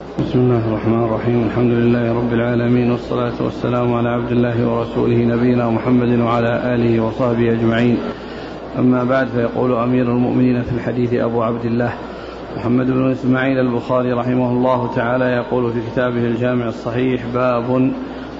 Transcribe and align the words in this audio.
بسم 0.00 0.38
الله 0.38 0.68
الرحمن 0.68 1.04
الرحيم. 1.04 1.42
الحمد 1.46 1.70
لله 1.70 2.12
رب 2.12 2.32
العالمين 2.32 2.90
والصلاة 2.90 3.42
والسلام 3.42 3.94
على 3.94 4.08
عبد 4.08 4.32
الله 4.32 4.68
ورسوله 4.68 5.24
نبينا 5.24 5.70
محمد 5.70 6.18
وعلى 6.18 6.74
آله 6.74 7.00
وصحبه 7.00 7.52
أجمعين. 7.52 7.98
أما 8.78 9.04
بعد 9.04 9.26
فيقول 9.26 9.72
أمير 9.74 10.12
المؤمنين 10.12 10.62
في 10.62 10.72
الحديث 10.72 11.14
أبو 11.14 11.42
عبد 11.42 11.64
الله 11.64 11.92
محمد 12.56 12.86
بن 12.86 13.10
إسماعيل 13.10 13.58
البخاري 13.58 14.12
رحمه 14.12 14.50
الله 14.50 14.94
تعالى 14.94 15.24
يقول 15.24 15.72
في 15.72 15.80
كتابه 15.90 16.26
الجامع 16.26 16.68
الصحيح 16.68 17.26
باب 17.34 17.92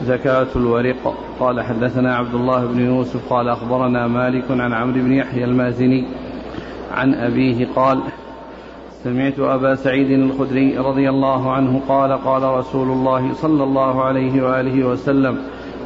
زكاة 0.05 0.49
الورق. 0.57 1.15
قال 1.41 1.61
حدثنا 1.61 2.17
عبد 2.17 2.35
الله 2.35 2.67
بن 2.67 2.81
يوسف 2.81 3.33
قال 3.33 3.49
أخبرنا 3.49 4.07
مالك 4.07 4.51
عن 4.51 4.73
عمرو 4.73 5.01
بن 5.01 5.13
يحيى 5.13 5.45
المازني 5.45 6.05
عن 6.91 7.15
أبيه 7.15 7.67
قال 7.77 8.03
سمعت 9.07 9.39
أبا 9.39 9.75
سعيد 9.75 10.11
الخدري 10.11 10.79
رضي 10.79 11.11
الله 11.11 11.53
عنه 11.53 11.81
قال 11.89 12.13
قال 12.13 12.43
رسول 12.43 12.91
الله 12.91 13.33
صلى 13.33 13.65
الله 13.65 14.05
عليه 14.05 14.43
وآله 14.43 14.87
وسلم 14.87 15.39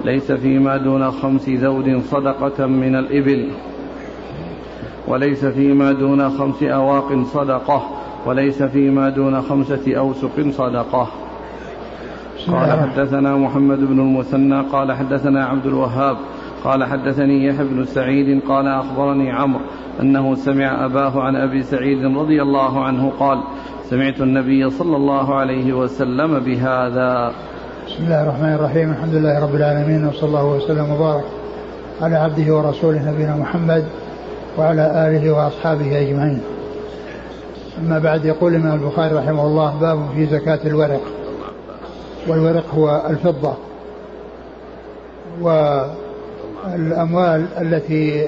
ليس 0.04 0.32
فيما 0.32 0.76
دون 0.76 1.10
خمس 1.10 1.48
ذود 1.48 2.02
صدقة 2.10 2.66
من 2.66 2.96
الإبل 2.96 3.48
وليس 5.08 5.44
فيما 5.44 5.92
دون 5.92 6.30
خمس 6.30 6.62
أواق 6.62 7.22
صدقة 7.24 7.82
وليس 8.26 8.62
فيما 8.62 9.08
دون 9.08 9.42
خمسة 9.42 9.96
أوسق 9.96 10.50
صدقة. 10.50 11.08
قال 12.48 12.72
حدثنا 12.72 13.36
محمد 13.36 13.78
بن 13.78 14.00
المثنى 14.00 14.60
قال 14.60 14.92
حدثنا 14.92 15.46
عبد 15.46 15.66
الوهاب 15.66 16.16
قال 16.64 16.84
حدثني 16.84 17.46
يحيى 17.46 17.64
بن 17.64 17.84
سعيد 17.84 18.42
قال 18.48 18.66
أخبرني 18.66 19.32
عمرو 19.32 19.60
أنه 20.00 20.34
سمع 20.34 20.84
أباه 20.84 21.20
عن 21.22 21.36
أبي 21.36 21.62
سعيد 21.62 22.04
رضي 22.16 22.42
الله 22.42 22.84
عنه 22.84 23.12
قال 23.20 23.42
سمعت 23.90 24.20
النبي 24.20 24.70
صلى 24.70 24.96
الله 24.96 25.34
عليه 25.34 25.72
وسلم 25.72 26.38
بهذا. 26.38 27.32
بسم 27.86 28.04
الله 28.04 28.22
الرحمن 28.22 28.52
الرحيم. 28.52 28.90
الحمد 28.90 29.14
لله 29.14 29.40
رب 29.40 29.54
العالمين 29.54 30.06
وصلى 30.06 30.28
الله 30.28 30.44
وسلم 30.44 30.90
وبارك 30.90 31.24
على 32.02 32.16
عبده 32.16 32.56
ورسوله 32.56 33.10
نبينا 33.10 33.36
محمد 33.36 33.84
وعلى 34.58 35.08
آله 35.08 35.32
وأصحابه 35.32 36.00
أجمعين. 36.00 36.40
أما 37.78 37.98
بعد 37.98 38.24
يقول 38.24 38.54
الإمام 38.54 38.82
البخاري 38.82 39.14
رحمه 39.14 39.46
الله 39.46 39.80
باب 39.80 39.98
في 40.14 40.26
زكاة 40.26 40.60
الورق. 40.66 41.00
والورق 42.28 42.74
هو 42.74 43.02
الفضة. 43.10 43.54
والأموال 46.64 47.46
التي 47.60 48.26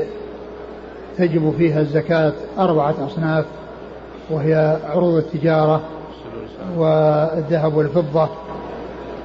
تجب 1.19 1.55
فيها 1.59 1.81
الزكاة 1.81 2.33
أربعة 2.59 2.95
أصناف 3.07 3.45
وهي 4.31 4.77
عروض 4.91 5.15
التجارة 5.15 5.81
والذهب 6.77 7.75
والفضة 7.75 8.29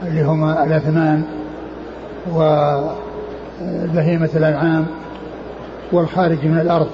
اللي 0.04 0.22
هما 0.22 0.64
الأثمان 0.64 1.24
وبهيمة 3.62 4.30
الأنعام 4.36 4.86
والخارج 5.92 6.46
من 6.46 6.60
الأرض. 6.60 6.88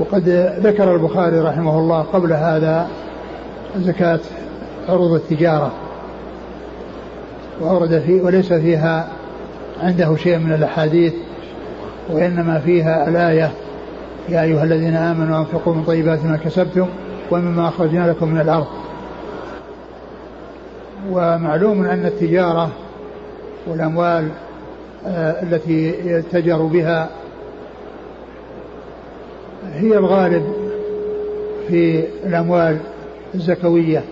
وقد 0.00 0.28
ذكر 0.60 0.94
البخاري 0.94 1.40
رحمه 1.40 1.78
الله 1.78 2.02
قبل 2.02 2.32
هذا 2.32 2.88
زكاة 3.76 4.20
عروض 4.88 5.12
التجارة 5.12 5.72
وأورد 7.60 7.98
فيه 7.98 8.22
وليس 8.22 8.52
فيها 8.52 9.08
عنده 9.82 10.16
شيء 10.16 10.38
من 10.38 10.52
الأحاديث 10.52 11.12
وإنما 12.10 12.58
فيها 12.60 13.08
الآية 13.08 13.50
يا 14.28 14.42
أيها 14.42 14.64
الذين 14.64 14.96
آمنوا 14.96 15.38
أنفقوا 15.38 15.74
من 15.74 15.84
طيبات 15.84 16.24
ما 16.24 16.36
كسبتم 16.36 16.86
ومما 17.30 17.68
أخرجنا 17.68 18.10
لكم 18.10 18.28
من 18.28 18.40
الأرض. 18.40 18.66
ومعلوم 21.10 21.84
أن 21.84 22.06
التجارة 22.06 22.70
والأموال 23.66 24.28
آه 25.06 25.42
التي 25.42 25.94
يتجر 26.04 26.62
بها 26.62 27.08
هي 29.74 29.98
الغالب 29.98 30.52
في 31.68 32.04
الأموال 32.26 32.78
الزكوية. 33.34 34.04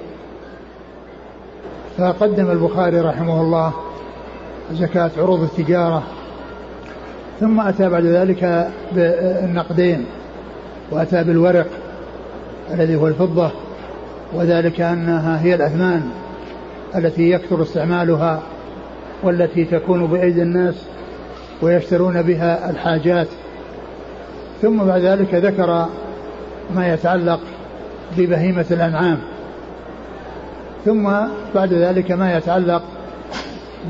فقدم 1.99 2.51
البخاري 2.51 3.01
رحمه 3.01 3.41
الله 3.41 3.73
زكاة 4.73 5.11
عروض 5.19 5.43
التجارة. 5.43 6.03
ثم 7.41 7.61
أتى 7.61 7.89
بعد 7.89 8.05
ذلك 8.05 8.69
بالنقدين 8.95 10.05
وأتى 10.91 11.25
بالورق 11.25 11.67
الذي 12.75 12.97
هو 12.97 13.09
الفضة 13.09 13.51
وذلك 14.35 14.81
أنها 14.81 15.43
هي 15.43 15.55
الأثمان 15.55 16.11
التي 16.97 17.31
يكثر 17.31 17.63
استعمالها 17.63 18.43
والتي 19.23 19.65
تكون 19.65 20.07
بأيدي 20.07 20.43
الناس 20.43 20.75
ويشترون 21.63 22.23
بها 22.23 22.71
الحاجات. 22.71 23.29
ثم 24.63 24.85
بعد 24.85 25.01
ذلك 25.01 25.35
ذكر 25.35 25.87
ما 26.75 26.95
يتعلق 26.95 27.41
ببهيمة 28.19 28.67
الأنعام. 28.71 29.19
ثم 30.85 31.11
بعد 31.55 31.73
ذلك 31.73 32.13
ما 32.13 32.37
يتعلق 32.37 32.83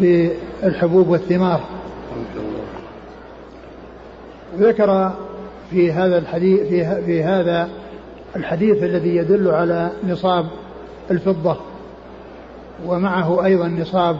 بالحبوب 0.00 1.08
والثمار. 1.08 1.60
ذكر 4.58 5.12
في 5.70 5.92
هذا 5.92 6.18
الحديث 6.18 6.60
في, 6.60 7.02
في 7.06 7.22
هذا 7.22 7.68
الحديث 8.36 8.82
الذي 8.82 9.16
يدل 9.16 9.48
على 9.48 9.90
نصاب 10.08 10.46
الفضة 11.10 11.56
ومعه 12.86 13.44
أيضا 13.44 13.68
نصاب 13.68 14.16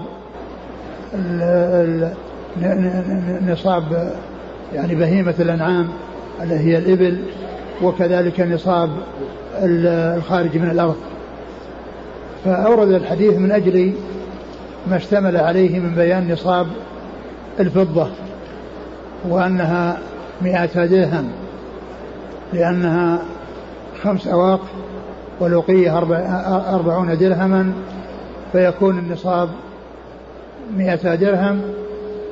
نصاب 3.46 4.12
يعني 4.74 4.94
بهيمة 4.94 5.34
الأنعام 5.40 5.88
التي 6.42 6.54
هي 6.54 6.78
الإبل 6.78 7.18
وكذلك 7.82 8.40
نصاب 8.40 8.90
الخارج 9.62 10.58
من 10.58 10.70
الأرض. 10.70 10.96
فأورد 12.44 12.90
الحديث 12.90 13.34
من 13.34 13.52
أجل 13.52 13.92
ما 14.90 14.96
اشتمل 14.96 15.36
عليه 15.36 15.80
من 15.80 15.94
بيان 15.94 16.32
نصاب 16.32 16.66
الفضة 17.60 18.08
وأنها 19.28 19.98
مئة 20.42 20.84
درهم 20.86 21.30
لأنها 22.52 23.18
خمس 24.02 24.26
أواق 24.28 24.60
والوقية 25.40 25.98
أربعون 26.74 27.18
درهما 27.18 27.72
فيكون 28.52 28.98
النصاب 28.98 29.48
مئة 30.76 31.14
درهم. 31.14 31.60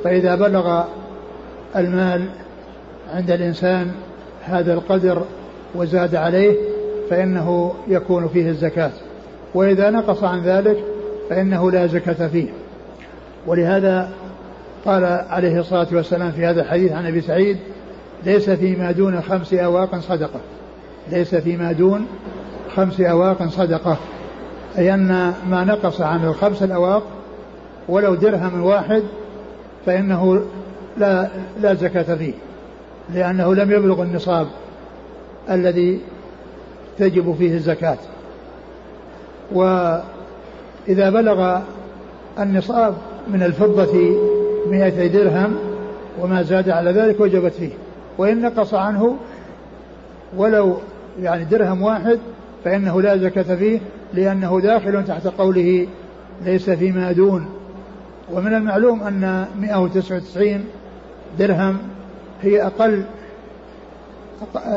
فإذا 0.05 0.35
بلغ 0.35 0.83
المال 1.77 2.25
عند 3.15 3.31
الإنسان 3.31 3.91
هذا 4.45 4.75
القدر 4.75 5.23
وزاد 5.75 6.15
عليه 6.15 6.57
فإنه 7.11 7.75
يكون 7.89 8.29
فيه 8.29 8.49
الزكاة. 8.49 8.91
وإذا 9.55 9.91
نقص 9.91 10.25
عن 10.25 10.41
ذلك 10.41 10.85
فإنه 11.31 11.71
لا 11.71 11.87
زكاة 11.87 12.29
فيه. 12.29 12.49
ولهذا 13.47 14.11
قال 14.85 15.05
عليه 15.05 15.61
الصلاة 15.61 15.87
والسلام 15.93 16.33
في 16.33 16.47
هذا 16.47 16.63
الحديث 16.63 16.93
عن 16.93 17.07
أبي 17.07 17.21
سعيد 17.21 17.59
ليس 18.25 18.51
فيما 18.51 18.93
دون 18.93 19.23
خمس 19.23 19.55
أواق 19.55 19.99
صدقة. 19.99 20.41
ليس 21.11 21.35
فيما 21.35 21.73
دون 21.73 22.07
خمس 22.77 23.01
أواق 23.01 23.49
صدقة. 23.49 23.97
أي 24.79 24.95
أن 24.95 25.35
ما 25.49 25.65
نقص 25.65 26.01
عن 26.01 26.25
الخمس 26.25 26.63
الأواق 26.63 27.03
ولو 27.89 28.15
درهم 28.15 28.63
واحد 28.63 29.03
فإنه 29.87 30.43
لا 30.97 31.29
لا 31.61 31.75
زكاة 31.75 32.15
فيه. 32.15 32.33
لأنه 33.15 33.55
لم 33.55 33.71
يبلغ 33.71 34.03
النصاب 34.03 34.47
الذي 35.51 36.01
تجب 36.99 37.35
فيه 37.39 37.55
الزكاة. 37.55 37.99
وإذا 40.89 41.11
بلغ 41.11 41.61
النصاب 42.39 42.95
من 43.29 43.43
الفضة 43.43 44.17
مئتي 44.71 45.09
درهم 45.09 45.57
وما 46.21 46.43
زاد 46.43 46.69
على 46.69 46.91
ذلك 46.91 47.21
وجبت 47.21 47.53
فيه. 47.53 47.71
وإن 48.19 48.43
نقص 48.43 48.75
عنه 48.75 49.17
ولو 50.37 50.77
يعني 51.23 51.45
درهم 51.45 51.83
واحد 51.83 52.19
فإنه 52.65 53.03
لا 53.03 53.17
زكاة 53.17 53.57
فيه 53.57 53.81
لأنه 54.15 54.61
داخل 54.61 55.05
تحت 55.05 55.27
قوله 55.27 55.87
ليس 56.45 56.71
فيما 56.71 57.13
دون. 57.13 57.47
ومن 58.33 58.55
المعلوم 58.55 59.03
أن 59.03 59.47
199 59.61 60.65
درهم 61.39 61.79
هي 62.43 62.63
أقل 62.63 63.05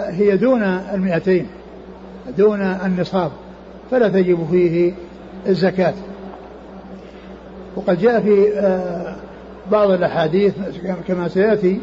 هي 0.09 0.37
دون 0.37 0.63
المئتين 0.63 1.47
دون 2.37 2.61
النصاب 2.61 3.31
فلا 3.91 4.09
تجب 4.09 4.47
فيه 4.51 4.93
الزكاة. 5.47 5.93
وقد 7.75 7.99
جاء 7.99 8.21
في 8.21 8.47
بعض 9.71 9.91
الأحاديث 9.91 10.53
كما 11.07 11.27
سيأتي 11.27 11.79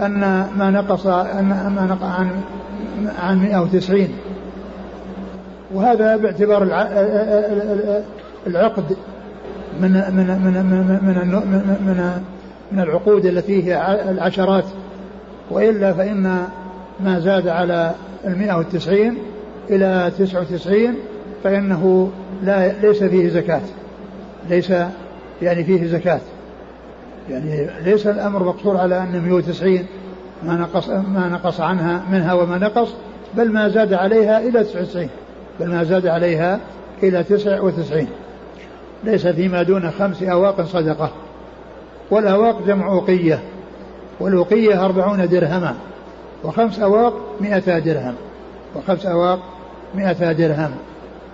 أن 0.00 0.20
ما 0.56 0.70
نقص 0.70 1.06
أن 1.06 1.72
ما 1.76 1.86
نقص 1.90 2.02
عن 2.02 2.30
عن 3.22 3.38
190 3.38 4.08
وهذا 5.74 6.16
باعتبار 6.16 6.62
العقد 8.46 8.96
من 9.80 9.90
من 9.90 10.26
من 10.26 10.26
من 10.44 10.64
من, 11.02 11.18
من, 11.86 12.22
من 12.72 12.80
العقود 12.80 13.26
التي 13.26 13.64
هي 13.64 13.98
العشرات. 14.10 14.64
وإلا 15.50 15.92
فإن 15.92 16.44
ما 17.00 17.20
زاد 17.20 17.48
على 17.48 17.94
المئة 18.24 18.54
والتسعين 18.54 19.18
إلى 19.70 20.12
تسعة 20.18 20.40
وتسعين 20.40 20.94
فإنه 21.44 22.10
لا 22.42 22.72
ليس 22.72 23.04
فيه 23.04 23.28
زكاة. 23.28 23.60
ليس 24.48 24.72
يعني 25.42 25.64
فيه 25.64 25.86
زكاة. 25.86 26.20
يعني 27.30 27.70
ليس 27.84 28.06
الأمر 28.06 28.42
مقصور 28.42 28.76
على 28.76 28.98
أن 28.98 29.20
190 29.20 29.86
ما 30.42 30.56
نقص 30.56 30.88
ما 30.88 31.28
نقص 31.28 31.60
عنها 31.60 32.02
منها 32.12 32.34
وما 32.34 32.58
نقص 32.58 32.88
بل 33.34 33.52
ما 33.52 33.68
زاد 33.68 33.92
عليها 33.92 34.38
إلى 34.38 34.64
99 34.64 35.08
بل 35.60 35.68
ما 35.68 35.84
زاد 35.84 36.06
عليها 36.06 36.60
إلى 37.02 37.24
99 37.24 38.06
ليس 39.04 39.26
فيما 39.26 39.62
دون 39.62 39.90
خمس 39.90 40.22
أواق 40.22 40.62
صدقة. 40.62 41.10
والأواق 42.10 42.66
جمع 42.66 42.92
أوقية. 42.92 43.40
والأوقية 44.20 44.84
أربعون 44.84 45.28
درهما. 45.28 45.74
وخمس 46.44 46.80
أواق 46.80 47.14
مئتا 47.40 47.78
درهم. 47.78 48.14
وخمس 48.76 49.06
أواق 49.06 49.38
مئتا 49.94 50.32
درهم. 50.32 50.70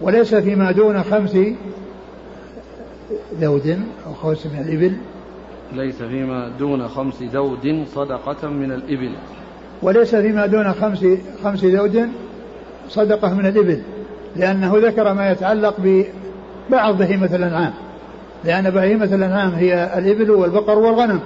وليس 0.00 0.34
فيما 0.34 0.72
دون 0.72 1.02
خمس 1.02 1.36
ذود 3.40 3.80
أو 4.06 4.14
خمس 4.14 4.46
من 4.46 4.58
الإبل. 4.58 4.92
ليس 5.72 6.02
فيما 6.02 6.48
دون 6.58 6.88
خمس 6.88 7.22
ذود 7.22 7.84
صدقة 7.94 8.48
من 8.48 8.72
الإبل. 8.72 9.12
وليس 9.82 10.14
فيما 10.14 10.46
دون 10.46 10.72
خمس 10.72 11.04
خمس 11.44 11.64
ذود 11.64 12.08
صدقة 12.88 13.34
من 13.34 13.46
الإبل. 13.46 13.82
لأنه 14.36 14.72
ذكر 14.76 15.14
ما 15.14 15.30
يتعلق 15.30 15.74
ببعض 15.78 16.98
بهيمة 16.98 17.36
الأنعام 17.36 17.72
لأن 18.44 18.70
بهيمة 18.70 19.04
الأنعام 19.04 19.50
هي 19.50 19.98
الإبل 19.98 20.30
والبقر 20.30 20.78
والغنم. 20.78 21.20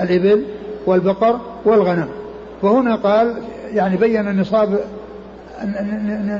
الإبل 0.00 0.44
والبقر 0.86 1.40
والغنم. 1.64 2.08
فهنا 2.62 2.96
قال 2.96 3.34
يعني 3.72 3.96
بين 3.96 4.28
النصاب 4.28 4.80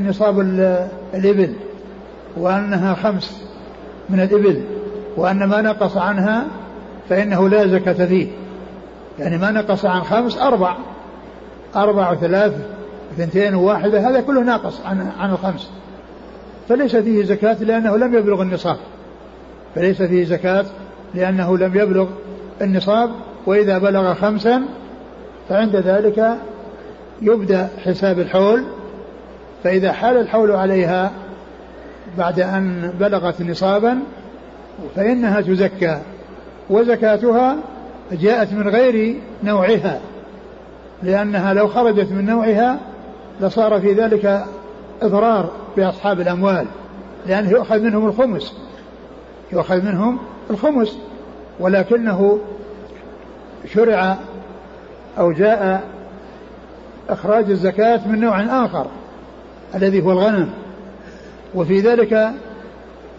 نصاب 0.08 0.40
الإبل 1.14 1.52
وأنها 2.36 2.94
خمس 2.94 3.42
من 4.10 4.20
الإبل 4.20 4.62
وأن 5.16 5.44
ما 5.44 5.60
نقص 5.60 5.96
عنها 5.96 6.46
فإنه 7.08 7.48
لا 7.48 7.66
زكاة 7.66 8.06
فيه. 8.06 8.28
يعني 9.18 9.38
ما 9.38 9.50
نقص 9.50 9.84
عن 9.84 10.02
خمس 10.02 10.38
أربع 10.38 10.76
أربع 11.76 12.10
وثلاث 12.10 12.52
اثنتين 13.14 13.54
وواحدة 13.54 14.10
هذا 14.10 14.20
كله 14.20 14.42
ناقص 14.42 14.80
عن 14.84 15.10
عن 15.18 15.30
الخمس. 15.30 15.70
فليس 16.68 16.96
فيه 16.96 17.24
زكاة 17.24 17.62
لأنه 17.62 17.96
لم 17.96 18.14
يبلغ 18.14 18.42
النصاب. 18.42 18.76
فليس 19.74 20.02
فيه 20.02 20.24
زكاة 20.24 20.64
لأنه 21.14 21.58
لم 21.58 21.74
يبلغ 21.74 22.06
النصاب 22.62 23.10
وإذا 23.46 23.78
بلغ 23.78 24.14
خمسا 24.14 24.62
فعند 25.48 25.76
ذلك 25.76 26.36
يبدأ 27.22 27.68
حساب 27.84 28.18
الحول 28.18 28.64
فإذا 29.66 29.92
حال 29.92 30.16
الحول 30.16 30.50
عليها 30.50 31.10
بعد 32.18 32.40
أن 32.40 32.92
بلغت 33.00 33.42
نصابا 33.42 33.98
فإنها 34.96 35.40
تزكى 35.40 35.98
وزكاتها 36.70 37.56
جاءت 38.12 38.52
من 38.52 38.68
غير 38.68 39.16
نوعها 39.44 40.00
لأنها 41.02 41.54
لو 41.54 41.68
خرجت 41.68 42.12
من 42.12 42.26
نوعها 42.26 42.78
لصار 43.40 43.80
في 43.80 43.92
ذلك 43.92 44.44
إضرار 45.02 45.50
بأصحاب 45.76 46.20
الأموال 46.20 46.66
لأنه 47.26 47.50
يؤخذ 47.50 47.80
منهم 47.80 48.06
الخمس 48.06 48.54
يؤخذ 49.52 49.82
منهم 49.82 50.18
الخمس 50.50 50.98
ولكنه 51.60 52.38
شرع 53.74 54.16
أو 55.18 55.32
جاء 55.32 55.82
إخراج 57.08 57.50
الزكاة 57.50 58.00
من 58.08 58.20
نوع 58.20 58.64
آخر. 58.64 58.86
الذي 59.74 60.02
هو 60.02 60.12
الغنم. 60.12 60.48
وفي 61.54 61.80
ذلك 61.80 62.30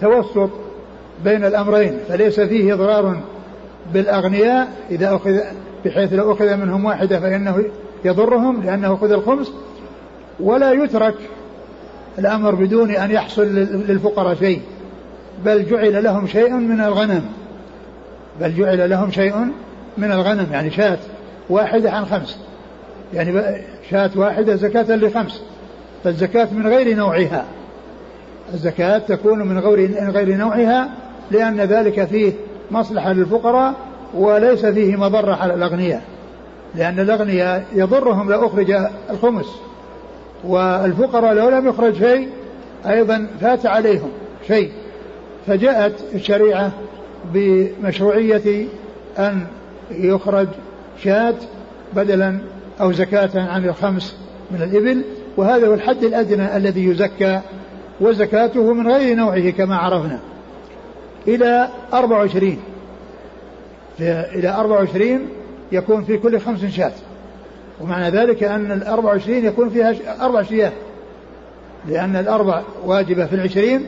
توسط 0.02 0.50
بين 1.24 1.46
الأمرين 1.46 2.00
فليس 2.08 2.40
فيه 2.40 2.74
إضرار 2.74 3.22
بالأغنياء 3.94 4.68
إذا 4.92 5.16
أخذ 5.16 5.40
بحيث 5.86 6.14
لو 6.14 6.32
أخذ 6.32 6.56
منهم 6.56 6.86
واحدة 6.86 7.20
فإنه 7.20 7.64
يضرهم 8.06 8.64
لأنه 8.64 8.94
أخذ 8.94 9.12
الخمس. 9.12 9.52
ولا 10.40 10.72
يترك 10.72 11.16
الأمر 12.20 12.56
بدون 12.56 12.92
أن 12.92 13.12
يحصل 13.12 13.44
للفقراء 13.88 14.36
شيء. 14.36 14.62
بل 15.46 15.66
جعل 15.66 16.04
لهم 16.04 16.28
شيء 16.28 16.54
من 16.54 16.82
الغنم. 16.82 17.26
بل 18.42 18.56
جعل 18.56 18.90
لهم 18.90 19.12
شيء 19.12 19.36
من 19.98 20.12
الغنم 20.12 20.48
يعني 20.52 20.72
شاة 20.72 20.98
واحدة 21.50 21.92
عن 21.92 22.06
خمس. 22.06 22.40
يعني 23.14 23.62
شاة 23.90 24.12
واحدة 24.16 24.56
زكاة 24.56 24.96
لخمس. 24.96 25.42
فالزكاة 26.08 26.48
من 26.52 26.68
غير 26.68 26.96
نوعها. 26.96 27.46
الزكاة 28.54 28.98
تكون 28.98 29.40
من 29.40 29.60
غير 29.60 30.10
غير 30.10 30.38
نوعها 30.38 30.90
لأن 31.32 31.62
ذلك 31.62 32.06
فيه 32.06 32.34
مصلحة 32.72 33.14
للفقراء 33.14 33.74
وليس 34.14 34.66
فيه 34.66 34.96
مضرة 34.96 35.36
على 35.36 35.54
الأغنياء. 35.54 36.02
لأن 36.76 37.00
الأغنياء 37.00 37.66
يضرهم 37.74 38.32
لو 38.32 38.48
أخرج 38.48 38.72
الخمس 39.10 39.46
والفقراء 40.44 41.34
لو 41.34 41.50
لم 41.50 41.68
يخرج 41.68 41.94
شيء 41.94 42.30
أيضا 42.86 43.28
فات 43.42 43.66
عليهم 43.66 44.10
شيء. 44.48 44.72
فجاءت 45.48 45.94
الشريعة 46.16 46.72
بمشروعية 47.34 48.68
أن 49.20 49.46
يخرج 49.92 50.48
شاة 51.04 51.36
بدلا 51.94 52.38
أو 52.82 52.92
زكاة 52.92 53.30
عن 53.36 53.66
الخمس 53.66 54.18
من 54.52 54.62
الإبل 54.62 55.04
وهذا 55.38 55.68
هو 55.68 55.74
الحد 55.74 56.04
الأدنى 56.04 56.58
الذي 56.58 56.86
يزكى 56.86 57.42
وزكاته 58.02 58.74
من 58.74 58.88
غير 58.92 59.16
نوعه 59.16 59.50
كما 59.50 59.76
عرفنا. 59.76 60.20
إلى 61.28 61.70
24 61.94 62.58
إلى 64.00 64.50
24 64.50 65.20
يكون 65.72 66.04
في 66.04 66.18
كل 66.18 66.40
خمس 66.40 66.66
شاة. 66.66 66.92
ومعنى 67.82 68.10
ذلك 68.10 68.44
أن 68.44 68.72
ال 68.72 68.84
24 68.84 69.46
يكون 69.46 69.70
فيها 69.70 69.96
أربع 70.22 70.42
شياه. 70.44 70.72
لأن 71.88 72.16
الأربع 72.16 72.62
واجبة 72.86 73.26
في 73.26 73.36
العشرين 73.36 73.86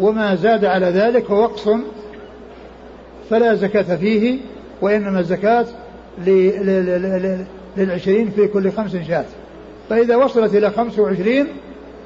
وما 0.00 0.34
زاد 0.34 0.64
على 0.64 0.86
ذلك 0.86 1.30
هو 1.30 1.42
وقص 1.42 1.68
فلا 3.30 3.54
زكاة 3.54 3.96
فيه 3.96 4.38
وإنما 4.80 5.20
الزكاة 5.20 5.66
للعشرين 7.76 8.30
في 8.30 8.46
كل 8.46 8.72
خمس 8.72 8.96
شاة. 8.96 9.24
فإذا 9.90 10.16
وصلت 10.16 10.54
إلى 10.54 10.70
خمس 10.70 10.98
وعشرين 10.98 11.46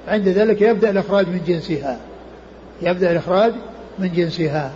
عند 0.09 0.29
ذلك 0.29 0.63
يبدأ 0.63 0.91
الإخراج 0.91 1.29
من 1.29 1.41
جنسها. 1.47 1.99
يبدأ 2.83 3.11
الإخراج 3.11 3.53
من 3.99 4.13
جنسها. 4.13 4.73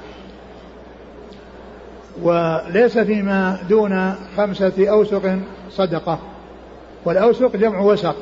وليس 2.23 2.99
فيما 2.99 3.59
دون 3.69 4.15
خمسة 4.37 4.73
أوسق 4.79 5.38
صدقة. 5.71 6.19
والأوسق 7.05 7.57
جمع 7.57 7.81
وسق. 7.81 8.17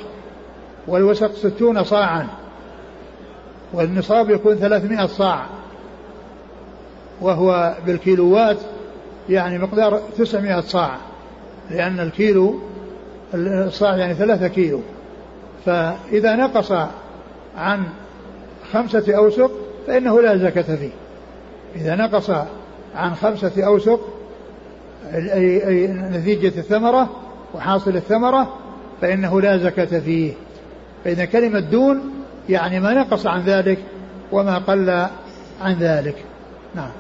والوسق 0.87 1.35
ستون 1.35 1.85
صاعا. 1.85 2.27
والنصاب 3.73 4.31
يكون 4.31 4.55
ثلاثمائة 4.55 5.07
صاع. 5.07 5.47
وهو 7.21 7.75
بالكيلوات 7.87 8.59
يعني 9.29 9.59
مقدار 9.59 10.01
تسعمائة 10.19 10.61
صاع. 10.61 10.97
لأن 11.71 12.01
الكيلو 12.01 12.61
الصاع 13.35 13.97
يعني 13.97 14.15
ثلاثة 14.15 14.49
كيلو. 14.49 14.81
فإذا 15.67 16.37
نقص 16.37 16.73
عن 17.57 17.85
خمسة 18.73 19.17
أوسق 19.17 19.51
فإنه 19.87 20.23
لا 20.23 20.37
زكاة 20.37 20.77
فيه. 20.77 20.91
إذا 21.77 21.95
نقص 21.95 22.31
عن 22.95 23.15
خمسة 23.15 23.67
أوسق 23.67 24.01
أي, 25.15 25.87
نتيجة 25.87 26.59
الثمرة 26.59 27.09
وحاصل 27.55 27.97
الثمرة 27.97 28.57
فإنه 29.01 29.41
لا 29.41 29.59
زكاة 29.59 30.01
فيه. 30.01 30.33
فإذا 31.05 31.25
كلمة 31.25 31.61
دون 31.61 32.01
يعني 32.49 32.81
ما 32.81 32.95
نقص 32.95 33.27
عن 33.27 33.41
ذلك 33.41 33.79
وما 34.33 34.59
قل 34.59 34.91
عن 35.61 35.75
ذلك. 35.81 36.17
نعم. 36.75 36.91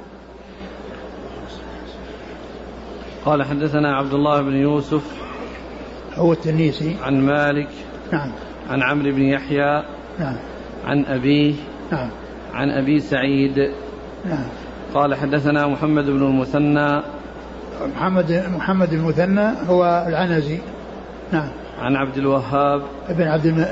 قال 3.24 3.42
حدثنا 3.42 3.96
عبد 3.96 4.14
الله 4.14 4.42
بن 4.42 4.52
يوسف 4.52 5.25
هو 6.16 6.32
التنيسي 6.32 6.96
عن 7.02 7.20
مالك. 7.20 7.68
نعم. 8.12 8.32
عن 8.68 8.82
عمرو 8.82 9.12
بن 9.12 9.22
يحيى. 9.22 9.82
نعم. 10.18 10.36
عن 10.84 11.04
أبيه. 11.04 11.54
نعم. 11.92 12.10
عن 12.54 12.70
أبي 12.70 13.00
سعيد. 13.00 13.70
نعم. 14.24 14.44
قال 14.94 15.14
حدثنا 15.14 15.66
محمد 15.66 16.04
بن 16.04 16.22
المثنى. 16.22 17.02
محمد 17.96 18.44
محمد 18.56 18.92
المثنى 18.92 19.50
هو 19.68 20.04
العنزي. 20.08 20.58
نعم. 21.32 21.48
عن 21.78 21.96
عبد 21.96 22.16
الوهاب. 22.16 22.82
ابن 23.08 23.22
عبد 23.22 23.46
الم... 23.46 23.66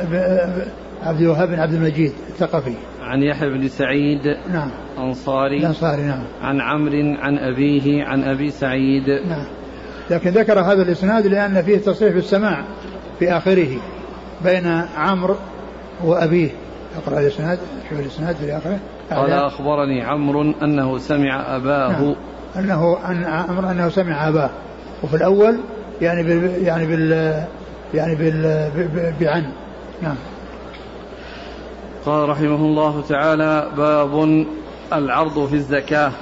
عبد 1.02 1.20
الوهاب 1.20 1.48
بن 1.48 1.58
عبد 1.58 1.72
المجيد 1.72 2.12
الثقفي. 2.28 2.74
عن 3.02 3.22
يحيى 3.22 3.50
بن 3.50 3.68
سعيد. 3.68 4.36
نعم. 4.52 4.70
أنصاري. 4.98 5.58
الأنصاري 5.58 6.02
نعم. 6.02 6.24
عن 6.42 6.60
عمرو 6.60 7.16
عن 7.20 7.38
أبيه 7.38 8.04
عن 8.04 8.22
أبي 8.22 8.50
سعيد. 8.50 9.08
نعم. 9.08 9.46
لكن 10.11 10.30
ذكر 10.30 10.61
هذا 10.61 10.82
الإسناد 10.82 11.26
لأن 11.26 11.62
فيه 11.62 11.78
تصريح 11.78 12.14
بالسماع 12.14 12.64
في 13.18 13.32
آخره 13.37 13.78
بين 14.44 14.66
عمرو 14.96 15.37
وأبيه. 16.04 16.50
اقرأ 16.96 17.20
الإسناد 17.20 17.58
شوف 17.90 18.00
الإسناد 18.00 18.37
في 18.37 18.56
آخره. 18.56 18.78
قال 19.11 19.32
أخبرني 19.32 20.02
عمرو 20.02 20.54
أنه 20.62 20.99
سمع 20.99 21.56
أباه. 21.56 21.88
نعم. 21.88 22.14
أنه 22.56 22.99
أن 23.08 23.25
عمرو 23.25 23.70
أنه 23.70 23.88
سمع 23.88 24.28
أباه. 24.28 24.50
وفي 25.02 25.16
الأول 25.16 25.56
يعني 26.00 26.23
بال 26.23 26.62
يعني 26.62 26.87
بال 26.87 27.42
يعني 27.94 28.14
بال 28.14 28.70
بعن. 29.20 29.44
نعم. 30.02 30.16
قال 32.06 32.28
رحمه 32.28 32.56
الله 32.56 33.02
تعالى 33.08 33.70
باب 33.76 34.44
العرض 34.92 35.46
في 35.46 35.54
الزكاة. 35.54 36.12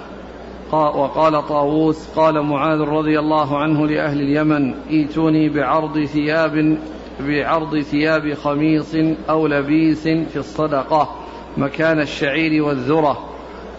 وقال 0.73 1.47
طاووس 1.49 2.09
قال 2.17 2.43
معاذ 2.43 2.81
رضي 2.81 3.19
الله 3.19 3.59
عنه 3.59 3.87
لأهل 3.87 4.21
اليمن 4.21 4.75
ائتوني 4.91 5.49
بعرض 5.49 6.05
ثياب 6.05 6.79
بعرض 7.21 7.81
ثياب 7.81 8.35
خميص 8.35 8.95
أو 9.31 9.47
لبيس 9.47 10.03
في 10.09 10.37
الصدقة 10.37 11.11
مكان 11.57 12.01
الشعير 12.01 12.63
والذرة 12.63 13.19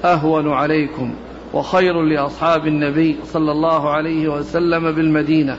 أهون 0.05 0.51
عليكم 0.51 1.13
وخير 1.53 2.01
لأصحاب 2.01 2.67
النبي 2.67 3.17
صلى 3.23 3.51
الله 3.51 3.89
عليه 3.89 4.27
وسلم 4.27 4.91
بالمدينة. 4.91 5.57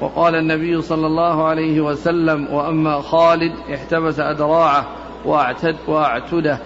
وقال 0.00 0.34
النبي 0.34 0.82
صلى 0.82 1.06
الله 1.06 1.44
عليه 1.44 1.80
وسلم 1.80 2.48
وأما 2.52 3.00
خالد 3.00 3.52
احتبس 3.74 4.20
أدراعه 4.20 4.86
وأعتد 5.24 5.76
وأعتده 5.88 6.58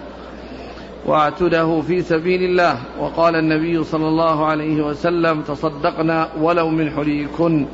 واعتده 1.05 1.81
في 1.81 2.01
سبيل 2.01 2.43
الله. 2.43 2.77
وقال 2.99 3.35
النبي 3.35 3.83
صلى 3.83 4.07
الله 4.07 4.45
عليه 4.45 4.81
وسلم 4.81 5.41
تصدقنا 5.41 6.29
ولو 6.41 6.69
من 6.69 6.91
حليكن 6.91 7.65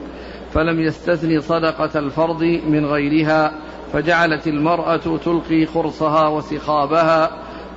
فلم 0.54 0.80
يستثني 0.80 1.42
صدقة 1.42 2.00
الفرض 2.00 2.44
من 2.44 2.86
غيرها 2.86 3.52
فجعلت 3.94 4.48
المرأة 4.48 5.18
تلقي 5.26 5.66
خرصها 5.66 6.28
وسخابها 6.28 7.32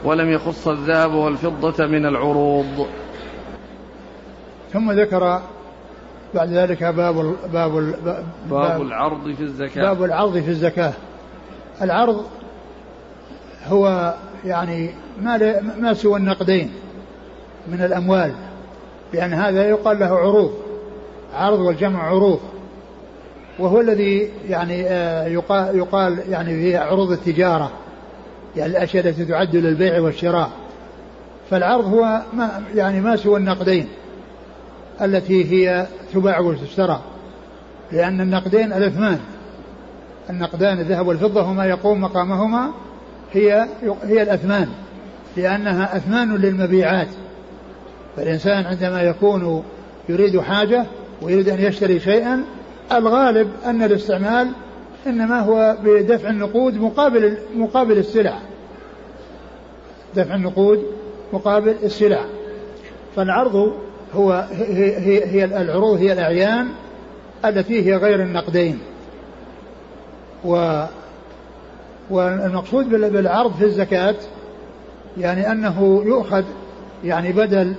ولم 0.05 0.31
يخص 0.31 0.69
الذهب 0.69 1.15
والفضة 1.15 1.87
من 1.87 2.07
العروض. 2.07 2.87
ثم 4.73 4.93
ذكر 4.93 5.41
بعد 6.35 6.49
ذلك 6.49 6.85
باب 6.85 7.21
ال 7.21 7.35
باب 7.53 7.79
ال 7.79 7.95
باب, 8.05 8.25
باب 8.51 8.83
العرض 8.83 9.33
في 9.33 9.41
الزكاة. 9.43 9.83
باب 9.83 10.05
العرض 10.05 10.39
في 10.39 10.49
الزكاة. 10.49 10.93
العرض 11.83 12.25
هو 13.67 14.15
يعني 14.45 14.91
ما 15.21 15.61
ما 15.79 15.95
سوى 15.95 16.19
النقدين 16.19 16.71
من 17.69 17.83
الأموال 17.83 18.33
لأن 19.13 19.33
هذا 19.33 19.69
يقال 19.69 19.99
له 19.99 20.07
عروض 20.07 20.69
عرض 21.35 21.61
والجمع 21.61 22.03
عروض. 22.03 22.41
وهو 23.59 23.81
الذي 23.81 24.31
يعني 24.49 24.87
آه، 24.87 25.27
يقال, 25.27 25.79
يقال 25.79 26.19
يعني 26.29 26.61
في 26.61 26.77
عروض 26.77 27.13
التجارة 27.13 27.71
يعني 28.57 28.71
الأشياء 28.73 29.09
التي 29.09 29.25
تعد 29.25 29.57
للبيع 29.57 30.01
والشراء. 30.01 30.51
فالعرض 31.51 31.85
هو 31.85 32.21
ما 32.33 32.63
يعني 32.75 33.01
ما 33.01 33.17
سوى 33.17 33.39
النقدين 33.39 33.89
التي 35.03 35.45
هي 35.53 35.87
تباع 36.13 36.41
وتشترى 36.41 37.01
لأن 37.93 38.21
النقدين 38.21 38.73
الأثمان. 38.73 39.21
النقدان 40.31 40.81
الذهب 40.81 41.07
والفضة 41.07 41.43
وما 41.43 41.67
يقوم 41.67 42.01
مقامهما 42.01 42.71
هي 43.33 43.67
هي 44.03 44.23
الأثمان 44.23 44.69
لأنها 45.37 45.97
أثمان 45.97 46.37
للمبيعات. 46.37 47.09
فالإنسان 48.17 48.67
عندما 48.67 49.03
يكون 49.03 49.63
يريد 50.09 50.41
حاجة 50.41 50.87
ويريد 51.23 51.49
أن 51.49 51.61
يشتري 51.61 52.01
شيئا 52.01 52.45
الغالب 52.93 53.51
أن 53.67 53.83
الاستعمال 53.83 54.49
إنما 55.07 55.41
هو 55.41 55.77
بدفع 55.85 56.31
النقود 56.31 56.75
مقابل 56.75 57.37
مقابل 57.57 57.99
السلع. 57.99 58.39
دفع 60.17 60.35
النقود 60.35 60.87
مقابل 61.33 61.75
السلع. 61.83 62.25
فالعرض 63.17 63.73
هو 64.15 64.47
هي, 64.53 65.25
هي, 65.25 65.45
العروض 65.45 65.99
هي 65.99 66.13
الأعيان 66.13 66.69
التي 67.45 67.87
هي 67.87 67.97
غير 67.97 68.23
النقدين. 68.23 68.79
و 70.45 70.85
والمقصود 72.11 72.89
بالعرض 72.89 73.55
في 73.55 73.65
الزكاة 73.65 74.15
يعني 75.19 75.53
أنه 75.53 76.03
يؤخذ 76.07 76.45
يعني 77.05 77.33
بدل 77.33 77.75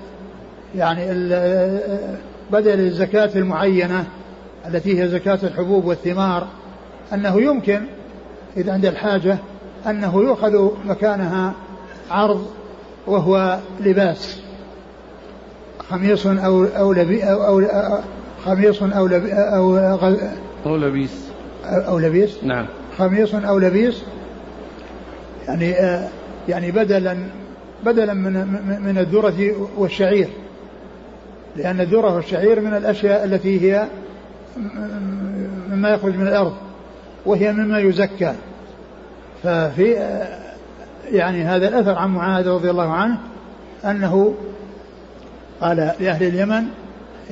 يعني 0.75 1.05
بدل 2.51 2.79
الزكاة 2.79 3.29
المعينة 3.35 4.05
التي 4.67 5.01
هي 5.01 5.07
زكاة 5.07 5.39
الحبوب 5.43 5.85
والثمار 5.85 6.47
أنه 7.13 7.41
يمكن 7.41 7.81
إذا 8.57 8.73
عند 8.73 8.85
الحاجة 8.85 9.37
أنه 9.87 10.21
يؤخذ 10.21 10.69
مكانها 10.85 11.53
عرض 12.11 12.47
وهو 13.07 13.59
لباس 13.79 14.41
خميص 15.89 16.27
أو 16.27 16.63
أو 16.63 16.93
لبي 16.93 17.23
أو, 17.23 17.59
أو 17.59 17.99
خميص 18.45 18.83
أو 18.83 19.07
لبي 19.07 19.33
أو 19.33 19.77
أو 20.65 20.77
لبيس. 20.77 21.29
أو 21.65 21.99
لبيس؟ 21.99 22.43
نعم. 22.43 22.65
خميص 22.97 23.35
أو 23.35 23.59
لبيس 23.59 24.03
يعني 25.49 25.73
آه 25.73 26.07
يعني 26.49 26.71
بدلا 26.71 27.17
بدلا 27.85 28.13
من 28.13 28.33
من 28.85 28.97
الذرة 28.97 29.69
والشعير. 29.77 30.27
لأن 31.55 31.81
الذرة 31.81 32.15
والشعير 32.15 32.61
من 32.61 32.73
الأشياء 32.73 33.25
التي 33.25 33.61
هي 33.61 33.87
مما 35.71 35.89
يخرج 35.89 36.15
من 36.15 36.27
الأرض 36.27 36.53
وهي 37.25 37.51
مما 37.53 37.79
يزكى. 37.79 38.33
ففي 39.43 39.95
يعني 41.11 41.43
هذا 41.43 41.67
الأثر 41.67 41.95
عن 41.95 42.09
معاذ 42.09 42.47
رضي 42.47 42.69
الله 42.69 42.93
عنه 42.93 43.17
أنه 43.85 44.33
قال 45.61 45.77
لأهل 45.77 46.27
اليمن 46.27 46.63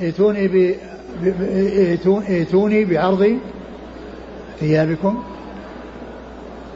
ائتوني 0.00 0.48
ب 0.48 0.74
ائتوني 2.28 2.84
بعرض 2.84 3.38
ثيابكم 4.60 5.22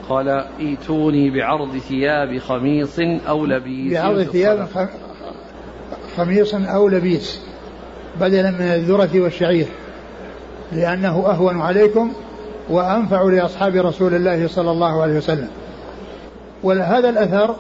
قال 0.09 0.29
ائتوني 0.61 1.31
بعرض 1.31 1.79
ثياب 1.79 2.39
خميص 2.39 2.99
أو 3.29 3.47
لبيس 3.47 3.93
بعرض 3.93 4.23
ثياب 4.23 4.69
خميص 6.17 6.55
أو 6.55 6.89
لبيس 6.89 7.41
بدلا 8.21 8.51
من 8.51 8.61
الذرة 8.61 9.21
والشعير 9.21 9.67
لأنه 10.73 11.27
أهون 11.27 11.61
عليكم 11.61 12.13
وأنفع 12.69 13.23
لأصحاب 13.23 13.77
رسول 13.77 14.15
الله 14.15 14.49
صلى 14.49 14.71
الله 14.71 15.03
عليه 15.03 15.17
وسلم. 15.17 15.49
وهذا 16.63 17.09
الأثر 17.09 17.57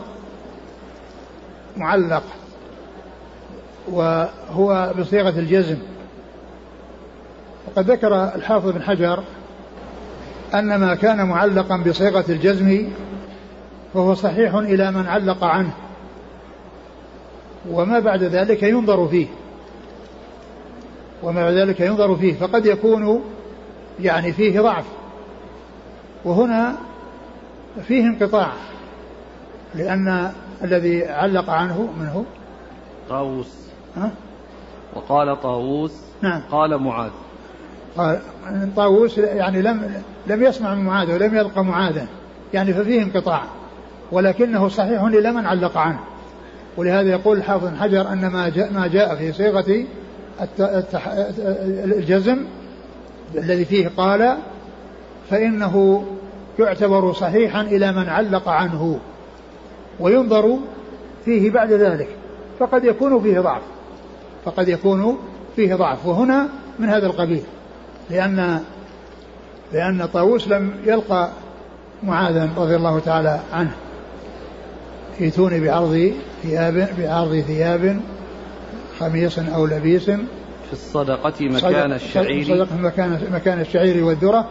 معلق 1.76 2.22
وهو 3.88 4.92
بصيغة 4.99 5.38
الجزم. 5.38 5.76
وقد 7.66 7.90
ذكر 7.90 8.25
الحافظ 8.34 8.70
بن 8.70 8.82
حجر 8.82 9.22
أن 10.54 10.76
ما 10.76 10.94
كان 10.94 11.28
معلقا 11.28 11.76
بصيغة 11.76 12.25
الجزم 12.28 12.88
فهو 13.94 14.14
صحيح 14.14 14.54
إلى 14.54 14.90
من 14.90 15.06
علق 15.06 15.44
عنه. 15.44 15.73
وما 17.71 17.99
بعد 17.99 18.23
ذلك 18.23 18.62
ينظر 18.62 19.09
فيه. 19.09 19.26
وما 21.23 21.44
بعد 21.44 21.54
ذلك 21.54 21.80
ينظر 21.80 22.16
فيه. 22.16 22.35
فقد 22.35 22.66
يكون 22.66 23.23
يعني 24.00 24.32
فيه 24.32 24.61
ضعف. 24.61 24.85
وهنا 26.25 26.76
فيه 27.87 28.04
انقطاع. 28.04 28.52
لأن 29.75 30.32
الذي 30.64 31.04
علق 31.09 31.50
عنه 31.50 31.88
من 32.00 32.06
هو؟ 32.06 32.23
طاووس. 33.09 33.56
ها؟ 33.97 34.11
وقال 34.94 35.40
طاووس 35.40 35.92
نعم. 36.23 36.42
قال 36.50 36.78
معاذ. 36.78 37.11
قال 37.96 38.20
طاووس 38.76 39.18
يعني 39.18 39.62
لم 39.62 40.02
لم 40.26 40.42
يسمع 40.42 40.75
من 40.75 40.84
معاذ 40.84 41.14
ولم 41.14 41.34
يلقى 41.34 41.64
معاذا. 41.64 42.06
يعني 42.54 42.75
ففيه 42.75 43.02
انقطاع 43.02 43.42
ولكنه 44.12 44.68
صحيح 44.68 45.02
لمن 45.02 45.46
علق 45.46 45.78
عنه. 45.78 46.00
ولهذا 46.76 47.11
يقول 47.11 47.38
الحافظ 47.38 47.68
بن 47.68 47.76
حجر 47.76 48.12
أن 48.12 48.26
ما 48.26 48.49
جاء, 48.49 48.72
ما 48.72 48.87
جاء 48.87 49.14
في 49.14 49.32
صيغة 49.32 49.84
الجزم 51.84 52.38
الذي 53.34 53.64
فيه 53.64 53.90
قال 53.96 54.37
فإنه 55.30 56.04
يعتبر 56.58 57.12
صحيحا 57.12 57.61
إلى 57.61 57.92
من 57.92 58.08
علق 58.08 58.49
عنه 58.49 58.99
وينظر 60.00 60.58
فيه 61.25 61.50
بعد 61.50 61.72
ذلك. 61.72 62.08
فقد 62.58 62.84
يكون 62.84 63.22
فيه 63.22 63.40
ضعف 63.40 63.62
فقد 64.44 64.68
يكون 64.68 65.18
فيه 65.56 65.75
ضعف. 65.75 66.06
وهنا 66.06 66.49
من 66.78 66.88
هذا 66.88 67.06
القبيل. 67.06 67.42
لأن 68.11 68.61
لأن 69.73 70.06
طاووس 70.12 70.49
لم 70.49 70.73
يلقى 70.85 71.28
معاذا 72.02 72.50
رضي 72.56 72.76
الله 72.76 72.99
تعالى 72.99 73.40
عنه. 73.52 73.73
ائتوني 75.21 75.61
بعرض 75.61 76.12
ثياب 76.42 76.88
بعرض 76.99 77.44
ثياب 77.47 78.00
خميص 79.00 79.38
أو 79.38 79.66
لبيس. 79.66 80.04
في 80.04 80.73
الصدقة 80.73 81.32
مكان 81.40 81.92
الشعير. 81.92 82.44
صدقة 82.44 82.76
مكان 82.76 83.21
مكان 83.32 83.61
الشعير 83.61 84.04
والذرة. 84.04 84.49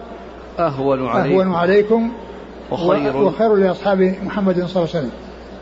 أهون 0.59 1.07
عليكم. 1.07 1.39
أهون 1.39 1.55
عليكم. 1.55 2.11
وخير. 2.71 3.17
وخير 3.17 3.55
لأصحاب 3.55 4.15
محمد 4.23 4.55
صلى 4.55 4.63
الله 4.65 4.79
عليه 4.79 4.89
وسلم. 4.89 5.11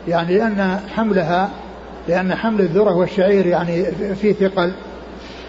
يعني 0.08 0.38
لأن 0.38 0.80
حملها 0.94 1.50
لأن 2.08 2.34
حمل 2.34 2.60
الذرة 2.60 2.94
والشعير 2.94 3.46
يعني 3.46 3.84
فيه 4.14 4.32
ثقل 4.32 4.72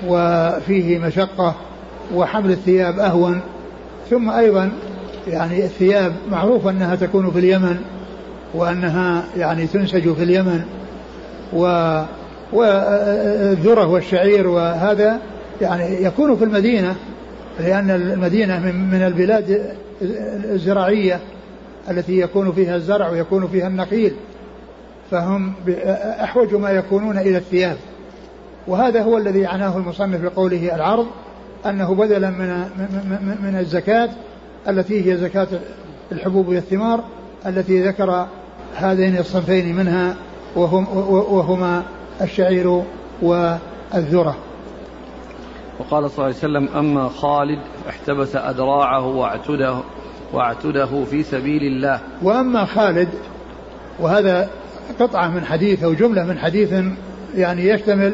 وفيه 0.08 1.00
مشقة. 1.00 1.56
وحمل 2.16 2.52
الثياب 2.52 3.00
أهون 3.00 3.42
ثم 4.10 4.30
أيضا 4.30 4.72
يعني 5.28 5.66
الثياب 5.66 6.14
معروف 6.32 6.68
أنها 6.68 6.96
تكون 6.96 7.32
في 7.32 7.40
اليمن 7.40 7.78
وأنها 8.54 9.24
يعني 9.38 9.68
تنسج 9.68 10.14
في 10.14 10.24
اليمن 10.24 10.62
و 11.54 11.64
والذرة 12.54 13.88
والشعير 13.88 14.48
وهذا 14.48 15.20
يعني 15.62 16.04
يكون 16.04 16.36
في 16.36 16.44
المدينة 16.44 16.96
لأن 17.60 17.90
المدينة 17.90 18.60
من 18.60 19.02
البلاد 19.02 19.76
الزراعية 20.52 21.20
التي 21.90 22.20
يكون 22.20 22.52
فيها 22.52 22.76
الزرع 22.76 23.10
ويكون 23.10 23.48
فيها 23.48 23.68
النخيل 23.68 24.14
فهم 25.12 25.54
أحوج 26.24 26.54
ما 26.56 26.72
يكونون 26.72 27.18
إلى 27.18 27.38
الثياب. 27.38 27.78
وهذا 28.68 29.04
هو 29.04 29.18
الذي 29.18 29.46
عناه 29.46 29.78
المصنف 29.78 30.22
بقوله 30.22 30.76
العرض 30.76 31.08
أنه 31.66 31.96
بدلا 31.96 32.30
من 32.30 32.48
من 33.44 33.58
الزكاة 33.60 34.10
التي 34.68 35.12
هي 35.12 35.18
زكاة 35.18 35.48
الحبوب 36.12 36.48
والثمار 36.48 37.04
التي 37.46 37.82
ذكر 37.82 38.28
هذين 38.76 39.18
الصنفين 39.18 39.76
منها 39.76 40.16
وهم 40.56 40.88
وهما 41.10 41.84
الشعير 42.22 42.84
والذرة. 43.22 44.38
وقال 45.80 46.12
صلى 46.12 46.26
الله 46.26 46.26
عليه 46.26 46.36
وسلم 46.36 46.70
أما 46.78 47.10
خالد 47.10 47.60
احتبس 47.90 48.36
أدراعه 48.36 49.08
واعتده 49.08 49.78
واعتده 50.34 51.04
في 51.04 51.24
سبيل 51.24 51.64
الله. 51.64 52.00
وأما 52.22 52.66
خالد 52.66 53.10
وهذا 54.00 54.50
قطعة 55.00 55.28
من 55.28 55.46
حديث 55.46 55.84
أو 55.84 55.94
جملة 55.94 56.24
من 56.24 56.40
حديث 56.40 56.74
يعني 57.36 57.68
يشتمل 57.68 58.14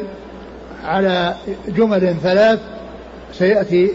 على 0.84 1.34
جمل 1.68 2.14
ثلاث 2.22 2.60
سيأتي 3.38 3.90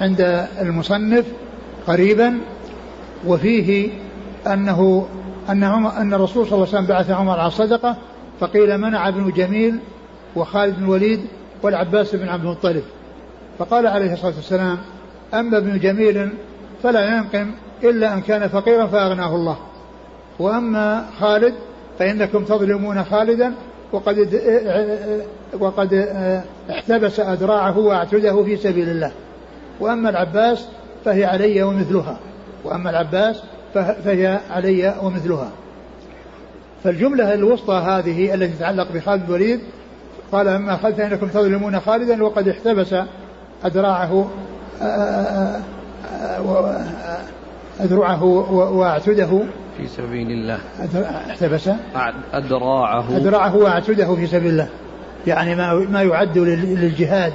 عند 0.00 0.48
المصنف 0.60 1.24
قريبا 1.86 2.38
وفيه 3.26 3.90
أنه 4.46 5.06
أن 5.50 5.64
عمر 5.64 5.96
أن 5.96 6.14
الرسول 6.14 6.46
صلى 6.46 6.54
الله 6.54 6.66
عليه 6.66 6.78
وسلم 6.78 6.86
بعث 6.86 7.10
عمر 7.10 7.38
على 7.38 7.48
الصدقة 7.48 7.96
فقيل 8.40 8.78
منع 8.78 9.08
ابن 9.08 9.30
جميل 9.30 9.78
وخالد 10.36 10.76
بن 10.76 10.84
الوليد 10.84 11.20
والعباس 11.62 12.14
بن 12.14 12.28
عبد 12.28 12.44
المطلب. 12.44 12.82
فقال 13.58 13.86
عليه 13.86 14.12
الصلاة 14.12 14.34
والسلام 14.36 14.78
أما 15.34 15.58
ابن 15.58 15.78
جميل 15.78 16.30
فلا 16.82 17.16
ينقم 17.16 17.50
إلا 17.84 18.14
أن 18.14 18.20
كان 18.20 18.48
فقيرا 18.48 18.86
فأغناه 18.86 19.34
الله. 19.34 19.58
وأما 20.38 21.06
خالد 21.20 21.54
فإنكم 21.98 22.44
تظلمون 22.44 23.04
خالدا 23.04 23.54
وقد 23.92 24.40
وقد 25.60 25.94
احتبس 26.70 27.20
أذراعه 27.20 27.78
وأعتده 27.78 28.44
في 28.44 28.56
سبيل 28.56 28.88
الله. 28.88 29.12
وأما 29.80 30.10
العباس 30.10 30.68
فهي 31.04 31.24
علي 31.24 31.62
ومثلها. 31.62 32.18
وأما 32.64 32.90
العباس 32.90 33.42
فهي 33.74 34.40
علي 34.50 34.94
ومثلها. 35.02 35.50
فالجملة 36.84 37.34
الوسطى 37.34 37.74
هذه 37.74 38.34
التي 38.34 38.52
تتعلق 38.56 38.92
بخالد 38.92 39.24
الوليد 39.24 39.60
قال 40.32 40.48
أما 40.48 40.76
خالد 40.76 40.96
فإنكم 40.96 41.28
تظلمون 41.28 41.80
خالدا 41.80 42.24
وقد 42.24 42.48
احتبس 42.48 42.94
أذراعه 43.64 44.28
أذرعه 47.80 48.24
وأعتده. 48.52 49.42
في 49.76 49.86
سبيل 49.86 50.30
الله. 50.30 50.58
احتبس. 51.30 51.70
أدراعه 52.32 53.16
أدراعه 53.16 53.56
وأعتده 53.56 54.14
في 54.14 54.26
سبيل 54.26 54.50
الله. 54.50 54.68
يعني 55.26 55.54
ما 55.54 55.74
ما 55.74 56.02
يعد 56.02 56.38
للجهاد 56.38 57.32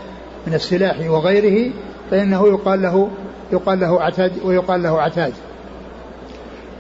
من 0.47 0.53
السلاح 0.53 1.09
وغيره 1.09 1.71
فإنه 2.11 2.47
يقال 2.47 2.81
له 2.81 3.09
يقال 3.51 3.79
له 3.79 4.01
عتاد 4.01 4.31
ويقال 4.43 4.83
له 4.83 5.01
عتاد 5.01 5.33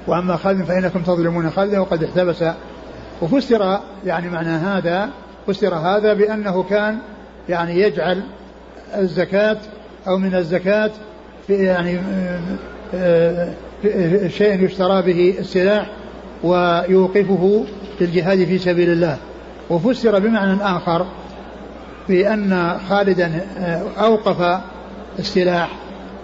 وأما 0.07 0.35
خالد 0.35 0.63
فإنكم 0.63 1.01
تظلمون 1.01 1.49
خالدا 1.49 1.79
وقد 1.79 2.03
احتبس. 2.03 2.43
وفسر 3.21 3.79
يعني 4.05 4.29
معنى 4.29 4.49
هذا 4.49 5.09
فسر 5.47 5.75
هذا 5.75 6.13
بأنه 6.13 6.63
كان 6.63 6.97
يعني 7.49 7.79
يجعل 7.79 8.23
الزكاة 8.95 9.57
أو 10.07 10.17
من 10.17 10.35
الزكاة 10.35 10.91
في 11.47 11.53
يعني 11.53 11.99
شيء 14.27 14.63
يشترى 14.63 15.01
به 15.01 15.35
السلاح 15.39 15.89
ويوقفه 16.43 17.65
للجهاد 18.01 18.43
في 18.45 18.57
سبيل 18.57 18.89
الله. 18.89 19.17
وفسر 19.69 20.19
بمعنى 20.19 20.63
آخر 20.63 21.05
بأن 22.09 22.77
خالدا 22.89 23.41
آه، 23.59 23.83
أوقف 23.97 24.61
السلاح 25.19 25.69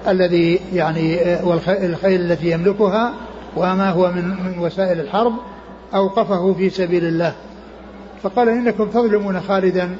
الذي 0.08 0.60
يعني 0.74 1.18
والخيل 1.44 2.22
التي 2.32 2.52
يملكها 2.52 3.14
وما 3.58 3.90
هو 3.90 4.12
من 4.12 4.26
من 4.28 4.60
وسائل 4.60 5.00
الحرب 5.00 5.34
أوقفه 5.96 6.54
في 6.54 6.70
سبيل 6.70 7.06
الله. 7.06 7.34
فقال 8.24 8.50
إنكم 8.50 8.86
تظلمون 8.90 9.42
خالدا 9.42 9.96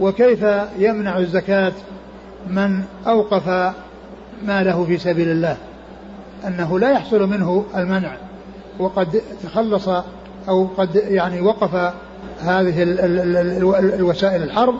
وكيف 0.00 0.46
يمنع 0.78 1.18
الزكاة 1.18 1.72
من 2.50 2.82
أوقف 3.06 3.74
ماله 4.46 4.84
في 4.84 4.98
سبيل 4.98 5.28
الله؟ 5.28 5.56
أنه 6.46 6.78
لا 6.78 6.90
يحصل 6.90 7.28
منه 7.28 7.64
المنع 7.76 8.16
وقد 8.78 9.20
تخلص 9.42 9.88
أو 10.48 10.66
قد 10.78 10.96
يعني 10.96 11.40
وقف 11.40 11.92
هذه 12.40 12.82
الوسائل 13.78 14.42
الحرب 14.42 14.74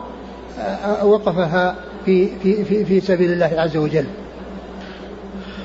وقفها 1.03 1.77
في 2.05 2.29
في 2.43 2.65
في 2.65 2.85
في 2.85 3.01
سبيل 3.01 3.33
الله 3.33 3.61
عز 3.61 3.77
وجل. 3.77 4.07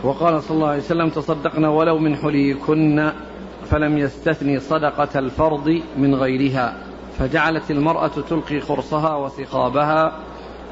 وقال 0.03 0.43
صلى 0.43 0.55
الله 0.55 0.67
عليه 0.67 0.79
وسلم 0.79 1.09
تصدقنا 1.09 1.69
ولو 1.69 1.97
من 1.97 2.15
حليكن 2.15 3.11
فلم 3.69 3.97
يستثني 3.97 4.59
صدقة 4.59 5.19
الفرض 5.19 5.81
من 5.97 6.15
غيرها 6.15 6.73
فجعلت 7.19 7.71
المرأة 7.71 8.11
تلقي 8.29 8.59
خرصها 8.59 9.15
وثقابها 9.15 10.11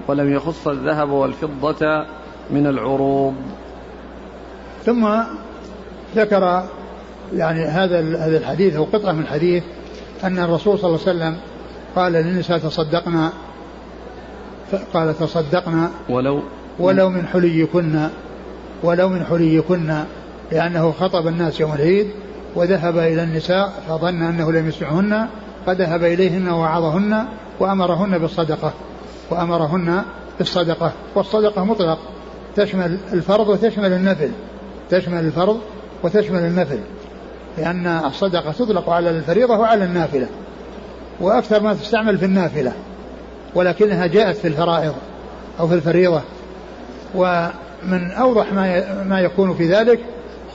ولم 0.08 0.34
يخص 0.34 0.67
الذهب 0.67 1.10
والفضة 1.10 2.05
من 2.51 2.67
العروض 2.67 3.36
ثم 4.85 5.07
ذكر 6.15 6.63
يعني 7.33 7.65
هذا 7.65 7.99
هذا 7.99 8.37
الحديث 8.37 8.75
أو 8.75 8.83
قطعة 8.83 9.11
من 9.11 9.21
الحديث 9.21 9.63
أن 10.23 10.39
الرسول 10.39 10.79
صلى 10.79 10.89
الله 10.89 10.99
عليه 11.07 11.17
وسلم 11.17 11.37
قال 11.95 12.13
للنساء 12.13 12.57
تصدقنا 12.57 13.31
قال 14.93 15.19
تصدقنا 15.19 15.91
ولو 16.09 16.43
ولو 16.79 17.09
من 17.09 17.27
حليكن 17.27 18.07
ولو 18.83 19.09
من 19.09 19.25
حليكن 19.25 20.03
لأنه 20.51 20.91
خطب 20.91 21.27
الناس 21.27 21.59
يوم 21.59 21.73
العيد 21.73 22.07
وذهب 22.55 22.97
إلى 22.97 23.23
النساء 23.23 23.83
فظن 23.87 24.21
أنه 24.21 24.51
لم 24.51 24.67
يسمعهن 24.67 25.27
فذهب 25.65 26.03
إليهن 26.03 26.49
ووعظهن 26.49 27.25
وأمرهن 27.59 28.17
بالصدقة 28.17 28.73
وأمرهن 29.29 30.03
بالصدقة 30.37 30.91
والصدقة 31.15 31.63
مطلق 31.63 31.99
تشمل 32.55 32.97
الفرض 33.13 33.49
وتشمل 33.49 33.93
النفل. 33.93 34.31
تشمل 34.89 35.19
الفرض 35.19 35.60
وتشمل 36.04 36.39
النفل 36.39 36.80
لأن 37.58 37.88
الصدقة 37.88 38.52
تطلق 38.52 38.89
على 38.89 39.10
الفريضة 39.10 39.58
وعلى 39.58 39.84
النافلة 39.84 40.28
وأكثر 41.19 41.63
ما 41.63 41.73
تستعمل 41.73 42.17
في 42.17 42.25
النافلة 42.25 42.73
ولكنها 43.56 44.08
جاءت 44.08 44.38
في 44.38 44.47
الفرائض 44.47 44.93
أو 45.60 45.67
في 45.67 45.73
الفريضة. 45.73 46.21
ومن 47.15 48.12
أوضح 48.12 48.54
ما 48.54 49.04
ما 49.04 49.19
يكون 49.19 49.54
في 49.54 49.67
ذلك 49.67 49.99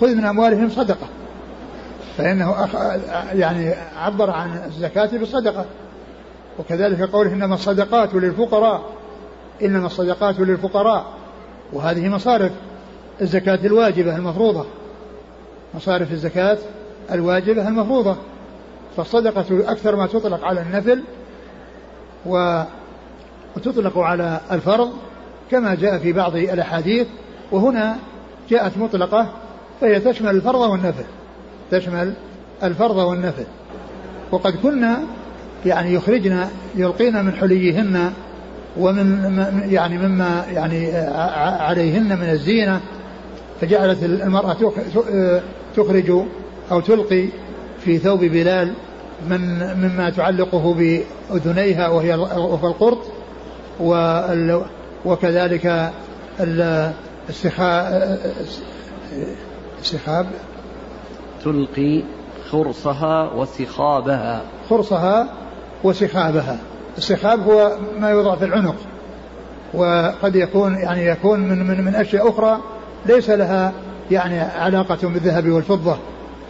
خذ 0.00 0.14
من 0.14 0.24
أموالهم 0.24 0.70
صدقة 0.70 1.06
فإنه 2.18 2.68
يعني 3.32 3.74
عبر 3.96 4.30
عن 4.30 4.58
الزكاة 4.66 5.06
بالصدقة. 5.12 5.64
وكذلك 6.58 7.02
قوله 7.02 7.32
إنما 7.32 7.54
الصدقات 7.54 8.14
للفقراء 8.14 8.82
إنما 9.62 9.86
الصدقات 9.86 10.40
للفقراء 10.40 11.04
وهذه 11.72 12.08
مصارف. 12.08 12.52
الزكاة 13.20 13.58
الواجبة 13.64 14.16
المفروضة. 14.16 14.66
مصارف 15.74 16.12
الزكاة 16.12 16.58
الواجبة 17.12 17.68
المفروضة. 17.68 18.16
فالصدقة 18.96 19.44
أكثر 19.72 19.96
ما 19.96 20.06
تطلق 20.06 20.44
على 20.44 20.62
النفل 20.62 21.02
وتطلق 22.26 23.98
على 23.98 24.40
الفرض 24.52 24.92
كما 25.50 25.74
جاء 25.74 25.98
في 25.98 26.12
بعض 26.12 26.36
الأحاديث. 26.36 27.06
وهنا 27.52 27.96
جاءت 28.50 28.78
مطلقة 28.78 29.28
فهي 29.80 30.00
تشمل 30.00 30.30
الفرض 30.30 30.60
والنفل. 30.60 31.04
تشمل 31.70 32.14
الفرض 32.62 32.96
والنفل. 32.96 33.44
وقد 34.30 34.56
كنا 34.62 34.98
يعني 35.66 35.94
يخرجن 35.94 36.46
يلقين 36.74 37.24
من 37.24 37.32
حليهن 37.32 38.12
ومن 38.78 39.68
يعني 39.70 39.98
مما 39.98 40.44
يعني 40.52 40.96
عليهن 41.60 42.18
من 42.18 42.30
الزينة. 42.30 42.80
فجعلت 43.60 44.02
المرأة 44.02 44.56
تخرج 45.76 46.10
أو 46.72 46.80
تلقي 46.80 47.28
في 47.80 47.98
ثوب 47.98 48.20
بلال 48.20 48.74
من 49.28 49.40
مما 49.74 50.10
تعلقه 50.10 50.74
بأذنيها 50.74 51.88
وهي 51.88 52.14
وهو 52.14 52.68
القرط 52.68 52.98
وكذلك 55.04 55.92
السخاب. 59.80 60.26
تلقي 61.44 62.02
خرصها 62.50 63.32
وسخابها. 63.32 64.42
خرصها 64.70 65.28
وسخابها. 65.84 66.58
السخاب 66.98 67.40
هو 67.40 67.78
ما 67.98 68.10
يوضع 68.10 68.36
في 68.36 68.44
العنق 68.44 68.76
وقد 69.74 70.36
يكون 70.36 70.74
يعني 70.74 71.06
يكون 71.06 71.40
من 71.40 71.66
من 71.66 71.84
من 71.84 71.94
أشياء 71.94 72.28
أخرى 72.28 72.60
ليس 73.06 73.30
لها 73.30 73.72
يعني 74.10 74.40
علاقة 74.40 75.08
بالذهب 75.08 75.48
والفضة 75.48 75.96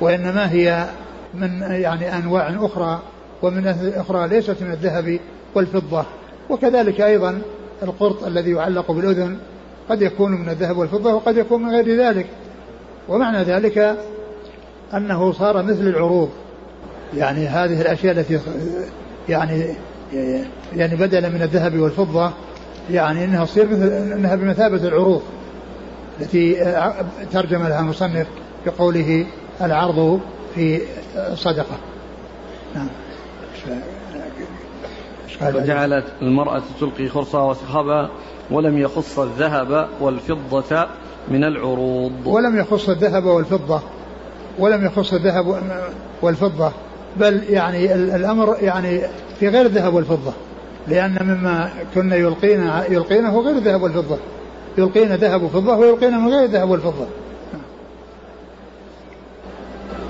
وإنما 0.01 0.53
هي 0.53 0.87
من 1.35 1.63
يعني 1.63 2.17
أنواع 2.17 2.57
أخرى 2.61 3.03
ومن 3.43 3.93
أخرى 3.97 4.29
ليست 4.29 4.57
من 4.63 4.73
الذهب 4.73 5.19
والفضة. 5.55 6.05
وكذلك 6.51 7.01
أيضا 7.01 7.43
القرط 7.83 8.25
الذي 8.25 8.51
يعلق 8.51 8.93
بالأذن 8.93 9.39
قد 9.89 10.03
يكون 10.03 10.33
من 10.33 10.49
الذهب 10.49 10.77
والفضة 10.77 11.15
وقد 11.15 11.37
يكون 11.37 11.63
من 11.63 11.71
غير 11.71 12.01
ذلك. 12.01 12.27
ومعنى 13.09 13.43
ذلك 13.43 13.97
أنه 14.95 15.33
صار 15.33 15.63
مثل 15.63 15.81
العروض. 15.81 16.31
يعني 17.17 17.47
هذه 17.47 17.81
الأشياء 17.81 18.19
التي 18.19 18.41
يعني 19.29 19.75
يعني 20.77 20.97
بدلا 20.97 21.29
من 21.29 21.43
الذهب 21.43 21.79
والفضة 21.79 22.31
يعني 22.91 23.25
إنها 23.25 23.45
تصير 23.45 23.67
مثل 23.71 23.89
إنها 23.93 24.35
بمثابة 24.35 24.89
العروض. 24.89 25.23
التي 26.21 26.55
ترجم 27.33 27.63
لها 27.63 27.81
المصنف 27.81 28.27
بقوله 28.67 29.27
العرض 29.63 30.21
في 30.55 30.81
صدقة. 31.35 31.77
نعم. 32.75 32.89
وجعلت 35.43 36.05
المرأة 36.23 36.63
تلقي 36.81 37.09
خرصها 37.09 37.43
وسخابها 37.43 38.11
ولم 38.51 38.79
يخص 38.79 39.19
الذهب 39.19 39.89
والفضة 40.01 40.87
من 41.29 41.45
العروض. 41.45 42.13
ولم 42.27 42.59
يخص 42.59 42.89
الذهب 42.89 43.25
والفضة. 43.25 43.83
ولم 44.59 44.87
يخص 44.87 45.13
الذهب 45.13 45.63
والفضة. 46.23 46.73
بل 47.17 47.43
يعني 47.49 47.95
الأمر 47.95 48.57
يعني 48.61 49.01
في 49.41 49.49
غير 49.49 49.67
الذهب 49.67 49.95
والفضة. 49.95 50.33
لأن 50.89 51.19
مما 51.21 51.71
كنا 51.95 52.17
يلقين 52.17 52.71
يلقينه 52.91 53.41
غير 53.41 53.57
الذهب 53.57 53.83
والفضة. 53.83 54.19
يلقين 54.79 55.15
ذهب 55.15 55.43
وفضة 55.43 55.77
ويلقين 55.77 56.19
من 56.19 56.29
غير 56.29 56.45
الذهب 56.45 56.71
والفضة. 56.71 57.07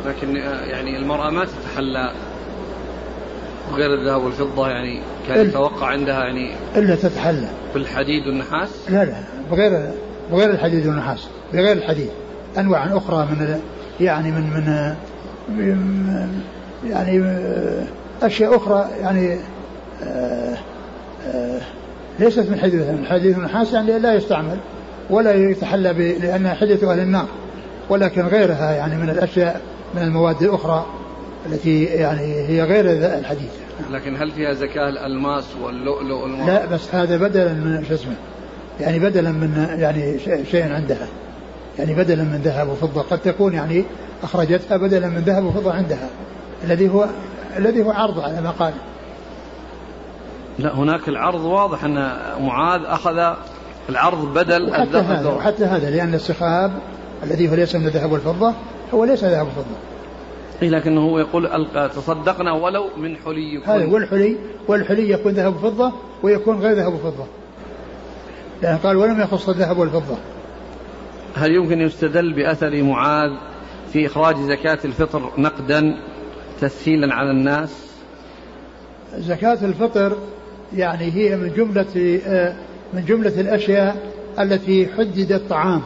لكن 0.06 0.36
يعني 0.70 0.96
المرأة 0.96 1.30
ما 1.30 1.44
تتحلى 1.44 2.12
غير 3.74 3.94
الذهب 3.94 4.22
والفضة 4.22 4.68
يعني 4.68 5.00
كان 5.28 5.46
يتوقع 5.46 5.86
عندها 5.86 6.24
يعني 6.24 6.52
إلا 6.76 6.94
تتحلى. 6.94 7.48
بالحديد 7.74 8.26
والنحاس؟ 8.26 8.70
لا 8.88 9.04
لا 9.04 9.14
بغير 9.50 9.90
بغير 10.32 10.50
الحديد 10.50 10.86
والنحاس 10.86 11.28
بغير 11.52 11.76
الحديد. 11.76 12.10
أنواع 12.58 12.96
أخرى 12.96 13.26
من 13.26 13.60
يعني 14.00 14.30
من 14.30 14.50
من 14.50 16.34
يعني 16.84 17.22
أشياء 18.22 18.56
أخرى 18.56 18.88
يعني 19.00 19.38
آه، 20.02 20.56
آه، 21.26 21.60
ليست 22.18 22.50
من 22.50 22.58
حديد 22.58 22.80
من 22.80 23.06
حديد 23.06 23.36
والنحاس 23.36 23.72
يعني 23.72 23.98
لا 23.98 24.14
يستعمل 24.14 24.56
ولا 25.10 25.34
يتحلى 25.34 26.18
لأنها 26.18 26.54
حديث 26.54 26.84
أهل 26.84 27.00
النار. 27.00 27.26
ولكن 27.88 28.26
غيرها 28.26 28.72
يعني 28.72 28.96
من 28.96 29.10
الأشياء 29.10 29.60
من 29.94 30.02
المواد 30.02 30.42
الأخرى 30.42 30.86
التي 31.46 31.84
يعني 31.84 32.34
هي 32.48 32.62
غير 32.62 32.84
الحديد 33.18 33.48
لكن 33.90 34.16
هل 34.16 34.30
فيها 34.30 34.52
زكاة 34.52 34.88
الألماس 34.88 35.44
واللؤلؤ 35.62 36.22
والمرأة؟ 36.22 36.46
لا 36.46 36.66
بس 36.66 36.94
هذا 36.94 37.16
بدلا 37.16 37.52
من 37.52 37.84
شو 37.88 37.94
اسمه 37.94 38.14
يعني 38.80 38.98
بدلا 38.98 39.32
من 39.32 39.76
يعني 39.78 40.18
شيء 40.50 40.72
عندها. 40.72 41.08
يعني 41.78 41.94
بدلا 41.94 42.22
من 42.22 42.40
ذهب 42.44 42.68
وفضة. 42.68 43.02
قد 43.02 43.18
تكون 43.18 43.54
يعني 43.54 43.84
أخرجتها 44.22 44.76
بدلا 44.76 45.08
من 45.08 45.20
ذهب 45.20 45.44
وفضة 45.44 45.72
عندها. 45.72 46.08
الذي 46.64 46.88
هو 46.88 47.06
الذي 47.56 47.82
هو 47.82 47.90
عرض 47.90 48.20
على 48.20 48.40
ما 48.40 48.50
قال. 48.50 48.72
لا 50.58 50.74
هناك 50.74 51.08
العرض 51.08 51.44
واضح 51.44 51.84
أن 51.84 52.16
معاذ 52.40 52.80
أخذ 52.84 53.34
العرض 53.88 54.34
بدل 54.34 54.70
وحتى 54.70 54.98
هذا 54.98 55.28
وحتى 55.28 55.64
هذا 55.64 55.90
لأن 55.90 56.14
السخاب 56.14 56.72
الذي 57.22 57.50
هو 57.50 57.54
ليس 57.54 57.74
من 57.74 57.86
الذهب 57.86 58.12
والفضة 58.12 58.54
هو 58.94 59.04
ليس 59.04 59.24
ذهب 59.24 59.46
وفضة. 59.46 59.76
إيه 60.62 60.70
لكنه 60.70 61.00
هو 61.00 61.18
يقول 61.18 61.66
تصدقنا 61.96 62.52
ولو 62.52 62.88
من 62.96 63.16
حليكم. 63.16 63.70
هذا 63.70 63.86
والحلي 63.86 64.36
والحلي 64.68 65.10
يكون 65.10 65.32
ذهب 65.32 65.56
وفضة 65.56 65.92
ويكون 66.22 66.60
غير 66.60 66.72
ذهب 66.76 66.94
وفضة. 66.94 67.24
لأن 68.62 68.78
قال 68.78 68.96
ولم 68.96 69.20
يخص 69.20 69.48
الذهب 69.48 69.78
والفضة. 69.78 70.16
هل 71.36 71.52
يمكن 71.52 71.80
يستدل 71.80 72.32
بأثر 72.32 72.82
معاذ 72.82 73.30
في 73.92 74.06
إخراج 74.06 74.36
زكاة 74.36 74.78
الفطر 74.84 75.30
نقدا 75.38 75.96
تسهيلا 76.60 77.14
على 77.14 77.30
الناس؟ 77.30 77.84
زكاة 79.14 79.58
الفطر 79.64 80.16
يعني 80.76 81.12
هي 81.12 81.36
من 81.36 81.52
جملة 81.56 82.20
من 82.94 83.04
جملة 83.04 83.40
الأشياء 83.40 83.96
التي 84.40 84.88
حدد 84.98 85.32
الطعام. 85.32 85.82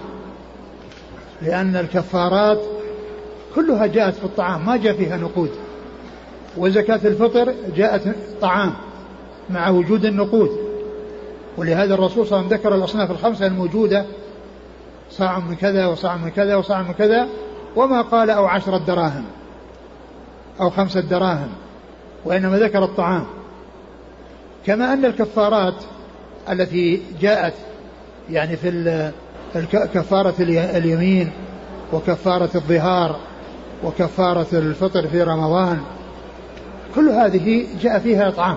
لأن 1.43 1.77
الكفارات 1.77 2.61
كلها 3.55 3.87
جاءت 3.87 4.15
في 4.15 4.25
الطعام 4.25 4.67
ما 4.67 4.77
جاء 4.77 4.93
فيها 4.93 5.17
نقود. 5.17 5.51
وزكاة 6.57 7.01
الفطر 7.05 7.55
جاءت 7.77 8.15
طعام 8.41 8.73
مع 9.51 9.69
وجود 9.69 10.05
النقود. 10.05 10.51
ولهذا 11.57 11.95
الرسول 11.95 12.27
صلى 12.27 12.39
الله 12.39 12.47
عليه 12.47 12.47
وسلم 12.47 12.59
ذكر 12.59 12.75
الأصناف 12.75 13.11
الخمسة 13.11 13.47
الموجودة 13.47 14.07
صاع 15.11 15.39
من 15.39 15.55
كذا 15.55 15.87
وصاع 15.87 16.17
من 16.17 16.31
كذا 16.31 16.57
وصاع 16.57 16.83
من 16.83 16.93
كذا 16.93 17.29
وما 17.77 18.03
قال 18.03 18.31
أو 18.31 18.47
عشرة 18.47 18.79
دراهم 18.79 19.25
أو 20.61 20.71
خمسة 20.71 21.01
دراهم 21.01 21.49
وإنما 22.25 22.59
ذكر 22.59 22.85
الطعام. 22.85 23.25
كما 24.67 24.93
أن 24.93 25.05
الكفارات 25.05 25.75
التي 26.51 27.03
جاءت 27.21 27.55
يعني 28.31 28.57
في 28.57 29.13
كفارة 29.95 30.35
اليمين 30.51 31.31
وكفارة 31.93 32.51
الظهار 32.55 33.17
وكفارة 33.85 34.47
الفطر 34.53 35.09
في 35.09 35.23
رمضان 35.23 35.81
كل 36.95 37.09
هذه 37.09 37.67
جاء 37.81 37.99
فيها 37.99 38.29
إطعام 38.29 38.57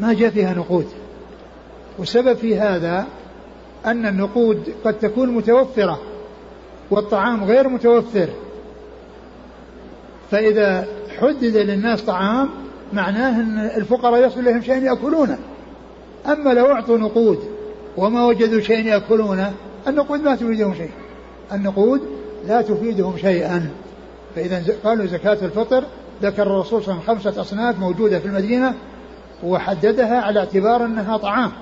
ما 0.00 0.14
جاء 0.14 0.30
فيها 0.30 0.54
نقود. 0.54 0.86
والسبب 1.98 2.36
في 2.36 2.58
هذا 2.58 3.06
أن 3.86 4.06
النقود 4.06 4.74
قد 4.84 4.98
تكون 4.98 5.30
متوفرة 5.30 6.00
والطعام 6.90 7.44
غير 7.44 7.68
متوفر. 7.68 8.28
فإذا 10.30 10.86
حدد 11.20 11.56
للناس 11.56 12.02
طعام 12.02 12.48
معناه 12.92 13.40
أن 13.40 13.70
الفقراء 13.76 14.26
يصل 14.26 14.44
لهم 14.44 14.62
شيء 14.62 14.82
يأكلونه. 14.82 15.38
أما 16.26 16.50
لو 16.50 16.66
أعطوا 16.66 16.98
نقود 16.98 17.38
وما 17.96 18.26
وجدوا 18.26 18.60
شيء 18.60 18.86
يأكلونه 18.86 19.52
النقود 19.88 20.20
ما 20.20 20.36
تفيدهم 20.36 20.74
شيء 20.74 20.90
النقود 21.52 22.00
لا 22.48 22.62
تفيدهم 22.62 23.16
شيئا. 23.16 23.70
فإذا 24.34 24.62
قالوا 24.84 25.06
زكاة 25.06 25.38
الفطر 25.42 25.84
ذكر 26.22 26.42
الرسول 26.42 26.82
صلى 26.82 26.92
الله 26.92 27.02
عليه 27.08 27.18
وسلم 27.18 27.30
خمسة 27.30 27.40
أصناف 27.40 27.78
موجودة 27.78 28.18
في 28.18 28.26
المدينة 28.26 28.74
وحددها 29.44 30.20
على 30.20 30.40
اعتبار 30.40 30.84
أنها 30.84 31.16
طعام. 31.16 31.52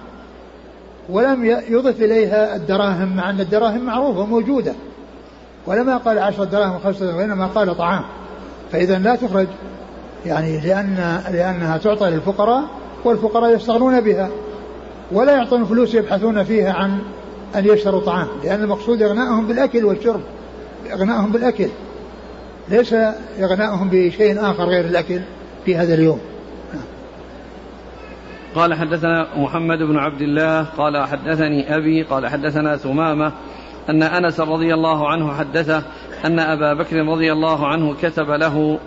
ولم 1.08 1.44
يضف 1.44 2.02
إليها 2.02 2.56
الدراهم 2.56 3.16
مع 3.16 3.30
أن 3.30 3.40
الدراهم 3.40 3.84
معروفة 3.84 4.26
موجودة 4.26 4.72
ولما 5.66 5.96
قال 5.96 6.18
عشرة 6.18 6.44
دراهم 6.44 6.76
وخمسة 6.76 7.16
وإنما 7.16 7.46
قال 7.46 7.76
طعام. 7.76 8.02
فإذا 8.72 8.98
لا 8.98 9.16
تخرج. 9.16 9.46
يعني 10.26 10.60
لأن 10.60 11.22
لأنها 11.32 11.78
تعطى 11.78 12.10
للفقراء 12.10 12.64
والفقراء 13.04 13.54
يستغنون 13.54 14.00
بها 14.00 14.30
ولا 15.12 15.32
يعطون 15.32 15.64
فلوس 15.64 15.94
يبحثون 15.94 16.44
فيها 16.44 16.72
عن 16.72 16.98
أن 17.56 17.66
يشتروا 17.66 18.00
طعام 18.00 18.28
لأن 18.44 18.62
المقصود 18.62 19.02
إغناءهم 19.02 19.46
بالأكل 19.46 19.84
والشرب 19.84 20.20
إغناءهم 20.92 21.32
بالأكل 21.32 21.68
ليس 22.68 22.92
إغناءهم 23.40 23.88
بشيء 23.88 24.50
آخر 24.50 24.64
غير 24.64 24.84
الأكل 24.84 25.20
في 25.64 25.76
هذا 25.76 25.94
اليوم. 25.94 26.20
قال 28.54 28.74
حدثنا 28.74 29.26
محمد 29.36 29.78
بن 29.78 29.96
عبد 29.96 30.20
الله 30.20 30.62
قال 30.62 31.06
حدثني 31.06 31.76
أبي 31.76 32.02
قال 32.02 32.26
حدثنا 32.26 32.76
ثمامة 32.76 33.32
أن 33.88 34.02
أنس 34.02 34.40
رضي 34.40 34.74
الله 34.74 35.08
عنه 35.08 35.34
حدثه 35.34 35.82
أن 36.24 36.38
أبا 36.38 36.74
بكر 36.74 36.96
رضي 36.96 37.32
الله 37.32 37.66
عنه 37.66 37.94
كتب 38.02 38.30
له 38.30 38.78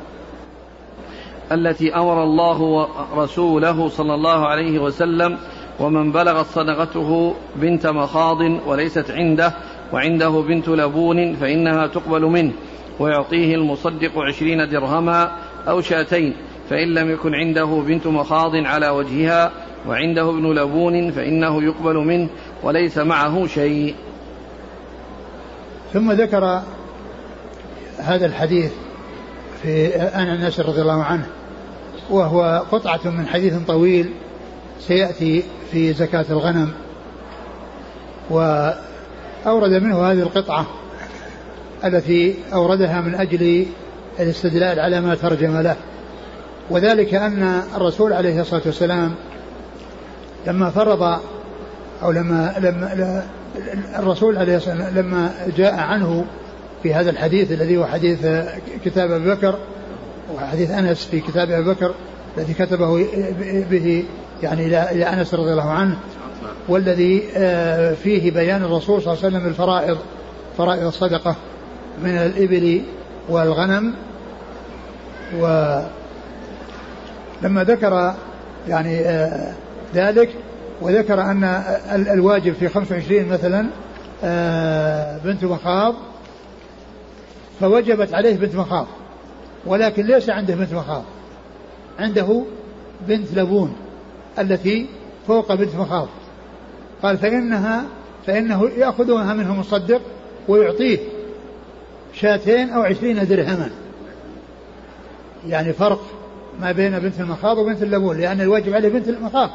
التي 1.51 1.95
أمر 1.95 2.23
الله 2.23 2.61
ورسوله 2.61 3.87
صلى 3.87 4.13
الله 4.13 4.47
عليه 4.47 4.79
وسلم 4.79 5.37
ومن 5.79 6.11
بلغت 6.11 6.45
صدقته 6.45 7.35
بنت 7.55 7.87
مخاض 7.87 8.37
وليست 8.67 9.11
عنده 9.11 9.53
وعنده 9.93 10.29
بنت 10.29 10.69
لبون 10.69 11.35
فإنها 11.35 11.87
تقبل 11.87 12.21
منه 12.21 12.51
ويعطيه 12.99 13.55
المصدق 13.55 14.19
عشرين 14.19 14.69
درهما 14.69 15.31
أو 15.67 15.81
شاتين 15.81 16.33
فإن 16.69 16.93
لم 16.93 17.11
يكن 17.11 17.35
عنده 17.35 17.83
بنت 17.87 18.07
مخاض 18.07 18.55
على 18.55 18.89
وجهها 18.89 19.51
وعنده 19.87 20.29
ابن 20.29 20.53
لبون 20.53 21.11
فإنه 21.11 21.63
يقبل 21.63 21.95
منه 21.95 22.29
وليس 22.63 22.97
معه 22.97 23.47
شيء. 23.47 23.95
ثم 25.93 26.11
ذكر 26.11 26.61
هذا 27.99 28.25
الحديث 28.25 28.71
في 29.61 29.95
أن 29.95 30.27
أنس 30.27 30.59
رضي 30.59 30.81
الله 30.81 31.03
عنه 31.03 31.27
وهو 32.09 32.63
قطعة 32.71 32.99
من 33.05 33.27
حديث 33.27 33.53
طويل 33.67 34.09
سيأتي 34.79 35.43
في 35.71 35.93
زكاة 35.93 36.25
الغنم. 36.29 36.71
وأورد 38.29 39.71
منه 39.71 40.11
هذه 40.11 40.19
القطعة 40.19 40.65
التي 41.85 42.35
أوردها 42.53 43.01
من 43.01 43.15
أجل 43.15 43.65
الاستدلال 44.19 44.79
على 44.79 45.01
ما 45.01 45.15
ترجم 45.15 45.57
له. 45.57 45.75
وذلك 46.69 47.13
أن 47.13 47.61
الرسول 47.75 48.13
عليه 48.13 48.41
الصلاة 48.41 48.61
والسلام 48.65 49.15
لما 50.47 50.69
فرض 50.69 51.19
أو 52.03 52.11
لما 52.11 52.55
لما 52.59 53.23
الرسول 53.99 54.37
عليه 54.37 54.57
الصلاة 54.57 54.75
والسلام 54.75 55.05
لما 55.05 55.31
جاء 55.57 55.75
عنه 55.75 56.25
في 56.83 56.93
هذا 56.93 57.09
الحديث 57.09 57.51
الذي 57.51 57.77
هو 57.77 57.85
حديث 57.85 58.27
كتاب 58.85 59.11
أبي 59.11 59.29
بكر 59.29 59.55
وحديث 60.35 60.71
أنس 60.71 61.05
في 61.05 61.19
كتاب 61.19 61.51
أبي 61.51 61.69
بكر 61.69 61.93
الذي 62.37 62.53
كتبه 62.53 63.07
به 63.71 64.05
يعني 64.43 64.65
إلى 64.65 65.03
أنس 65.03 65.33
رضي 65.33 65.51
الله 65.51 65.69
عنه 65.69 65.97
والذي 66.67 67.23
آه، 67.35 67.93
فيه 67.93 68.31
بيان 68.31 68.63
الرسول 68.63 69.01
صلى 69.01 69.13
الله 69.13 69.25
عليه 69.25 69.35
وسلم 69.37 69.47
الفرائض 69.47 69.97
فرائض 70.57 70.87
الصدقة 70.87 71.35
من 72.03 72.17
الإبل 72.17 72.81
والغنم. 73.29 73.93
ولما 75.35 75.87
ذكر 77.63 78.13
يعني 78.67 78.99
آه، 78.99 79.53
ذلك 79.95 80.29
وذكر 80.81 81.21
أن 81.21 81.43
الواجب 81.91 82.53
في 82.53 82.67
25 82.67 83.27
مثلا 83.27 83.67
آه، 84.23 85.17
بنت 85.17 85.43
مخاض 85.43 85.95
فوجبت 87.59 88.13
عليه 88.13 88.35
بنت 88.37 88.55
مخاض 88.55 88.87
ولكن 89.67 90.05
ليس 90.05 90.29
عنده 90.29 90.55
بنت 90.55 90.73
مخاض. 90.73 91.03
عنده 91.99 92.43
بنت 93.07 93.33
لبون 93.33 93.75
التي 94.39 94.85
فوق 95.27 95.53
بنت 95.53 95.75
مخاض. 95.75 96.07
قال 97.03 97.17
فإنها 97.17 97.85
فإنه 98.27 98.69
يأخذها 98.69 99.33
منه 99.33 99.59
مصدق 99.59 100.01
ويعطيه 100.47 100.99
شاتين 102.13 102.69
أو 102.69 102.81
عشرين 102.81 103.27
درهما. 103.27 103.69
يعني 105.47 105.73
فرق 105.73 106.01
ما 106.61 106.71
بين 106.71 106.99
بنت 106.99 107.19
المخاض 107.19 107.57
وبنت 107.57 107.83
اللبون 107.83 108.17
لأن 108.17 108.41
الواجب 108.41 108.73
عليه 108.73 108.89
بنت 108.89 109.07
المخاض 109.07 109.49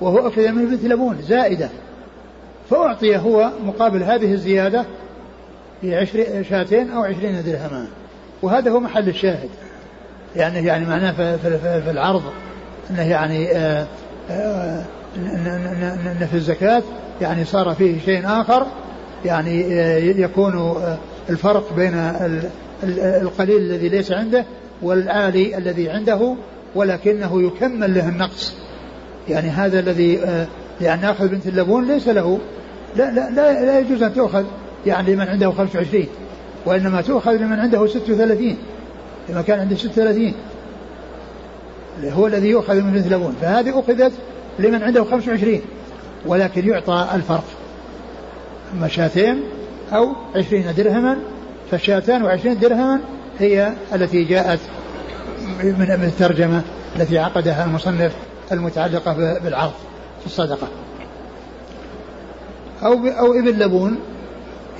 وهو 0.00 0.28
أخذ 0.28 0.48
من 0.48 0.66
بنت 0.66 0.84
لبون 0.84 1.22
زائدة. 1.22 1.68
فأعطي 2.70 3.16
هو 3.16 3.50
مقابل 3.66 4.02
هذه 4.02 4.32
الزيادة 4.32 4.84
بعشر 5.82 6.42
شاتين 6.50 6.90
أو 6.90 7.02
عشرين 7.02 7.42
درهما. 7.42 7.86
وهذا 8.42 8.70
هو 8.70 8.80
محل 8.80 9.08
الشاهد. 9.08 9.48
يعني 10.36 10.66
يعني 10.66 10.86
معناه 10.86 11.12
في, 11.12 11.38
في, 11.38 11.82
في 11.82 11.90
العرض 11.90 12.22
أنه 12.90 13.02
يعني 13.02 13.56
آه، 13.56 13.86
آه، 14.30 14.84
أن 15.16 16.28
في 16.30 16.36
الزكاة 16.36 16.82
يعني 17.20 17.44
صار 17.44 17.74
فيه 17.74 18.00
شيء 18.04 18.22
آخر 18.26 18.66
يعني 19.24 19.80
آه، 19.80 19.96
يكون 19.98 20.82
الفرق 21.30 21.74
بين 21.76 21.94
القليل 23.22 23.56
الذي 23.56 23.88
ليس 23.88 24.12
عنده 24.12 24.44
والعالي 24.82 25.58
الذي 25.58 25.90
عنده 25.90 26.34
ولكنه 26.74 27.42
يكمل 27.42 27.94
له 27.94 28.08
النقص. 28.08 28.54
يعني 29.28 29.48
هذا 29.48 29.80
الذي 29.80 30.20
يعني 30.80 31.02
ناخذ 31.02 31.28
بنت 31.28 31.46
اللبون 31.46 31.86
ليس 31.86 32.08
له 32.08 32.38
لا 32.96 33.10
لا, 33.10 33.30
لا 33.64 33.78
يجوز 33.78 34.02
أن 34.02 34.14
تؤخذ 34.14 34.44
يعني 34.86 35.14
لمن 35.14 35.28
عنده 35.28 35.50
25 35.50 36.06
وإنما 36.66 37.00
تؤخذ 37.02 37.32
لمن 37.32 37.60
عنده 37.60 37.86
36 37.86 38.56
لما 39.28 39.42
كان 39.42 39.60
عنده 39.60 39.76
36 39.76 40.32
هو 42.04 42.26
الذي 42.26 42.48
يؤخذ 42.48 42.74
من 42.74 43.08
لبون 43.10 43.36
فهذه 43.40 43.80
أخذت 43.80 44.12
لمن 44.58 44.82
عنده 44.82 45.04
25 45.04 45.60
ولكن 46.26 46.68
يعطى 46.68 47.08
الفرق. 47.14 47.44
اما 48.74 48.88
شاتين 48.88 49.42
أو 49.92 50.12
20 50.36 50.74
درهما 50.76 51.18
فالشاتان 51.70 52.22
وعشرين 52.22 52.58
درهما 52.58 53.00
هي 53.38 53.72
التي 53.94 54.24
جاءت 54.24 54.58
من 55.62 56.04
الترجمة 56.04 56.62
التي 56.96 57.18
عقدها 57.18 57.64
المصنف 57.64 58.12
المتعلقة 58.52 59.38
بالعرض 59.38 59.72
في 60.20 60.26
الصدقة. 60.26 60.68
أو 62.82 62.92
أو 62.92 63.32
ابن 63.32 63.58
لبون 63.58 63.98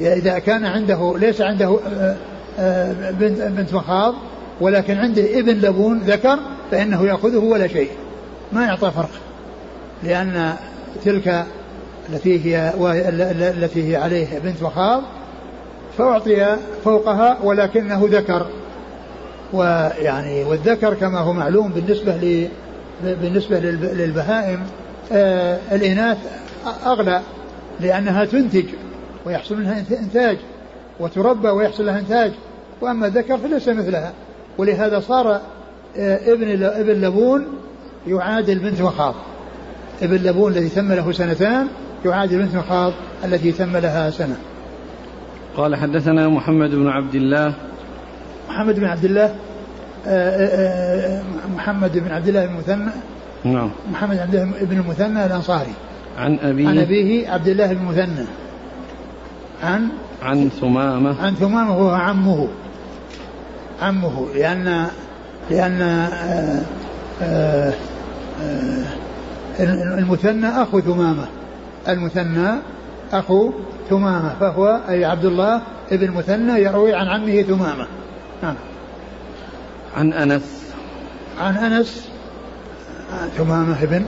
إذا 0.00 0.38
كان 0.38 0.64
عنده 0.64 1.18
ليس 1.18 1.40
عنده 1.40 1.78
آه، 1.86 2.16
آه، 2.58 3.10
بنت 3.10 3.40
بنت 3.40 3.74
مخاض 3.74 4.14
ولكن 4.60 4.98
عنده 4.98 5.38
ابن 5.38 5.52
لبون 5.52 5.98
ذكر 5.98 6.38
فإنه 6.70 7.06
يأخذه 7.06 7.38
ولا 7.38 7.66
شيء. 7.66 7.90
ما 8.52 8.64
يعطى 8.64 8.90
فرق 8.90 9.10
لأن 10.02 10.54
تلك 11.04 11.44
التي 12.12 12.44
هي 12.44 12.72
التي 13.56 13.90
هي 13.90 13.96
عليه 13.96 14.38
بنت 14.38 14.62
مخاض 14.62 15.02
فأعطي 15.98 16.56
فوقها 16.84 17.38
ولكنه 17.42 18.08
ذكر. 18.10 18.46
ويعني 19.52 20.44
والذكر 20.44 20.94
كما 20.94 21.18
هو 21.18 21.32
معلوم 21.32 21.68
بالنسبة 21.68 22.16
ل 22.16 22.48
بالنسبة 23.04 23.58
للبهائم 23.60 24.60
آه 25.12 25.58
الإناث 25.72 26.18
أغلى 26.86 27.20
لأنها 27.80 28.24
تنتج. 28.24 28.64
ويحصل 29.26 29.56
منها 29.56 29.84
إنتاج 30.00 30.36
وتربى 31.00 31.48
ويحصل 31.48 31.86
لها 31.86 31.98
إنتاج. 31.98 32.32
وأما 32.80 33.06
الذكر 33.06 33.38
فليس 33.38 33.68
مثلها. 33.68 34.12
ولهذا 34.58 35.00
صار 35.00 35.40
آه 35.96 36.32
ابن 36.32 36.62
ابن 36.62 36.92
لبون 36.92 37.46
يعادل 38.06 38.58
بنت 38.58 38.80
مخاض 38.80 39.14
ابن 40.02 40.16
لبون 40.16 40.52
الذي 40.52 40.68
تم 40.68 40.92
له 40.92 41.12
سنتان 41.12 41.66
يعادل 42.04 42.38
بنت 42.38 42.54
مخاض 42.54 42.92
التي 43.24 43.52
تم 43.52 43.76
لها 43.76 44.10
سنة. 44.10 44.36
قال 45.56 45.76
حدثنا 45.76 46.28
محمد 46.28 46.70
بن 46.70 46.88
عبد 46.88 47.14
الله. 47.14 47.54
محمد 48.48 48.80
بن 48.80 48.84
عبد 48.84 49.04
الله 49.04 49.34
آه، 50.06 50.46
آه، 51.16 51.22
محمد 51.56 51.98
بن 51.98 52.12
عبد 52.12 52.28
الله 52.28 52.44
المثنى. 52.44 52.90
نعم. 53.44 53.70
محمد 53.92 54.16
بن 54.16 54.22
عبد 54.22 54.34
الله 54.34 54.64
بن 54.64 54.76
المثنى 54.76 55.26
الأنصاري. 55.26 55.72
عن 56.18 56.38
أبيه. 56.38 56.68
عن 56.68 56.78
أبيه 56.78 57.30
عبد 57.30 57.48
الله 57.48 57.66
بن 57.72 57.80
المثنى. 57.80 58.26
عن؟ 59.62 59.88
عن 60.22 60.48
ثمامة. 60.48 61.22
عن 61.22 61.34
ثمامة 61.34 61.76
وهو 61.78 61.90
عمه. 61.90 62.48
عمه 63.82 64.26
لأن 64.34 64.86
لأن 65.50 65.82
آآ 65.82 66.62
آآ 67.22 67.72
المثنى 69.98 70.48
أخو 70.48 70.80
ثمامة. 70.80 71.24
المثنى 71.88 72.48
أخو 73.12 73.50
ثمامة 73.90 74.34
فهو 74.40 74.80
أي 74.88 75.04
عبد 75.04 75.24
الله 75.24 75.62
ابن 75.92 76.10
مثنى 76.10 76.52
يروي 76.52 76.94
عن 76.94 77.06
عمه 77.06 77.42
ثمامة. 77.42 77.86
نعم. 78.42 78.54
عن 79.96 80.12
أنس. 80.12 80.72
عن 81.40 81.56
أنس 81.56 82.08
ثمامة 83.36 83.84
بن 83.84 84.04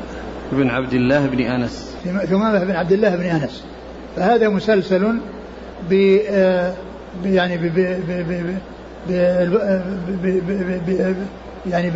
بن 0.53 0.71
عبد 0.71 0.93
الله 0.93 1.27
بن 1.27 1.41
أنس. 1.41 1.95
ثمامة 2.05 2.65
بن 2.65 2.71
عبد 2.71 2.93
الله 2.93 3.17
بن 3.17 3.25
أنس. 3.25 3.65
فهذا 4.17 4.49
مسلسل 4.49 5.19
ب 5.91 5.93
يعني 7.25 7.57
ب 7.57 7.79
يعني 11.71 11.91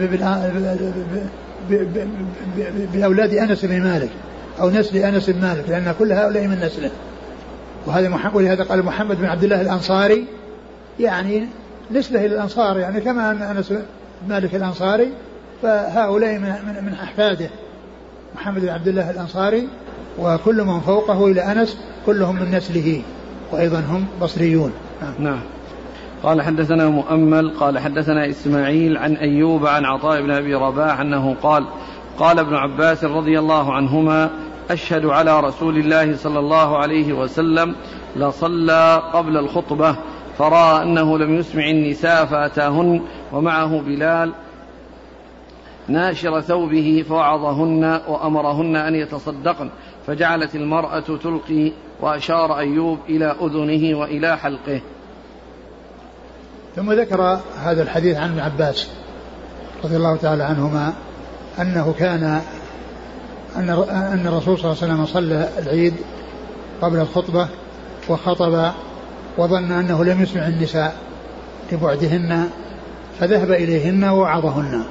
بأولاد 2.95 3.35
أنس 3.35 3.65
بن 3.65 3.83
مالك 3.83 4.11
أو 4.61 4.71
نسل 4.71 4.97
أنس 4.97 5.31
بن 5.31 5.41
مالك 5.41 5.69
لأن 5.69 5.95
كل 5.99 6.13
هؤلاء 6.13 6.47
من 6.47 6.61
نسله 6.61 6.91
وهذا 7.87 8.09
محمد 8.09 8.37
ولهذا 8.37 8.65
قال 8.65 8.85
محمد 8.85 9.19
بن 9.19 9.25
عبد 9.25 9.45
الله 9.45 9.61
الأنصاري 9.61 10.25
يعني 11.01 11.47
نسبة 11.91 12.19
إلى 12.19 12.35
الأنصار 12.35 12.79
يعني 12.79 13.01
كما 13.01 13.31
أن 13.31 13.43
أنس 13.43 13.73
مالك 14.29 14.55
الأنصاري 14.55 15.13
فهؤلاء 15.63 16.39
من, 16.39 16.85
من 16.87 16.93
أحفاده 17.03 17.51
محمد 18.35 18.61
بن 18.61 18.69
عبد 18.69 18.89
الله 18.89 19.11
الأنصاري 19.11 19.69
وكل 20.19 20.65
من 20.65 20.81
فوقه 20.81 21.27
إلى 21.27 21.41
أنس 21.41 21.77
كلهم 22.07 22.37
من 22.37 22.51
نسله 22.57 23.03
وأيضا 23.53 23.79
هم 23.79 24.07
بصريون 24.23 24.73
نعم. 25.19 25.41
قال 26.23 26.43
حدثنا 26.43 26.89
مؤمل 26.89 27.51
قال 27.51 27.79
حدثنا 27.79 28.29
إسماعيل 28.29 28.97
عن 28.97 29.17
أيوب 29.17 29.67
عن 29.67 29.85
عطاء 29.85 30.23
بن 30.23 30.31
أبي 30.31 30.55
رباح 30.55 31.01
أنه 31.01 31.37
قال 31.43 31.67
قال 32.19 32.39
ابن 32.39 32.55
عباس 32.55 33.05
رضي 33.05 33.39
الله 33.39 33.73
عنهما 33.73 34.31
أشهد 34.71 35.07
على 35.07 35.41
رسول 35.41 35.79
الله 35.79 36.17
صلى 36.17 36.39
الله 36.39 36.79
عليه 36.79 37.13
وسلم 37.13 37.75
لصلى 38.17 39.03
قبل 39.13 39.37
الخطبة 39.37 39.97
فرأى 40.39 40.83
أنه 40.83 41.19
لم 41.19 41.35
يسمع 41.35 41.71
النساء 41.71 42.25
فأتاهن 42.25 43.01
ومعه 43.33 43.81
بلال 43.81 44.33
ناشر 45.89 46.41
ثوبه 46.41 47.05
فوعظهن 47.09 48.01
وأمرهن 48.09 48.77
أن 48.77 48.95
يتصدقن 48.95 49.71
فجعلت 50.07 50.55
المرأة 50.55 51.01
تلقي 51.01 51.73
وأشار 52.01 52.59
أيوب 52.59 52.99
إلى 53.09 53.37
أذنه 53.41 53.99
وإلى 53.99 54.39
حلقه. 54.39 54.81
ثم 56.77 56.93
ذكر 56.93 57.41
هذا 57.65 57.83
الحديث 57.83 58.17
عن 58.17 58.31
ابن 58.31 58.41
عباس 58.41 58.91
رضي 59.85 59.97
الله 59.97 60.17
تعالى 60.17 60.45
عنهما 60.45 60.93
أنه 61.61 61.95
كان 61.99 62.43
أن 63.57 63.71
أن 63.91 64.27
الرسول 64.27 64.59
صلى 64.59 64.73
الله 64.73 64.83
عليه 64.83 64.95
وسلم 64.95 65.07
صلى 65.07 65.49
العيد 65.59 65.95
قبل 66.83 67.01
الخطبة 67.01 67.49
وخطب 68.09 68.73
وظن 69.39 69.73
أنه 69.73 70.05
لم 70.05 70.23
يسمع 70.23 70.49
النساء 70.49 70.97
لبعدهن 71.73 72.49
فذهب 73.21 73.51
إليهن 73.51 74.05
ووعظهن 74.05 74.85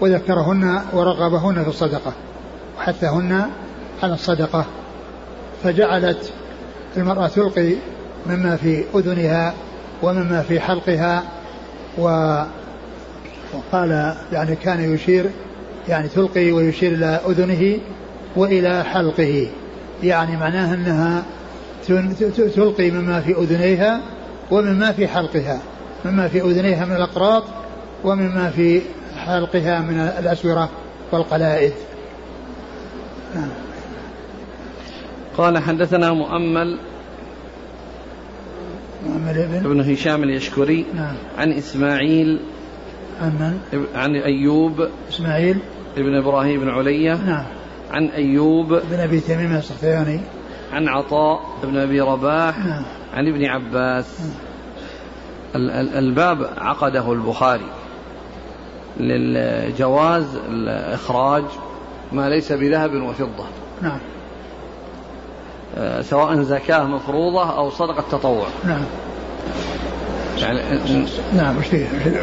وذكرهن 0.00 0.82
ورغبهن 0.92 1.62
في 1.62 1.68
الصدقة 1.68 2.12
وحثهن 2.78 3.50
على 4.04 4.14
الصدقة 4.14 4.64
فجعلت 5.62 6.32
المرأة 6.96 7.26
تلقي 7.26 7.74
مما 8.26 8.56
في 8.56 8.84
أذنها 8.94 9.54
ومما 10.02 10.42
في 10.42 10.60
حلقها 10.60 11.22
و 11.98 12.04
وقال 13.54 14.14
يعني 14.32 14.56
كان 14.56 14.94
يشير 14.94 15.30
يعني 15.88 16.08
تلقي 16.08 16.52
ويشير 16.52 16.92
إلى 16.92 17.20
أذنه 17.28 17.78
وإلى 18.36 18.84
حلقه. 18.84 19.48
يعني 20.02 20.36
معناها 20.36 20.74
أنها 20.74 21.22
تلقي 22.54 22.90
مما 22.90 23.20
في 23.20 23.32
أذنيها 23.32 24.00
ومما 24.50 24.92
في 24.92 25.08
حلقها. 25.08 25.60
مما 26.04 26.28
في 26.28 26.40
أذنيها 26.40 26.84
من 26.84 26.96
الأقراط 26.96 27.44
ومما 28.04 28.50
في 28.50 28.80
حلقها 29.16 29.80
من 29.80 29.98
الأسورة 29.98 30.68
والقلائد. 31.12 31.72
نعم. 33.34 33.73
قال 35.38 35.58
حدثنا 35.58 36.12
مؤمل 36.12 36.78
مؤمل 39.06 39.38
ابن 39.38 39.66
ابن 39.66 39.92
هشام 39.92 40.22
اليشكري 40.22 40.86
نعم. 40.94 41.14
عن 41.38 41.52
إسماعيل 41.52 42.40
عن 43.20 43.30
من؟ 43.30 43.84
عن 43.94 44.16
أيوب 44.16 44.88
إسماعيل. 45.08 45.58
ابن 45.96 46.16
إبراهيم 46.16 46.60
بن 46.60 46.68
علية 46.68 47.14
نعم. 47.14 47.44
عن 47.90 48.06
أيوب 48.06 48.68
بن 48.68 49.00
أبي 49.00 49.20
تميم 49.20 49.56
السختياني 49.56 50.20
عن 50.72 50.88
عطاء 50.88 51.40
بن 51.62 51.76
أبي 51.76 52.00
رباح 52.00 52.58
نعم. 52.58 52.84
عن 53.14 53.28
ابن 53.28 53.44
عباس. 53.44 54.20
نعم. 54.20 54.30
الباب 55.96 56.50
عقده 56.58 57.12
البخاري 57.12 57.70
للجواز 59.00 60.24
إخراج 60.68 61.44
ما 62.12 62.28
ليس 62.28 62.52
بذهب 62.52 62.94
وفضة. 62.94 63.44
نعم. 63.82 63.98
سواء 66.00 66.42
زكاة 66.42 66.84
مفروضة 66.84 67.56
أو 67.56 67.70
صدقة 67.70 68.04
تطوع. 68.10 68.46
نعم. 68.64 68.84
يعني 70.38 70.60
نعم 71.36 71.58
وش 71.58 71.66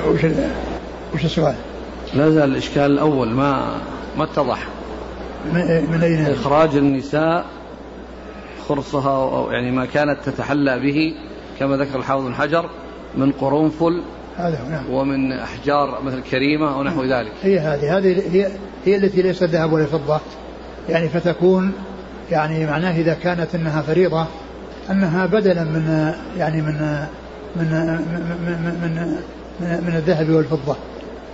وش 0.07 0.25
وش 1.13 1.25
السؤال؟ 1.25 1.55
لا 2.13 2.29
زال 2.29 2.51
الإشكال 2.51 2.91
الأول 2.91 3.29
ما 3.29 3.77
ما 4.17 4.23
اتضح. 4.23 4.67
من 5.53 5.99
أين 6.03 6.25
إخراج 6.25 6.75
النساء 6.75 7.45
خرصها 8.69 9.37
أو 9.37 9.51
يعني 9.51 9.71
ما 9.71 9.85
كانت 9.85 10.17
تتحلى 10.25 10.79
به 10.79 11.15
كما 11.59 11.77
ذكر 11.77 11.99
الحافظ 11.99 12.25
بن 12.25 12.35
حجر 12.35 12.69
من 13.17 13.31
قرنفل 13.31 14.03
هذا 14.37 14.59
نعم. 14.69 14.93
ومن 14.93 15.31
أحجار 15.31 16.01
مثل 16.03 16.21
كريمة 16.21 16.75
أو 16.75 16.83
نحو 16.83 17.03
ذلك. 17.03 17.31
هي 17.43 17.59
هذه 17.59 17.97
هذه 17.97 18.23
هي, 18.31 18.51
هي 18.85 18.95
التي 18.95 19.21
ليست 19.21 19.43
ذهب 19.43 19.73
ولا 19.73 19.85
فضة. 19.85 20.19
يعني 20.89 21.09
فتكون 21.09 21.71
يعني 22.31 22.65
معناه 22.65 22.91
إذا 22.91 23.13
كانت 23.13 23.55
أنها 23.55 23.81
فريضة 23.81 24.25
أنها 24.89 25.25
بدلا 25.25 25.63
من 25.63 26.13
يعني 26.37 26.61
من 26.61 27.05
من 27.55 27.65
من 27.65 28.81
من, 28.81 29.17
من, 29.61 29.83
من 29.87 29.95
الذهب 29.95 30.29
والفضة. 30.29 30.75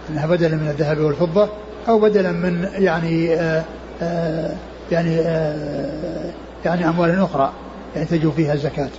أنها 0.10 0.28
بدلا 0.28 0.56
من 0.56 0.68
الذهب 0.68 1.00
والفضة 1.00 1.50
أو 1.88 2.00
بدلا 2.00 2.32
من 2.32 2.68
يعني 2.74 3.34
آآ 3.34 3.64
آآ 4.02 4.56
يعني 4.92 5.20
آآ 5.20 6.32
يعني 6.66 6.90
أموال 6.90 7.20
أخرى 7.20 7.52
يعني 7.96 8.08
تجو 8.08 8.32
فيها 8.32 8.54
الزكاة. 8.54 8.90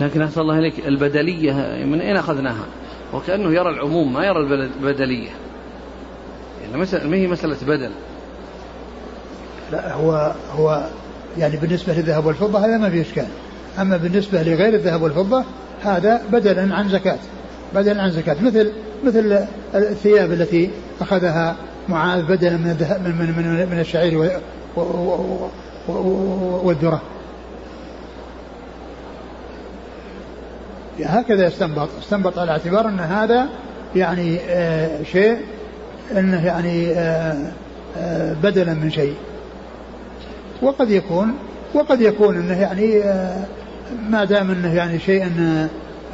لكن 0.00 0.22
أسأل 0.22 0.42
الله 0.42 0.58
إليك 0.58 0.86
البدلية 0.86 1.52
من 1.84 2.00
أين 2.00 2.16
أخذناها؟ 2.16 2.64
وكأنه 3.12 3.52
يرى 3.52 3.70
العموم 3.70 4.12
ما 4.12 4.26
يرى 4.26 4.40
البدلية. 4.40 5.30
يعني 6.62 6.86
ما 7.08 7.16
هي 7.16 7.26
مسألة 7.26 7.56
بدل؟ 7.66 7.90
لا 9.72 9.94
هو 9.94 10.32
هو 10.56 10.84
يعني 11.38 11.56
بالنسبة 11.56 11.92
للذهب 11.92 12.26
والفضة 12.26 12.58
هذا 12.58 12.78
ما 12.78 12.90
في 12.90 13.00
إشكال. 13.00 13.26
أما 13.80 13.96
بالنسبة 13.96 14.42
لغير 14.42 14.74
الذهب 14.74 15.02
والفضة 15.02 15.44
هذا 15.84 16.20
بدلا 16.32 16.74
عن 16.74 16.88
زكاة 16.88 17.18
بدلا 17.74 18.02
عن 18.02 18.10
زكاة. 18.10 18.36
مثل 18.42 18.72
مثل 19.04 19.46
الثياب 19.74 20.32
التي 20.32 20.70
أخذها 21.00 21.56
معاذ 21.88 22.22
بدلا 22.22 22.56
من 22.56 22.76
من 23.18 23.34
من, 23.36 23.68
من 23.70 23.80
الشعير 23.80 24.40
والذرة. 26.64 27.02
هكذا 31.04 31.46
يستنبط. 31.46 31.88
استنبط 32.02 32.38
على 32.38 32.50
اعتبار 32.50 32.88
أن 32.88 33.00
هذا 33.00 33.48
يعني 33.96 34.38
آه 34.48 35.02
شيء 35.02 35.36
أنه 36.12 36.46
يعني 36.46 36.92
آه 36.92 37.36
آه 37.98 38.32
بدلا 38.42 38.74
من 38.74 38.90
شيء. 38.90 39.14
وقد 40.62 40.90
يكون 40.90 41.34
وقد 41.74 42.00
يكون 42.00 42.36
إنه 42.36 42.60
يعني 42.60 43.02
آه 43.02 43.44
ما 44.10 44.24
دام 44.24 44.50
إنه 44.50 44.74
يعني 44.74 44.98
شيء 44.98 45.26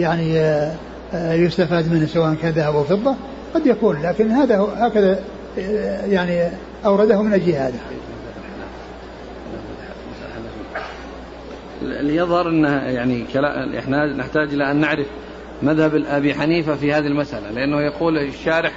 يعني 0.00 0.38
آه، 0.38 0.74
آه، 1.14 1.32
يستفاد 1.32 1.92
منه 1.92 2.06
سواء 2.06 2.34
كان 2.34 2.52
ذهب 2.52 2.74
أو 2.74 2.84
فضة 2.84 3.14
قد 3.54 3.66
يكون 3.66 4.02
لكن 4.02 4.30
هذا 4.30 4.68
هكذا 4.76 5.20
آه، 5.58 6.06
يعني 6.06 6.50
اورده 6.84 7.22
من 7.22 7.32
أجل 7.32 7.52
هذا. 7.52 7.78
ليظهر 11.82 12.48
إنه 12.48 12.68
يعني 12.68 13.24
إحنا 13.78 14.06
نحتاج 14.06 14.52
إلى 14.52 14.70
أن 14.70 14.76
نعرف 14.76 15.06
مذهب 15.62 15.94
ابي 15.94 16.34
حنيفة 16.34 16.76
في 16.76 16.92
هذه 16.92 17.06
المسألة 17.06 17.50
لأنه 17.50 17.80
يقول 17.80 18.18
الشارح 18.18 18.72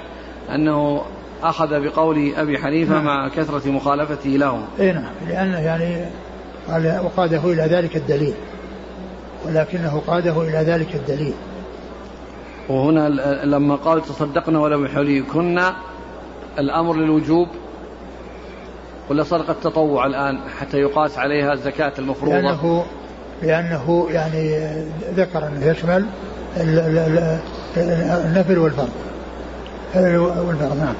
أنه 0.54 1.02
أخذ 1.42 1.80
بقول 1.80 2.32
أبي 2.36 2.58
حنيفة 2.58 2.94
نعم. 2.94 3.04
مع 3.04 3.28
كثرة 3.28 3.70
مخالفته 3.70 4.30
لهم. 4.30 4.64
اي 4.80 4.92
نعم 4.92 5.12
لأنه 5.28 5.58
يعني 5.58 6.04
قال 6.68 7.00
وقاده 7.04 7.52
إلى 7.52 7.62
ذلك 7.62 7.96
الدليل. 7.96 8.34
ولكنه 9.46 10.02
قاده 10.06 10.42
إلى 10.42 10.58
ذلك 10.72 10.94
الدليل 10.94 11.34
وهنا 12.68 13.08
لما 13.44 13.76
قال 13.76 14.02
تصدقنا 14.02 14.58
ولم 14.58 14.84
يحليكن 14.84 15.60
الأمر 16.58 16.96
للوجوب 16.96 17.48
ولا 19.10 19.22
صدقة 19.22 19.56
تطوع 19.62 20.06
الآن 20.06 20.38
حتى 20.58 20.76
يقاس 20.76 21.18
عليها 21.18 21.52
الزكاة 21.52 21.92
المفروضة 21.98 22.40
لأنه 22.40 22.84
لأنه 23.42 24.06
يعني 24.10 24.70
ذكر 25.14 25.46
أنه 25.46 25.66
يشمل 25.66 26.06
النفل 27.76 28.58
والفرض 28.58 28.90
والفرض 29.96 30.78
نعم 30.78 30.94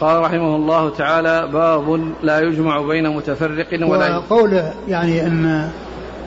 قال 0.00 0.20
رحمه 0.20 0.56
الله 0.56 0.90
تعالى 0.90 1.48
باب 1.52 2.12
لا 2.22 2.40
يجمع 2.40 2.80
بين 2.80 3.16
متفرق 3.16 3.66
ولا 3.72 4.16
وقوله 4.16 4.72
يعني 4.88 5.26
أن 5.26 5.70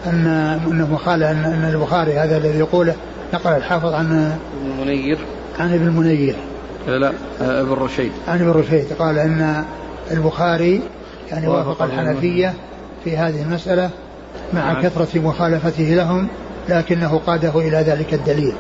أن 0.05 0.28
أنه 0.68 0.99
قال 1.05 1.24
أن, 1.24 1.43
أن 1.43 1.70
البخاري 1.74 2.13
هذا 2.13 2.38
الذي 2.38 2.59
يقوله 2.59 2.95
نقل 3.34 3.51
الحافظ 3.51 3.93
عن 3.93 4.38
المنير. 4.65 5.18
عن 5.59 5.74
ابن 5.74 5.88
المنير. 5.88 6.36
لا 6.88 7.11
ابن 7.41 7.72
رشيد. 7.72 8.11
عن 8.28 8.41
ابن 8.41 8.51
رشيد. 8.51 8.93
قال 8.99 9.20
أن 9.20 9.63
البخاري 10.11 10.82
يعني 11.32 11.47
وافق 11.47 11.82
الحنفية 11.82 12.53
في 13.03 13.18
هذه 13.18 13.41
المسألة 13.41 13.89
مع 14.53 14.72
نعم. 14.72 14.84
كثرة 14.84 15.20
مخالفته 15.20 15.84
لهم 15.84 16.28
لكنه 16.70 17.22
قاده 17.28 17.59
إلى 17.59 17.78
ذلك 17.78 18.13
الدليل. 18.13 18.53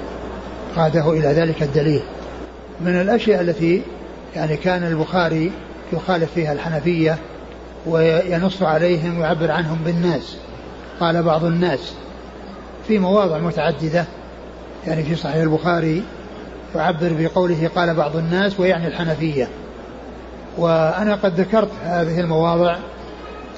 قاده 0.75 1.11
إلى 1.11 1.27
ذلك 1.27 1.63
الدليل. 1.63 2.01
من 2.81 3.01
الأشياء 3.01 3.41
التي 3.41 3.81
يعني 4.35 4.57
كان 4.57 4.83
البخاري 4.83 5.51
يخالف 5.93 6.33
فيها 6.33 6.53
الحنفية 6.53 7.17
وينص 7.85 8.61
عليهم 8.61 9.19
ويعبر 9.19 9.51
عنهم 9.51 9.77
بالناس 9.85 10.37
قال 10.99 11.23
بعض 11.23 11.45
الناس 11.45 11.93
في 12.87 12.99
مواضع 12.99 13.37
متعددة 13.37 14.05
يعني 14.87 15.03
في 15.03 15.15
صحيح 15.15 15.35
البخاري 15.35 16.03
يعبر 16.75 17.13
بقوله 17.19 17.69
قال 17.75 17.95
بعض 17.95 18.15
الناس 18.15 18.59
ويعني 18.59 18.87
الحنفية. 18.87 19.47
وأنا 20.57 21.15
قد 21.15 21.39
ذكرت 21.39 21.69
هذه 21.83 22.19
المواضع 22.19 22.77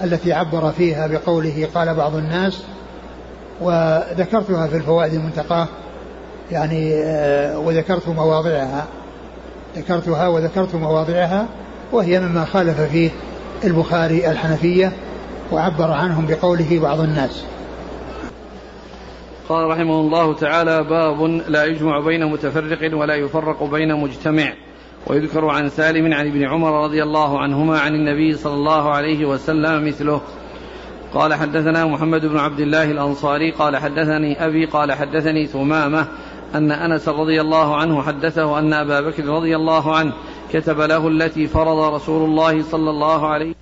التي 0.03 0.33
عبر 0.33 0.71
فيها 0.71 1.07
بقوله 1.07 1.67
قال 1.75 1.95
بعض 1.95 2.15
الناس 2.15 2.63
وذكرتها 3.61 4.67
في 4.67 4.75
الفوائد 4.75 5.13
المنتقاة 5.13 5.67
يعني 6.51 7.03
آه، 7.03 7.59
وذكرت 7.59 8.07
مواضعها. 8.07 8.87
ذكرتها 9.75 10.27
وذكرت 10.27 10.75
مواضعها 10.75 11.47
وهي 11.91 12.19
مما 12.19 12.45
خالف 12.45 12.81
فيه 12.81 13.09
البخاري 13.63 14.31
الحنفية 14.31 14.91
وعبر 15.51 15.91
عنهم 15.91 16.25
بقوله 16.25 16.79
بعض 16.79 16.99
الناس. 16.99 17.45
قال 19.49 19.67
رحمه 19.67 19.99
الله 19.99 20.33
تعالى 20.33 20.83
باب 20.83 21.23
لا 21.47 21.65
يجمع 21.65 21.99
بين 21.99 22.25
متفرق 22.25 22.97
ولا 22.97 23.15
يفرق 23.15 23.63
بين 23.63 23.95
مجتمع. 23.95 24.53
ويذكر 25.07 25.45
عن 25.45 25.69
سالم 25.69 26.13
عن 26.13 26.27
ابن 26.27 26.43
عمر 26.43 26.83
رضي 26.83 27.03
الله 27.03 27.39
عنهما 27.39 27.79
عن 27.79 27.93
النبي 27.93 28.37
صلى 28.37 28.53
الله 28.53 28.89
عليه 28.89 29.25
وسلم 29.25 29.87
مثله. 29.87 30.21
قال 31.13 31.33
حدثنا 31.33 31.85
محمد 31.85 32.25
بن 32.25 32.37
عبد 32.37 32.59
الله 32.59 32.83
الأنصاري 32.83 33.51
قال 33.51 33.77
حدثني 33.77 34.45
أبي 34.45 34.65
قال 34.65 34.91
حدثني 34.91 35.47
ثمامة 35.47 36.07
أن 36.55 36.71
أنس 36.71 37.07
رضي 37.07 37.41
الله 37.41 37.75
عنه 37.75 38.01
حدثه 38.01 38.59
أن 38.59 38.73
أبا 38.73 39.01
بكر 39.01 39.25
رضي 39.25 39.55
الله 39.55 39.95
عنه 39.95 40.13
كتب 40.53 40.81
له 40.81 41.07
التي 41.07 41.47
فرض 41.47 41.93
رسول 41.93 42.29
الله 42.29 42.63
صلى 42.63 42.89
الله 42.89 43.27
عليه 43.27 43.53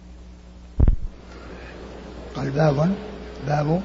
قال 2.36 2.50
باب 2.50 2.90
باب. 3.48 3.82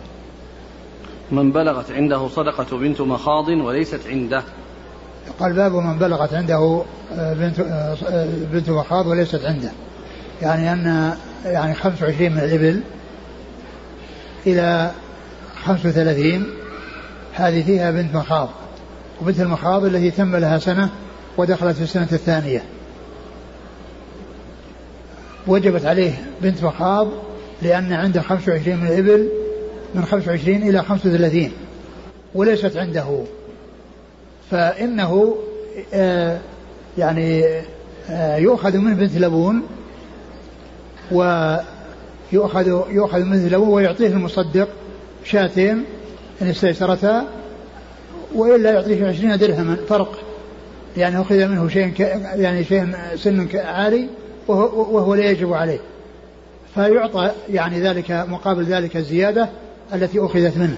من 1.31 1.53
بلغت 1.53 1.91
عنده 1.91 2.29
صدقة 2.29 2.79
بنت 2.79 3.01
مخاض 3.01 3.49
وليست 3.49 4.01
عنده. 4.07 4.43
قال 5.41 5.53
باب 5.53 5.73
من 5.73 5.99
بلغت 5.99 6.35
عنده 6.35 6.85
آه، 7.13 7.35
بنت 7.35 7.61
آه، 7.61 8.27
بنت 8.53 8.71
مخاض 8.71 9.07
وليست 9.07 9.45
عنده. 9.45 9.73
يعني 10.43 10.73
أن 10.73 11.15
يعني 11.45 11.75
25 11.75 12.33
من 12.33 12.39
الإبل 12.39 12.83
إلى 14.47 14.91
35 15.65 16.47
هذه 17.33 17.63
فيها 17.63 17.91
بنت 17.91 18.15
مخاض. 18.15 18.49
وبنت 19.23 19.41
المخاض 19.41 19.85
التي 19.85 20.11
تم 20.11 20.37
لها 20.37 20.59
سنة 20.59 20.91
ودخلت 21.37 21.77
في 21.77 21.83
السنة 21.83 22.09
الثانية. 22.13 22.63
وجبت 25.47 25.85
عليه 25.85 26.13
بنت 26.43 26.65
مخاض 26.65 27.09
لأن 27.63 27.93
عنده 27.93 28.23
25 28.23 28.77
من 28.77 28.87
الإبل 28.87 29.29
من 29.95 30.05
25 30.05 30.57
إلى 30.57 30.83
35 30.83 31.51
وليست 32.35 32.77
عنده. 32.77 33.25
فإنه 34.51 35.37
آه 35.95 36.39
يعني 36.99 37.45
آه 38.11 38.37
يؤخذ 38.37 38.77
من 38.79 38.95
بنت 38.95 39.17
لبون 39.17 39.63
ويؤخذ 41.13 42.67
يؤخذ 42.91 43.23
من 43.23 43.43
بنت 43.43 43.53
لبون 43.53 43.69
ويعطيه 43.69 44.09
المصدق 44.09 44.69
شاتين 45.25 45.85
إن 46.43 46.47
استيسرتا. 46.49 47.42
وإلا 48.35 48.71
يعطيه 48.71 49.07
عشرين 49.07 49.39
درهما 49.39 49.77
فرق. 49.89 50.19
يعني 50.97 51.21
أخذ 51.21 51.47
منه 51.47 51.69
شيء 51.69 51.93
يعني 52.35 52.65
شيء 52.65 52.95
سن 53.17 53.49
عالي 53.55 54.09
وهو, 54.49 54.97
وهو 54.97 55.15
لا 55.15 55.31
يجب 55.31 55.53
عليه. 55.53 55.79
فيعطى 56.75 57.31
يعني 57.51 57.81
ذلك 57.81 58.11
مقابل 58.11 58.65
ذلك 58.65 58.97
الزيادة 58.97 59.49
التي 59.95 60.21
أخذت 60.21 60.57
منه. 60.57 60.77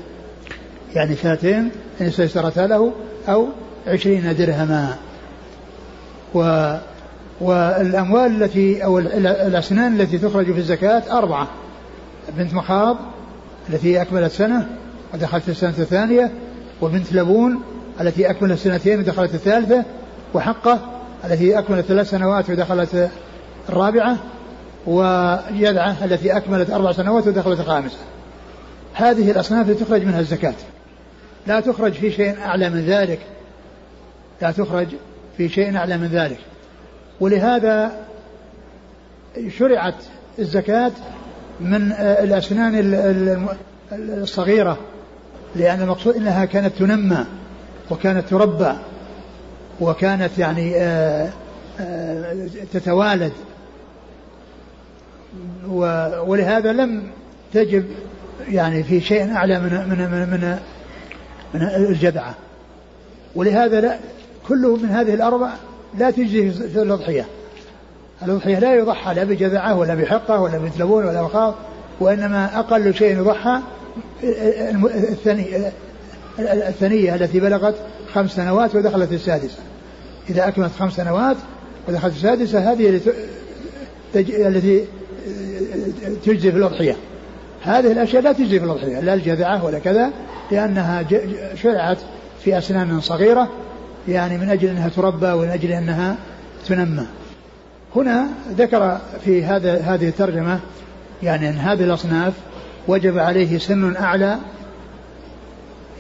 يعني 0.95 1.17
شاتين 1.17 1.71
إن 2.01 2.07
استيسرتا 2.07 2.61
له 2.61 2.93
أو 3.29 3.47
عشرين 3.87 4.37
درهما. 4.37 4.97
و 6.35 6.75
والأموال 7.41 8.43
التي 8.43 8.85
أو 8.85 8.99
الأسنان 8.99 10.01
التي 10.01 10.19
تخرج 10.19 10.53
في 10.53 10.59
الزكاة 10.59 11.03
أربعة. 11.19 11.49
بنت 12.39 12.55
مخاض 12.55 12.97
التي 13.71 14.03
أكملت 14.03 14.33
سنة 14.33 14.69
ودخلت 15.15 15.49
السنة 15.49 15.75
الثانية 15.79 16.31
وبنت 16.81 17.12
لبون 17.12 17.62
التي 18.01 18.31
أكملت 18.31 18.59
سنتين 18.59 18.99
ودخلت 18.99 19.35
الثالثة 19.35 19.85
وحقة 20.35 20.81
التي 21.25 21.59
أكملت 21.59 21.87
ثلاث 21.87 22.11
سنوات 22.11 22.51
ودخلت 22.51 23.11
الرابعة 23.68 24.16
وجذعة 24.87 26.05
التي 26.05 26.37
أكملت 26.37 26.70
أربع 26.70 26.93
سنوات 26.93 27.27
ودخلت 27.27 27.61
الخامسة. 27.61 27.99
هذه 28.95 29.31
الأصناف 29.31 29.70
تخرج 29.70 30.05
منها 30.05 30.20
الزكاة. 30.20 30.55
لا 31.47 31.61
تخرج 31.61 31.93
في 31.93 32.11
شيء 32.11 32.39
أعلى 32.39 32.70
من 32.70 32.87
ذلك. 32.87 33.18
لا 34.43 34.51
تخرج 34.51 34.89
في 35.37 35.49
شيء 35.49 35.77
أعلى 35.77 35.99
من 35.99 36.07
ذلك. 36.07 36.39
ولهذا 37.20 37.93
شرعت 39.59 39.95
الزكاة 40.39 40.93
من 41.61 41.93
الأسنان 41.93 43.49
الصغيرة. 43.93 44.79
لأن 45.57 45.83
المقصود 45.83 46.17
أنها 46.17 46.45
كانت 46.45 46.77
تنمى 46.79 47.27
وكانت 47.91 48.29
تربى 48.29 48.73
وكانت 49.81 50.39
يعني 50.39 50.77
آه، 50.77 51.31
آه، 51.81 52.47
تتوالد. 52.73 53.33
ولهذا 56.27 56.73
لم 56.73 57.03
تجب 57.53 57.85
يعني 58.49 58.83
في 58.83 59.01
شيء 59.01 59.33
أعلى 59.33 59.61
من 59.61 59.71
من 59.71 59.99
من 59.99 60.31
من, 60.31 60.59
من 61.55 61.63
الجذعة 61.63 62.35
ولهذا 63.35 63.81
لا 63.81 63.99
كله 64.49 64.77
من 64.77 64.89
هذه 64.89 65.15
الأربع 65.15 65.51
لا 65.99 66.11
تجزي 66.11 66.51
في 66.51 66.83
الأضحية. 66.83 67.27
الأضحية 68.23 68.59
لا 68.59 68.75
يضحى 68.75 69.15
لا 69.15 69.25
بجذعة 69.25 69.79
ولا 69.79 69.95
بحقة 69.95 70.41
ولا 70.41 70.59
بتلبون 70.59 71.05
ولا 71.05 71.23
بخاض 71.23 71.55
وإنما 72.01 72.59
أقل 72.59 72.95
شيء 72.95 73.19
يضحى 73.19 73.61
الثانية 76.38 77.14
التي 77.14 77.40
بلغت 77.40 77.74
خمس 78.14 78.30
سنوات 78.30 78.74
ودخلت 78.74 79.12
السادسة. 79.12 79.59
إذا 80.30 80.49
أكملت 80.49 80.72
خمس 80.78 80.92
سنوات 80.92 81.36
ودخلت 81.88 82.14
السادسة 82.14 82.72
هذه 82.72 83.01
التي 84.14 84.84
تجزي 86.24 86.53
في 86.53 86.59
الأضحية. 86.59 86.97
هذه 87.62 87.92
الأشياء 87.92 88.22
لا 88.22 88.32
تجزي 88.32 88.59
في 88.59 88.64
الأضحية 88.64 89.01
لا 89.01 89.14
الجذعة 89.14 89.64
ولا 89.64 89.78
كذا 89.78 90.11
لأنها 90.51 91.05
شرعت 91.55 91.99
في 92.45 92.59
أسنان 92.59 93.01
صغيرة 93.01 93.49
يعني 94.09 94.38
من 94.38 94.49
أجل 94.49 94.68
أنها 94.68 94.88
تربى 94.88 95.32
ومن 95.32 95.51
أجل 95.51 95.72
أنها 95.72 96.16
تنمى. 96.68 97.07
هنا 97.97 98.26
ذكر 98.59 98.99
في 99.24 99.45
هذا 99.45 99.80
هذه 99.80 100.09
الترجمة 100.09 100.61
يعني 101.22 101.49
أن 101.49 101.55
هذه 101.55 101.84
الأصناف 101.84 102.32
وجب 102.89 103.18
عليه 103.18 103.59
سن 103.59 103.97
أعلى 103.97 104.39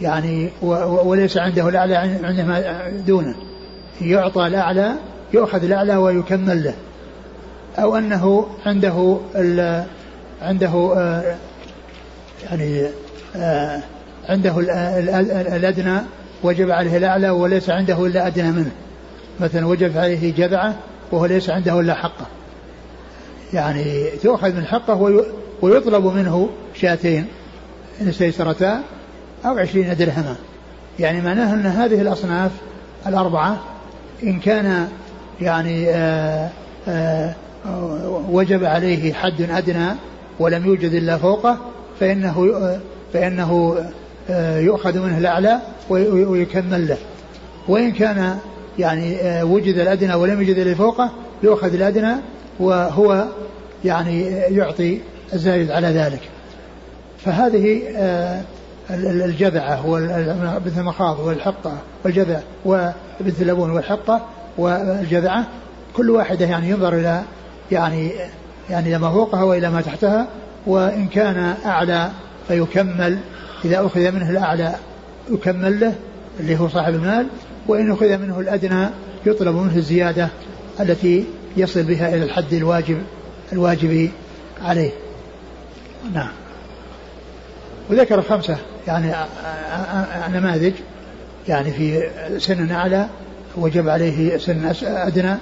يعني 0.00 0.50
وليس 1.04 1.36
عنده 1.36 1.68
الأعلى 1.68 1.96
عندما 1.96 2.88
دونه. 3.06 3.34
يعطى 4.00 4.46
الأعلى 4.46 4.92
يؤخذ 5.32 5.64
الأعلى 5.64 5.96
ويكمل 5.96 6.64
له. 6.64 6.74
أو 7.78 7.96
أنه 7.96 8.46
عنده 8.66 9.18
عنده 10.42 10.94
آه، 10.96 11.36
يعني 12.50 12.86
آه، 13.36 13.80
عنده 14.28 14.60
الأدنى 15.56 15.98
وجب 16.42 16.70
عليه 16.70 16.96
الأعلى 16.96 17.30
وليس 17.30 17.70
عنده 17.70 18.06
إلا 18.06 18.26
أدنى 18.26 18.50
منه. 18.50 18.72
مثلا 19.40 19.66
وجب 19.66 19.98
عليه 19.98 20.34
جذعة 20.34 20.74
وهو 21.12 21.26
ليس 21.26 21.50
عنده 21.50 21.80
إلا 21.80 21.94
حقه. 21.94 22.26
يعني 23.52 24.10
تؤخذ 24.22 24.52
من 24.52 24.64
حقه 24.64 25.24
ويطلب 25.62 26.06
منه 26.06 26.48
شاتين 26.74 27.26
إن 28.00 28.08
استيسرتا 28.08 28.82
أو 29.44 29.58
عشرين 29.58 29.96
درهما. 29.96 30.36
يعني 30.98 31.20
معناه 31.20 31.54
أن 31.54 31.66
هذه 31.66 32.00
الأصناف 32.00 32.50
الأربعة 33.06 33.60
إن 34.22 34.40
كان 34.40 34.88
يعني 35.40 35.90
آآ 35.90 36.48
آه، 36.88 36.90
آآ 36.90 37.34
آه، 37.66 38.24
وجب 38.30 38.64
عليه 38.64 39.12
حد 39.12 39.42
أدنى 39.50 39.88
ولم 40.38 40.66
يوجد 40.66 40.92
إلا 40.92 41.18
فوقه 41.18 41.58
فإنه 42.00 42.56
فإنه 43.12 43.76
آه، 44.30 44.58
يؤخذ 44.58 44.98
منه 44.98 45.18
الأعلى 45.18 45.58
ويكمل 45.90 46.88
له. 46.88 46.98
وإن 47.68 47.92
كان 47.92 48.38
يعني 48.78 49.16
وجد 49.42 49.78
الأدنى 49.78 50.14
ولم 50.14 50.40
يوجد 50.40 50.58
إلا 50.58 50.74
فوقه 50.74 51.10
يؤخذ 51.42 51.74
الأدنى 51.74 52.14
وهو 52.60 53.24
يعني 53.84 54.22
يعطي 54.30 55.00
الزايد 55.32 55.70
على 55.70 55.86
ذلك. 55.86 56.20
فهذه 57.24 57.82
آه، 57.96 58.42
الجذعة 58.90 59.86
وبنت 59.86 60.78
المخاض 60.78 61.20
والحطة 61.20 61.78
والجذع 62.04 62.40
وبنت 62.64 63.40
اللبون 63.40 63.70
والحطة 63.70 64.26
والجذعة 64.58 65.46
كل 65.96 66.10
واحدة 66.10 66.46
يعني 66.46 66.70
ينظر 66.70 66.94
إلى 66.94 67.22
يعني 67.72 68.12
يعني 68.70 68.88
إلى 68.88 68.98
ما 68.98 69.10
فوقها 69.10 69.42
وإلى 69.42 69.70
ما 69.70 69.80
تحتها 69.80 70.26
وإن 70.66 71.08
كان 71.08 71.54
أعلى 71.66 72.10
فيكمل 72.48 73.18
إذا 73.64 73.86
أخذ 73.86 74.12
منه 74.12 74.30
الأعلى 74.30 74.74
يكمل 75.30 75.80
له 75.80 75.94
اللي 76.40 76.60
هو 76.60 76.68
صاحب 76.68 76.94
المال 76.94 77.26
وإن 77.68 77.92
أخذ 77.92 78.18
منه 78.18 78.40
الأدنى 78.40 78.86
يطلب 79.26 79.54
منه 79.56 79.76
الزيادة 79.76 80.28
التي 80.80 81.24
يصل 81.56 81.82
بها 81.82 82.08
إلى 82.08 82.24
الحد 82.24 82.52
الواجب 82.52 83.02
الواجب 83.52 84.10
عليه. 84.62 84.90
نعم. 86.12 86.32
وذكر 87.90 88.22
خمسة 88.22 88.56
يعني 88.86 89.14
نماذج 90.28 90.72
يعني 91.48 91.70
في 91.70 92.10
سن 92.38 92.70
أعلى 92.70 93.08
وجب 93.56 93.88
عليه 93.88 94.38
سن 94.38 94.72
أدنى 94.84 95.34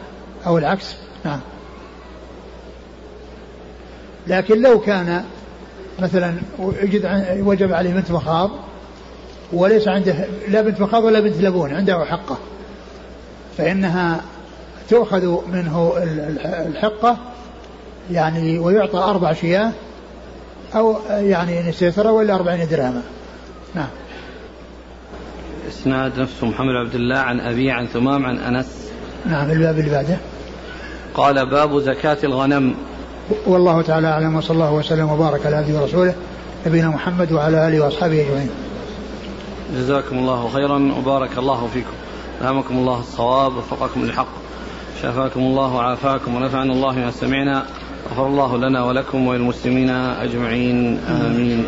أو 0.46 0.58
العكس. 0.58 0.96
نعم. 1.24 1.40
لكن 4.26 4.62
لو 4.62 4.80
كان 4.80 5.24
مثلا 5.98 6.34
وجب 7.38 7.72
عليه 7.72 7.92
بنت 7.92 8.10
مخاض 8.10 8.50
وليس 9.52 9.88
عنده 9.88 10.14
لا 10.48 10.60
بنت 10.60 10.80
مخاض 10.80 11.04
ولا 11.04 11.20
بنت 11.20 11.36
لبون 11.36 11.74
عنده 11.74 12.04
حقة. 12.04 12.38
فإنها 13.58 14.20
تؤخذ 14.88 15.48
منه 15.48 15.92
الحقة 16.44 17.16
يعني 18.10 18.58
ويعطى 18.58 18.98
أربع 18.98 19.32
شياه 19.32 19.72
أو 20.74 20.96
يعني 21.10 21.60
إن 21.60 21.68
استيسر 21.68 22.06
ولا 22.06 22.34
أربعين 22.34 22.68
درهما 22.68 23.02
نعم. 23.74 23.88
إسناد 25.68 26.20
نفسه 26.20 26.46
محمد 26.46 26.74
عبد 26.74 26.94
الله 26.94 27.18
عن 27.18 27.40
أبي 27.40 27.70
عن 27.70 27.86
ثمام 27.86 28.26
عن 28.26 28.36
أنس. 28.36 28.90
نعم 29.26 29.50
الباب 29.50 29.78
اللي 29.78 29.90
بعده. 29.90 30.16
قال 31.14 31.46
باب 31.46 31.78
زكاة 31.78 32.18
الغنم. 32.24 32.74
والله 33.46 33.82
تعالى 33.82 34.08
أعلم 34.08 34.36
وصلى 34.36 34.54
الله 34.54 34.72
وسلم 34.72 35.10
وبارك 35.10 35.46
على 35.46 35.56
عبده 35.56 35.80
ورسوله 35.80 36.14
نبينا 36.66 36.88
محمد 36.88 37.32
وعلى 37.32 37.68
آله 37.68 37.80
وأصحابه 37.84 38.22
أجمعين. 38.22 38.50
جزاكم 39.76 40.18
الله 40.18 40.48
خيرا 40.48 40.94
وبارك 40.98 41.38
الله 41.38 41.68
فيكم. 41.74 41.92
ألهمكم 42.40 42.74
الله 42.74 43.00
الصواب 43.00 43.56
وفقكم 43.56 44.04
للحق. 44.04 44.28
شافاكم 45.02 45.40
الله 45.40 45.74
وعافاكم 45.74 46.34
ونفعنا 46.34 46.72
الله 46.72 46.92
ما 46.92 47.10
سمعنا. 47.10 47.66
غفر 48.10 48.26
الله 48.26 48.56
لنا 48.56 48.84
ولكم 48.84 49.26
وللمسلمين 49.26 49.90
أجمعين 49.90 50.98
آمين. 50.98 51.64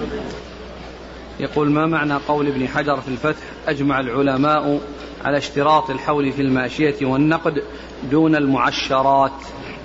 يقول 1.41 1.71
ما 1.71 1.87
معنى 1.87 2.15
قول 2.15 2.47
ابن 2.47 2.69
حجر 2.69 3.01
في 3.01 3.09
الفتح؟ 3.09 3.43
أجمع 3.69 4.01
العلماء 4.01 4.81
على 5.25 5.39
اشتراط 5.39 5.91
الحول 5.91 6.33
في 6.33 6.43
الماشية 6.43 7.07
والنقد 7.07 7.63
دون 8.11 8.37
المعشرات. 8.37 9.33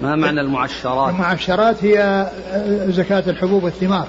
ما 0.01 0.15
معنى 0.15 0.41
المعشرات؟ 0.41 1.13
المعشرات 1.13 1.85
هي 1.85 2.27
زكاة 2.87 3.23
الحبوب 3.27 3.63
والثمار 3.63 4.07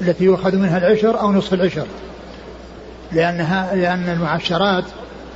التي 0.00 0.24
يؤخذ 0.24 0.56
منها 0.56 0.78
العشر 0.78 1.20
أو 1.20 1.32
نصف 1.32 1.54
العشر. 1.54 1.86
لأنها 3.12 3.74
لأن 3.74 4.08
المعشرات 4.08 4.84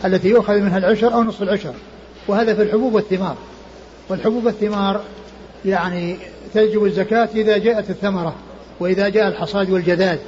التي 0.04 0.28
يؤخذ 0.28 0.54
منها 0.54 0.78
العشر 0.78 1.14
أو 1.14 1.22
نصف 1.22 1.42
العشر 1.42 1.72
وهذا 2.28 2.54
في 2.54 2.62
الحبوب 2.62 2.94
والثمار. 2.94 3.36
والحبوب 4.08 4.44
والثمار 4.44 5.00
يعني 5.64 6.16
تجب 6.54 6.84
الزكاة 6.84 7.28
إذا 7.34 7.58
جاءت 7.58 7.90
الثمرة 7.90 8.34
وإذا 8.80 9.08
جاء 9.08 9.28
الحصاد 9.28 9.70
والجذاذ. 9.70 10.18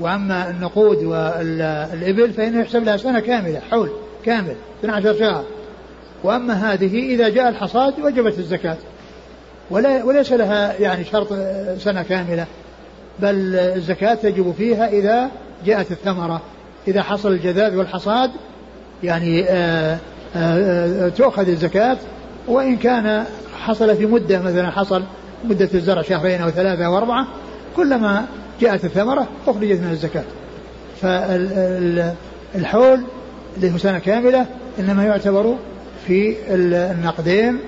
وأما 0.00 0.50
النقود 0.50 1.04
والإبل 1.04 2.32
فإنه 2.32 2.60
يحسب 2.60 2.84
لها 2.84 2.96
سنة 2.96 3.20
كاملة 3.20 3.60
حول 3.70 3.90
كامل 4.24 4.56
12 4.80 5.18
شهر. 5.18 5.44
وأما 6.24 6.72
هذه 6.72 7.14
إذا 7.14 7.28
جاء 7.28 7.48
الحصاد 7.48 7.94
وجبت 8.00 8.38
الزكاة. 8.38 8.76
ولا 9.70 10.04
وليس 10.04 10.32
لها 10.32 10.80
يعني 10.80 11.04
شرط 11.04 11.28
سنة 11.78 12.02
كاملة 12.02 12.46
بل 13.18 13.54
الزكاة 13.54 14.14
تجب 14.14 14.54
فيها 14.58 14.88
إذا 14.88 15.30
جاءت 15.66 15.90
الثمرة. 15.90 16.42
إذا 16.88 17.02
حصل 17.02 17.32
الجذاذ 17.32 17.76
والحصاد 17.76 18.30
يعني 19.02 19.44
آآ 19.44 19.98
آآ 20.36 21.08
تؤخذ 21.08 21.48
الزكاة 21.48 21.96
وإن 22.48 22.76
كان 22.76 23.24
حصل 23.60 23.96
في 23.96 24.06
مدة 24.06 24.42
مثلا 24.42 24.70
حصل 24.70 25.02
مدة 25.44 25.68
الزرع 25.74 26.02
شهرين 26.02 26.40
أو 26.40 26.50
ثلاثة 26.50 26.86
أو 26.86 26.98
أربعة 26.98 27.26
كلما 27.76 28.26
جاءت 28.60 28.84
الثمرة 28.84 29.28
أخرجت 29.46 29.80
من 29.80 29.90
الزكاة. 29.90 30.24
فالحول 31.00 32.14
هو 33.64 33.78
سنة 33.78 33.98
كاملة 33.98 34.46
إنما 34.78 35.04
يعتبر 35.04 35.54
في 36.06 36.36
النقدين 36.50 37.58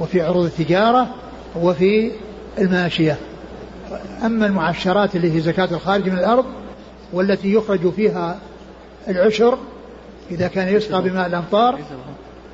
وفي 0.00 0.22
عروض 0.22 0.44
التجارة 0.44 1.08
وفي 1.56 2.10
الماشية. 2.58 3.16
أما 4.24 4.46
المعشرات 4.46 5.16
اللي 5.16 5.36
هي 5.36 5.40
زكاة 5.40 5.68
الخارج 5.70 6.08
من 6.08 6.18
الأرض 6.18 6.44
والتي 7.12 7.54
يخرج 7.54 7.90
فيها 7.90 8.38
العشر 9.08 9.58
إذا 10.30 10.48
كان 10.48 10.74
يسقى 10.74 11.02
بماء 11.02 11.26
الأمطار 11.26 11.78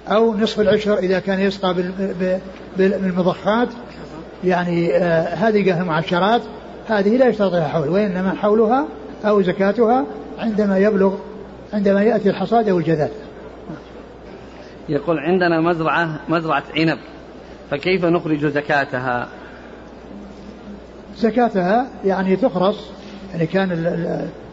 أو 0.09 0.37
نصف 0.37 0.61
العشر 0.61 0.99
إذا 0.99 1.19
كان 1.19 1.41
يسقى 1.41 1.77
بالمضخات. 2.77 3.69
يعني 4.45 4.97
آه 4.97 5.35
هذه 5.35 5.81
المعشرات 5.81 6.43
هذه 6.89 7.17
لا 7.17 7.29
يشترط 7.29 7.53
لها 7.53 7.69
حول 7.69 7.89
وإنما 7.89 8.35
حولها 8.35 8.87
أو 9.25 9.43
زكاتها 9.43 10.07
عندما 10.39 10.79
يبلغ 10.79 11.15
عندما 11.73 12.03
يأتي 12.03 12.31
الحصاد 12.31 12.69
أو 12.69 12.79
الجذاذ 12.79 13.11
يقول 14.89 15.19
عندنا 15.19 15.61
مزرعة 15.61 16.21
مزرعة 16.29 16.63
عنب 16.77 16.99
فكيف 17.71 18.05
نخرج 18.05 18.47
زكاتها؟ 18.47 19.29
زكاتها 21.17 21.87
يعني 22.05 22.37
تخرص 22.37 22.77
يعني 23.33 23.47
كان 23.47 23.73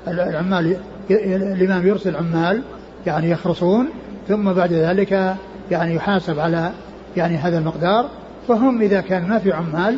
العمال 0.08 0.78
الإمام 1.10 1.88
يرسل 1.88 2.16
عمال 2.16 2.62
يعني 3.06 3.30
يخرصون 3.30 3.89
ثم 4.30 4.54
بعد 4.54 4.74
ذلك 4.74 5.36
يعني 5.72 5.96
يحاسب 5.96 6.40
على 6.40 6.72
يعني 7.18 7.38
هذا 7.38 7.58
المقدار 7.58 8.10
فهم 8.48 8.82
إذا 8.82 9.02
كان 9.02 9.28
ما 9.28 9.40
في 9.40 9.52
عمال 9.52 9.98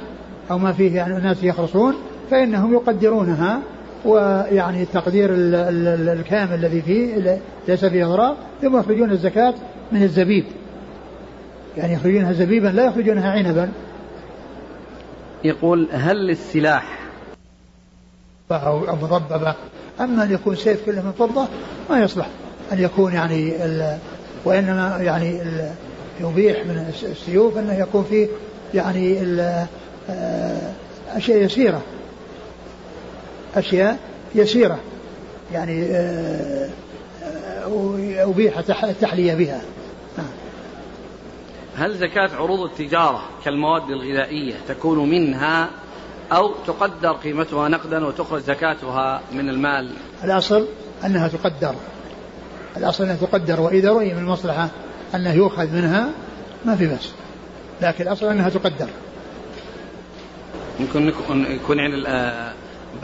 أو 0.52 0.58
ما 0.58 0.74
فيه 0.74 0.96
يعني 0.96 1.14
ناس 1.14 1.44
يخرصون 1.44 1.96
فإنهم 2.32 2.74
يقدرونها 2.74 3.60
ويعني 4.06 4.84
التقدير 4.84 5.30
الكامل 5.34 6.54
الذي 6.54 6.82
فيه 6.82 7.40
ليس 7.68 7.86
فيه 7.86 8.06
إضرار 8.06 8.36
ثم 8.62 8.80
يخرجون 8.80 9.12
الزكاة 9.12 9.54
من 9.92 10.04
الزبيب. 10.04 10.46
يعني 11.78 11.94
يخرجونها 11.94 12.34
زبيبا 12.34 12.68
لا 12.68 12.86
يخرجونها 12.86 13.32
عنبا. 13.32 13.70
يقول 15.44 15.88
هل 15.92 16.28
للسلاح؟ 16.28 17.00
أو 18.52 18.80
مضببة. 18.80 19.56
أما 20.00 20.24
أن 20.24 20.32
يكون 20.32 20.56
سيف 20.56 20.86
كله 20.86 21.02
من 21.02 21.12
فضة 21.12 21.48
ما 21.90 22.00
يصلح. 22.00 22.28
أن 22.72 22.80
يكون 22.80 23.14
يعني 23.14 23.54
وإنما 24.46 24.98
يعني 25.02 25.42
يبيح 26.20 26.66
من 26.66 26.94
السيوف 27.04 27.58
أنه 27.58 27.74
يكون 27.74 28.04
فيه 28.04 28.28
يعني 28.74 29.22
ال 29.22 29.66
أشياء 31.10 31.38
يسيرة. 31.38 31.82
أشياء 33.56 34.00
يسيرة. 34.36 34.80
يعني 35.54 35.88
أبيح 38.24 38.58
التحلية 38.84 39.34
بها. 39.34 39.62
هل 41.78 41.98
زكاة 41.98 42.30
عروض 42.36 42.60
التجارة 42.60 43.22
كالمواد 43.46 43.90
الغذائية 43.90 44.54
تكون 44.68 45.10
منها 45.10 45.70
أو 46.32 46.54
تقدر 46.68 47.12
قيمتها 47.12 47.70
نقدا 47.70 48.06
وتخرج 48.06 48.42
زكاتها 48.42 49.22
من 49.32 49.50
المال؟ 49.50 49.92
الأصل 50.24 50.68
أنها 51.06 51.28
تقدر. 51.28 51.76
الأصل 52.78 53.04
أنها 53.04 53.16
تقدر 53.16 53.62
وإذا 53.62 53.90
رؤي 53.90 54.14
من 54.14 54.20
المصلحة 54.20 54.70
أنه 55.16 55.34
يؤخذ 55.34 55.68
منها 55.72 56.10
ما 56.66 56.76
في 56.76 56.88
بس 56.88 57.10
لكن 57.82 58.04
الأصل 58.04 58.26
أنها 58.26 58.50
تقدر. 58.50 58.88
ممكن 60.80 61.08
يكون 61.50 61.80
يعني 61.80 62.04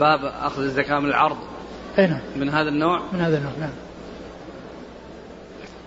باب 0.00 0.24
أخذ 0.24 0.62
الزكاة 0.62 0.98
من 0.98 1.08
العرض. 1.08 1.36
أي 1.98 2.06
نعم. 2.06 2.20
من 2.36 2.48
هذا 2.48 2.68
النوع؟ 2.68 3.02
من 3.12 3.20
هذا 3.20 3.38
النوع 3.38 3.52
نعم. 3.60 3.72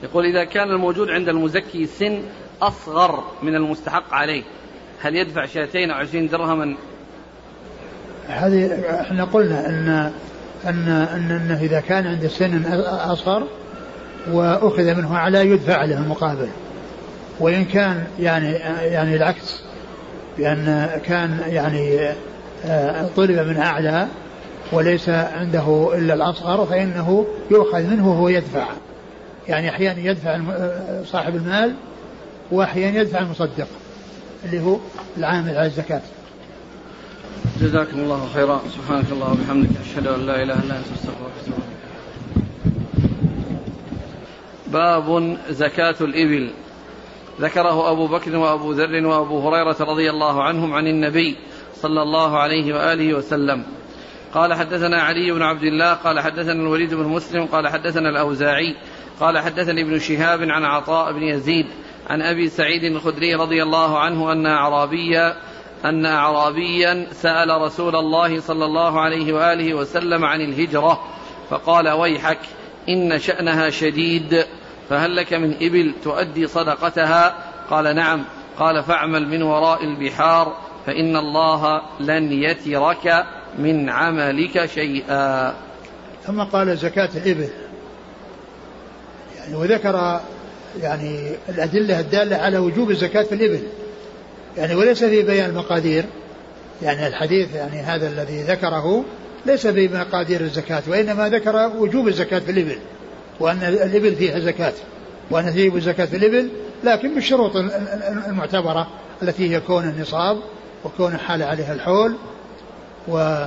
يقول 0.04 0.26
إذا 0.26 0.44
كان 0.44 0.72
الموجود 0.72 1.10
عند 1.10 1.30
المزكي 1.30 1.86
سن 1.86 2.24
أصغر 2.62 3.24
من 3.44 3.56
المستحق 3.56 4.14
عليه 4.14 4.44
هل 5.02 5.16
يدفع 5.16 5.46
شاتين 5.46 5.92
أو 5.92 5.98
عشرين 5.98 6.28
درهما؟ 6.28 6.76
هذه 8.28 8.84
إحنا 9.02 9.24
قلنا 9.24 9.70
ان 9.70 10.12
ان 10.66 10.90
ان 10.90 11.32
أنه 11.32 11.62
إذا 11.62 11.80
كان 11.80 12.08
عنده 12.08 12.28
سن 12.28 12.66
أصغر 12.86 13.48
وأخذ 14.32 14.96
منه 14.96 15.16
اعلى 15.16 15.50
يدفع 15.50 15.86
له 15.86 15.98
المقابل. 15.98 16.48
وإن 17.40 17.66
كان 17.66 18.04
يعني 18.20 18.52
يعني 18.82 19.16
العكس 19.16 19.62
بأن 20.38 20.90
كان 21.06 21.40
يعني 21.48 22.10
طلب 23.16 23.48
من 23.48 23.58
أعلى 23.58 24.08
وليس 24.72 25.10
عنده 25.10 25.92
إلا 25.98 26.14
الأصغر 26.14 26.66
فإنه 26.66 27.26
يؤخذ 27.52 27.84
منه 27.84 28.10
وهو 28.10 28.30
يدفع. 28.30 28.68
يعني 29.48 29.70
أحيانا 29.70 30.00
يدفع 30.00 30.40
صاحب 31.06 31.36
المال 31.36 31.74
وأحيانا 32.52 33.02
يدفع 33.02 33.20
المصدق 33.20 33.68
اللي 34.46 34.62
هو 34.62 34.78
العامل 35.18 35.50
على 35.58 35.66
الزكاة. 35.66 36.02
جزاكم 37.62 38.00
الله 38.00 38.28
خيرا. 38.34 38.62
سبحانك 38.78 39.06
اللهم 39.12 39.32
وبحمدك 39.32 39.70
أشهد 39.82 40.08
أن 40.08 40.26
لا 40.26 40.36
إله 40.36 40.54
إلا 40.54 40.78
أنت 40.78 40.86
أستغفرك 40.96 41.32
وأتوب 41.38 41.71
باب 44.72 45.38
زكاة 45.50 45.96
الإبل. 46.02 46.50
ذكره 47.42 47.92
أبو 47.92 48.08
بكر 48.08 48.36
وأبو 48.36 48.72
ذر 48.72 49.06
وأبو 49.08 49.50
هريرة 49.50 49.78
رضي 49.80 50.10
الله 50.10 50.44
عنهم 50.44 50.74
عن 50.74 50.88
النبي 50.88 51.36
صلى 51.76 52.02
الله 52.02 52.38
عليه 52.38 52.74
وآله 52.74 53.14
وسلم. 53.14 53.64
قال 54.34 54.54
حدثنا 54.54 55.02
علي 55.02 55.32
بن 55.32 55.42
عبد 55.42 55.64
الله 55.64 55.94
قال 55.94 56.20
حدثنا 56.20 56.54
الوليد 56.54 56.94
بن 56.94 57.08
مسلم 57.08 57.46
قال 57.46 57.68
حدثنا 57.68 58.10
الأوزاعي 58.10 58.76
قال 59.20 59.40
حدثني 59.40 59.82
ابن 59.82 60.00
شهاب 60.00 60.42
عن 60.42 60.64
عطاء 60.64 61.14
بن 61.14 61.24
يزيد 61.24 61.66
عن 62.10 62.22
أبي 62.22 62.50
سعيد 62.50 62.84
الخدري 62.84 63.36
رضي 63.36 63.64
الله 63.64 64.00
عنه 64.00 64.32
أن 64.32 64.46
أعرابيا 64.46 65.36
أن 65.86 66.06
أعرابيا 66.06 67.08
سأل 67.12 67.62
رسول 67.62 67.96
الله 67.96 68.40
صلى 68.40 68.66
الله 68.66 69.00
عليه 69.00 69.34
وآله 69.34 69.74
وسلم 69.74 70.26
عن 70.26 70.42
الهجرة 70.42 71.02
فقال 71.50 71.90
ويحك 71.90 72.40
إن 72.90 73.20
شأنها 73.20 73.70
شديد. 73.70 74.46
فهل 74.90 75.16
لك 75.16 75.34
من 75.34 75.54
إبل 75.54 75.94
تؤدي 76.04 76.48
صدقتها؟ 76.48 77.36
قال 77.70 77.96
نعم. 77.96 78.24
قال 78.60 78.84
فاعمل 78.84 79.28
من 79.28 79.42
وراء 79.44 79.84
البحار 79.84 80.58
فإن 80.86 81.16
الله 81.16 81.82
لن 82.00 82.32
يترك 82.32 83.26
من 83.60 83.90
عملك 83.90 84.66
شيئا. 84.66 85.54
ثم 86.28 86.44
قال 86.44 86.78
زكاة 86.78 87.10
الإبل 87.16 87.50
يعني 89.38 89.56
وذكر 89.56 90.20
يعني 90.82 91.36
الأدلة 91.50 92.00
الدالة 92.00 92.36
على 92.38 92.58
وجوب 92.58 92.92
الزكاة 92.92 93.24
في 93.24 93.36
الإبل. 93.36 93.62
يعني 94.58 94.76
وليس 94.76 95.04
في 95.04 95.22
بيان 95.22 95.50
المقادير. 95.50 96.06
يعني 96.82 97.08
الحديث 97.08 97.56
يعني 97.56 97.80
هذا 97.80 98.08
الذي 98.08 98.44
ذكره 98.44 99.06
ليس 99.46 99.68
في 99.68 99.88
مقادير 99.88 100.42
الزكاة 100.42 100.84
وإنما 100.88 101.30
ذكر 101.30 101.72
وجوب 101.78 102.08
الزكاة 102.08 102.40
في 102.40 102.52
الإبل. 102.52 102.78
وأن 103.42 103.64
الإبل 103.64 104.16
فيها 104.16 104.40
زكاة 104.40 104.74
وأن 105.32 105.54
تجب 105.54 105.76
الزكاة 105.76 106.06
في 106.06 106.18
الإبل 106.18 106.50
لكن 106.84 107.16
بالشروط 107.16 107.56
المعتبرة 108.28 108.88
التي 109.24 109.56
هي 109.56 109.60
كون 109.60 109.84
النصاب 109.84 110.38
وكون 110.84 111.18
حال 111.18 111.44
عليها 111.44 111.74
الحول. 111.74 112.16
و 113.08 113.46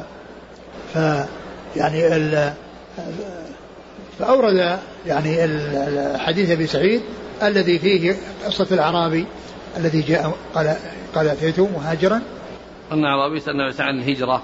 ف 0.95 0.97
يعني 1.76 2.16
ال 2.16 2.53
فأورد 4.18 4.78
يعني 5.07 5.36
حديث 6.18 6.51
أبي 6.51 6.66
سعيد 6.66 7.03
الذي 7.42 7.78
فيه 7.78 8.16
قصة 8.47 8.66
الأعرابي 8.70 9.26
الذي 9.76 10.01
جاء 10.01 10.36
قال 10.55 10.76
قال 11.14 11.28
أتيت 11.28 11.61
مهاجرا. 11.61 12.20
أن 12.92 13.05
أعرابي 13.05 13.40
سأل 13.40 13.61
النبي 13.61 13.82
عن 13.82 13.99
الهجرة 13.99 14.42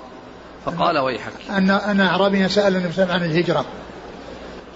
فقال 0.65 0.99
ويحك. 0.99 1.33
أن 1.51 1.71
أن 1.71 2.01
أعرابيا 2.01 2.49
سأل 2.49 2.77
النبي 2.77 3.13
عن 3.13 3.25
الهجرة. 3.25 3.65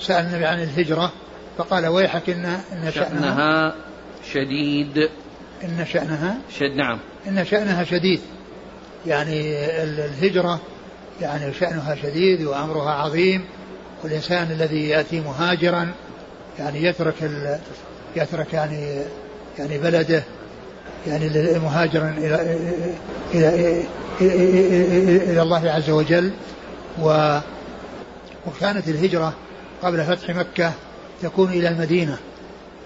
سأل 0.01 0.27
النبي 0.27 0.47
عن 0.47 0.63
الهجرة 0.63 1.13
فقال 1.59 1.87
ويحك 1.87 2.31
إن 2.31 2.45
إن 2.45 2.91
شأنها 2.95 3.75
شديد. 4.33 5.09
إن 5.65 5.87
شأنها 5.93 6.39
شد 6.59 6.71
نعم. 6.77 6.99
إن 7.29 7.45
شأنها 7.45 7.85
شديد. 7.85 8.21
يعني 9.07 9.67
الهجرة 9.83 10.61
يعني 11.21 11.55
شأنها 11.55 11.95
شديد 11.95 12.43
وأمرها 12.43 12.91
عظيم 12.91 13.45
والإنسان 14.03 14.51
الذي 14.51 14.89
يأتي 14.89 15.21
مهاجرا 15.21 15.93
يعني 16.59 16.85
يترك 16.85 17.23
ال 17.23 17.59
يترك 18.17 18.53
يعني 18.53 19.03
يعني 19.59 19.79
بلده 19.79 20.23
يعني 21.07 21.59
مهاجرا 21.59 22.15
إلى 22.19 22.59
إلى 23.35 23.83
إلى, 24.21 25.31
إلى 25.31 25.43
الله 25.43 25.71
عز 25.71 25.91
وجل. 25.91 26.33
و 27.03 27.39
وكانت 28.47 28.89
الهجرة 28.89 29.33
قبل 29.85 30.05
فتح 30.05 30.37
مكة 30.37 30.73
تكون 31.23 31.51
إلى 31.51 31.69
المدينة. 31.69 32.19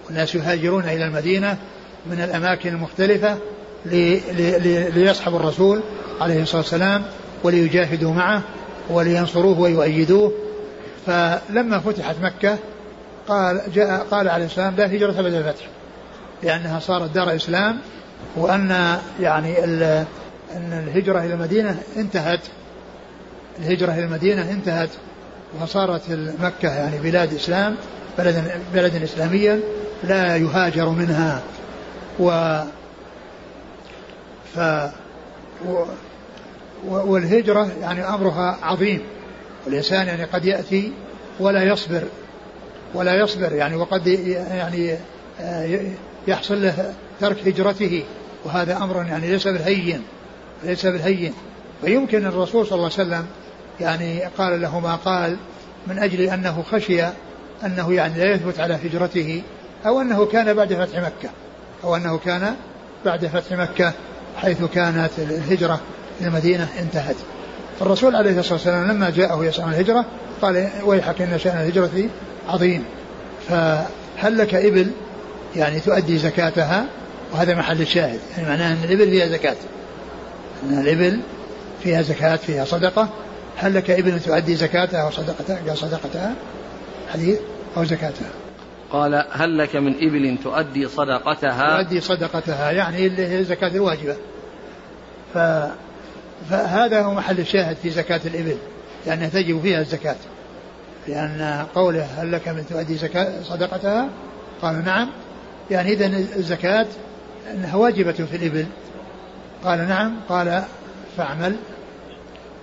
والناس 0.05 0.35
يهاجرون 0.35 0.83
إلى 0.83 1.05
المدينة 1.05 1.57
من 2.05 2.21
الأماكن 2.21 2.69
المختلفة 2.69 3.37
ليصحبوا 4.95 5.39
الرسول 5.39 5.81
عليه 6.21 6.41
الصلاة 6.41 6.61
والسلام 6.61 7.03
وليجاهدوا 7.43 8.13
معه 8.13 8.41
ولينصروه 8.89 9.59
ويؤيدوه. 9.59 10.33
فلما 11.05 11.79
فتحت 11.79 12.15
مكة 12.21 12.57
قال 13.27 13.61
جاء 13.73 14.07
قال 14.11 14.29
عليه 14.29 14.45
السلام 14.45 14.75
لا 14.75 14.85
هجرة 14.85 15.21
بعد 15.21 15.33
الفتح 15.33 15.67
لأنها 16.43 16.79
صارت 16.79 17.11
دار 17.11 17.35
إسلام 17.35 17.77
وأن 18.35 18.97
يعني 19.19 19.63
أن 19.63 20.05
الهجرة 20.87 21.19
إلى 21.19 21.33
المدينة 21.33 21.81
انتهت. 21.97 22.39
الهجرة 23.59 23.93
إلى 23.93 24.03
المدينة 24.03 24.51
انتهت. 24.51 24.89
وصارت 25.61 26.01
مكة 26.39 26.75
يعني 26.75 26.97
بلاد 26.97 27.33
إسلام 27.33 27.75
بلدا 28.17 28.61
بلدا 28.73 29.03
إسلاميا 29.03 29.59
لا 30.03 30.35
يهاجر 30.37 30.89
منها. 30.89 31.41
و 32.19 32.59
ف 34.55 34.59
و 35.67 35.85
والهجرة 36.85 37.69
يعني 37.81 38.01
أمرها 38.03 38.57
عظيم. 38.61 39.01
والإنسان 39.65 40.07
يعني 40.07 40.23
قد 40.23 40.45
يأتي 40.45 40.91
ولا 41.39 41.63
يصبر 41.63 42.03
ولا 42.93 43.15
يصبر 43.15 43.53
يعني 43.53 43.75
وقد 43.75 44.07
يعني 44.07 44.97
آه، 45.41 45.79
يحصل 46.27 46.63
له 46.63 46.93
ترك 47.21 47.47
هجرته. 47.47 48.03
وهذا 48.45 48.77
أمر 48.77 49.05
يعني 49.05 49.27
ليس 49.27 49.47
بالهين 49.47 50.01
ليس 50.63 50.85
بالهين. 50.85 51.33
فيمكن 51.81 52.25
الرسول 52.25 52.67
صلى 52.67 52.75
الله 52.75 52.91
عليه 52.97 53.09
وسلم 53.09 53.25
يعني 53.81 54.23
قال 54.37 54.61
له 54.61 54.79
ما 54.79 54.95
قال 54.95 55.37
من 55.87 55.99
أجل 55.99 56.21
أنه 56.21 56.63
خشي 56.71 57.03
أنه 57.65 57.93
يعني 57.93 58.19
لا 58.19 58.35
يثبت 58.35 58.59
على 58.59 58.73
هجرته 58.73 59.41
أو 59.85 60.01
أنه 60.01 60.25
كان 60.25 60.53
بعد 60.53 60.73
فتح 60.73 60.97
مكة 60.97 61.29
أو 61.83 61.95
أنه 61.95 62.17
كان 62.17 62.55
بعد 63.05 63.25
فتح 63.25 63.51
مكة 63.51 63.93
حيث 64.37 64.63
كانت 64.63 65.09
الهجرة 65.17 65.79
المدينة 66.21 66.67
انتهت. 66.79 67.15
فالرسول 67.79 68.15
عليه 68.15 68.39
الصلاة 68.39 68.53
والسلام 68.53 68.91
لما 68.91 69.09
جاءه 69.09 69.45
يسعى 69.45 69.65
عن 69.65 69.73
الهجرة 69.73 70.05
قال 70.41 70.69
ويحك 70.85 71.21
إن 71.21 71.39
شأن 71.39 71.57
الهجرة 71.57 72.09
عظيم. 72.49 72.83
فهل 73.49 74.37
لك 74.37 74.55
إبل 74.55 74.91
يعني 75.55 75.79
تؤدي 75.79 76.17
زكاتها 76.17 76.85
وهذا 77.33 77.55
محل 77.55 77.81
الشاهد. 77.81 78.19
يعني 78.37 78.49
معناه 78.49 78.73
أن 78.73 78.83
الإبل 78.83 79.09
فيها 79.09 79.27
زكاة. 79.27 79.55
أن 80.63 80.79
الإبل 80.79 81.19
فيها 81.83 82.01
زكاة 82.01 82.35
فيها 82.35 82.65
صدقة 82.65 83.09
هل 83.59 83.75
لك 83.75 83.89
إبل 83.89 84.19
تؤدي 84.19 84.55
زكاتها 84.55 85.07
وصدقتها 85.07 85.59
قال 85.67 85.77
صدقتها. 85.77 86.35
حديث 87.13 87.39
أو 87.77 87.83
زكاتها. 87.83 88.29
قال 88.91 89.25
هل 89.31 89.57
لك 89.57 89.75
من 89.75 89.95
إبل 89.95 90.37
تؤدي 90.43 90.87
صدقتها؟ 90.87 91.83
تؤدي 91.83 92.01
صدقتها 92.01 92.71
يعني 92.71 93.07
اللي 93.07 93.27
هي 93.27 93.39
الزكاة 93.39 93.67
الواجبة. 93.67 94.15
ف... 95.33 95.37
فهذا 96.49 97.01
هو 97.01 97.13
محل 97.13 97.39
الشاهد 97.39 97.77
في 97.83 97.89
زكاة 97.89 98.21
الإبل 98.25 98.57
لأنها 99.05 99.29
تجب 99.29 99.61
فيها 99.61 99.81
الزكاة. 99.81 100.15
لأن 101.07 101.65
قوله 101.75 102.07
هل 102.17 102.31
لك 102.31 102.47
من 102.47 102.65
تؤدي 102.69 102.97
زكاة 102.97 103.43
صدقتها؟ 103.43 104.09
قالوا 104.61 104.81
نعم. 104.81 105.09
يعني 105.71 105.93
إذا 105.93 106.05
الزكاة 106.35 106.87
أنها 107.53 107.75
واجبة 107.75 108.11
في 108.11 108.35
الإبل. 108.35 108.65
قال 109.63 109.87
نعم. 109.87 110.15
قال 110.29 110.63
فاعمل. 111.17 111.55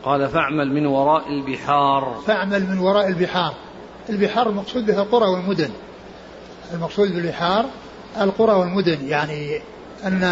قال 0.07 0.29
فاعمل 0.29 0.73
من 0.73 0.87
وراء 0.87 1.29
البحار. 1.29 2.23
فاعمل 2.27 2.67
من 2.67 2.79
وراء 2.79 3.09
البحار. 3.09 3.55
البحار 4.11 4.49
المقصود 4.49 4.87
بها 4.87 5.03
القرى 5.03 5.29
والمدن. 5.29 5.71
المقصود 6.75 7.15
بالبحار 7.15 7.65
القرى 8.21 8.53
والمدن. 8.53 9.09
يعني 9.09 9.61
أن 10.05 10.23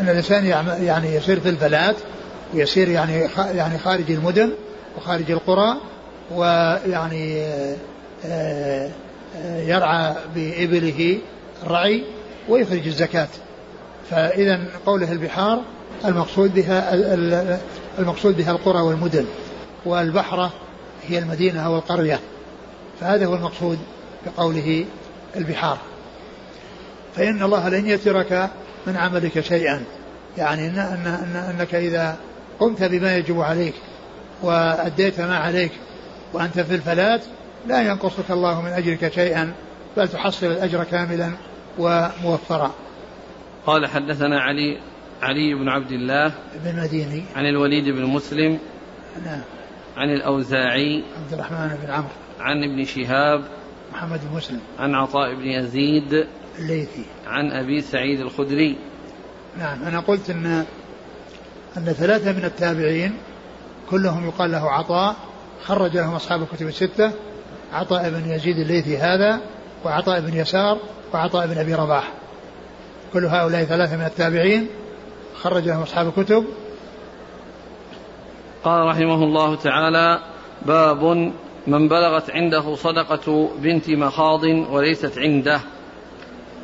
أن 0.00 0.08
الإنسان 0.08 0.44
يعني 0.80 1.14
يصير 1.14 1.40
في 1.40 1.48
البلاد 1.48 1.96
ويصير 2.54 2.88
يعني 2.88 3.28
يعني 3.36 3.78
خارج 3.78 4.10
المدن 4.10 4.52
وخارج 4.96 5.30
القرى 5.30 5.76
ويعني 6.34 7.42
آه، 8.26 8.90
آه، 9.36 9.60
يرعى 9.62 10.14
بإبله 10.34 11.18
الرعي 11.62 12.04
ويخرج 12.48 12.86
الزكاة. 12.86 13.28
فإذا 14.10 14.60
قوله 14.86 15.12
البحار 15.12 15.62
المقصود 16.04 16.54
بها 16.54 16.94
المقصود 17.98 18.36
بها 18.36 18.50
القرى 18.50 18.80
والمدن 18.80 19.26
والبحرة 19.84 20.52
هي 21.08 21.18
المدينة 21.18 21.60
أو 21.60 21.76
القرية 21.76 22.20
فهذا 23.00 23.26
هو 23.26 23.34
المقصود 23.34 23.78
بقوله 24.26 24.84
البحار. 25.36 25.78
فإن 27.16 27.42
الله 27.42 27.68
لن 27.68 27.86
يترك 27.86 28.50
من 28.86 28.96
عملك 28.96 29.40
شيئا 29.40 29.84
يعني 30.38 30.66
إن 30.66 30.78
أن 30.78 31.06
أن 31.06 31.36
أنك 31.36 31.74
إذا 31.74 32.16
قمت 32.60 32.82
بما 32.82 33.16
يجب 33.16 33.40
عليك 33.40 33.74
وأديت 34.42 35.20
ما 35.20 35.36
عليك 35.36 35.72
وأنت 36.32 36.60
في 36.60 36.74
الفلاة 36.74 37.20
لا 37.66 37.82
ينقصك 37.82 38.30
الله 38.30 38.62
من 38.62 38.70
أجرك 38.70 39.12
شيئا 39.12 39.52
بل 39.96 40.08
تحصل 40.08 40.46
الأجر 40.46 40.84
كاملا 40.84 41.30
وموفرا. 41.78 42.72
قال 43.66 43.86
حدثنا 43.86 44.40
علي 44.40 44.78
علي 45.22 45.54
بن 45.54 45.68
عبد 45.68 45.92
الله 45.92 46.34
بن 46.64 46.82
مديني 46.82 47.24
عن 47.36 47.46
الوليد 47.46 47.84
بن 47.84 48.04
مسلم 48.04 48.58
نعم. 49.24 49.40
عن 49.96 50.10
الأوزاعي 50.10 51.04
عبد 51.22 51.32
الرحمن 51.32 51.78
بن 51.82 51.90
عمرو. 51.90 52.08
عن 52.40 52.64
ابن 52.64 52.84
شهاب 52.84 53.44
محمد 53.92 54.20
بن 54.30 54.36
مسلم. 54.36 54.60
عن 54.78 54.94
عطاء 54.94 55.34
بن 55.34 55.46
يزيد 55.46 56.26
الليثي. 56.58 57.04
عن 57.26 57.52
أبي 57.52 57.80
سعيد 57.80 58.20
الخدري. 58.20 58.76
نعم. 59.58 59.82
أنا 59.82 60.00
قلت 60.00 60.30
أن 60.30 60.64
أن 61.76 61.84
ثلاثة 61.84 62.32
من 62.32 62.44
التابعين 62.44 63.12
كلهم 63.90 64.26
يقال 64.26 64.52
له 64.52 64.70
عطاء. 64.70 65.16
خرج 65.62 65.96
لهم 65.96 66.14
أصحاب 66.14 66.42
الكتب 66.42 66.66
الستة. 66.66 67.12
عطاء 67.72 68.10
بن 68.10 68.30
يزيد 68.30 68.56
الليثي 68.56 68.98
هذا 68.98 69.40
وعطاء 69.84 70.20
بن 70.20 70.36
يسار 70.36 70.78
وعطاء 71.14 71.46
بن 71.46 71.58
أبي 71.58 71.74
رباح. 71.74 72.12
كل 73.12 73.24
هؤلاء 73.24 73.64
ثلاثة 73.64 73.96
من 73.96 74.04
التابعين. 74.04 74.66
خرج 75.34 75.68
لهم 75.68 75.82
أصحاب 75.82 76.12
الكتب. 76.18 76.44
قال 78.64 78.86
رحمه 78.86 79.24
الله 79.24 79.54
تعالى 79.54 80.18
باب 80.66 81.04
من 81.66 81.88
بلغت 81.88 82.30
عنده 82.30 82.74
صدقة 82.74 83.50
بنت 83.58 83.90
مخاض 83.90 84.44
وليست 84.44 85.18
عنده. 85.18 85.60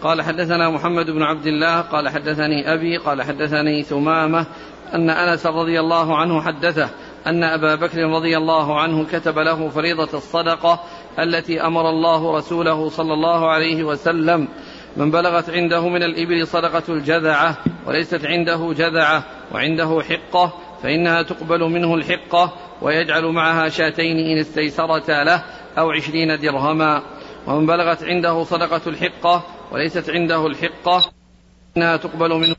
قال 0.03 0.23
حدثنا 0.23 0.71
محمد 0.71 1.11
بن 1.11 1.23
عبد 1.23 1.47
الله 1.47 1.81
قال 1.81 2.09
حدثني 2.09 2.75
أبي 2.75 2.97
قال 2.97 3.23
حدثني 3.23 3.83
ثمامة 3.83 4.47
أن 4.95 5.11
أنس 5.11 5.47
رضي 5.47 5.81
الله 5.81 6.17
عنه 6.17 6.43
حدثه 6.43 6.89
أن 7.27 7.45
أبا 7.45 7.75
بكر 7.75 7.99
رضي 7.99 8.37
الله 8.37 8.81
عنه 8.81 9.07
كتب 9.13 9.39
له 9.39 9.69
فريضة 9.69 10.19
الصدقة 10.19 10.81
التي 11.19 11.63
أمر 11.63 11.91
الله 11.91 12.37
رسوله 12.37 12.89
صلى 12.89 13.15
الله 13.15 13.51
عليه 13.51 13.85
وسلم 13.85 14.49
من 14.99 15.11
بلغت 15.11 15.51
عنده 15.51 15.89
من 15.89 16.03
الإبل 16.03 16.47
صدقة 16.47 16.83
الجذعة 16.89 17.57
وليست 17.87 18.27
عنده 18.27 18.73
جذعة 18.73 19.25
وعنده 19.53 20.03
حقة 20.03 20.53
فإنها 20.83 21.23
تقبل 21.23 21.61
منه 21.61 21.95
الحقة 21.95 22.53
ويجعل 22.83 23.25
معها 23.25 23.69
شاتين 23.69 24.19
إن 24.19 24.39
استيسرتا 24.39 25.25
له 25.25 25.45
أو 25.79 25.91
عشرين 25.91 26.41
درهما. 26.41 27.03
ومن 27.47 27.67
بلغت 27.67 28.05
عنده 28.05 28.45
صدقة 28.45 28.81
الحقة 28.87 29.45
وليست 29.73 30.11
عنده 30.11 30.47
الحقة 30.47 31.11
إنها 31.77 31.97
تقبل 31.97 32.35
منه 32.35 32.57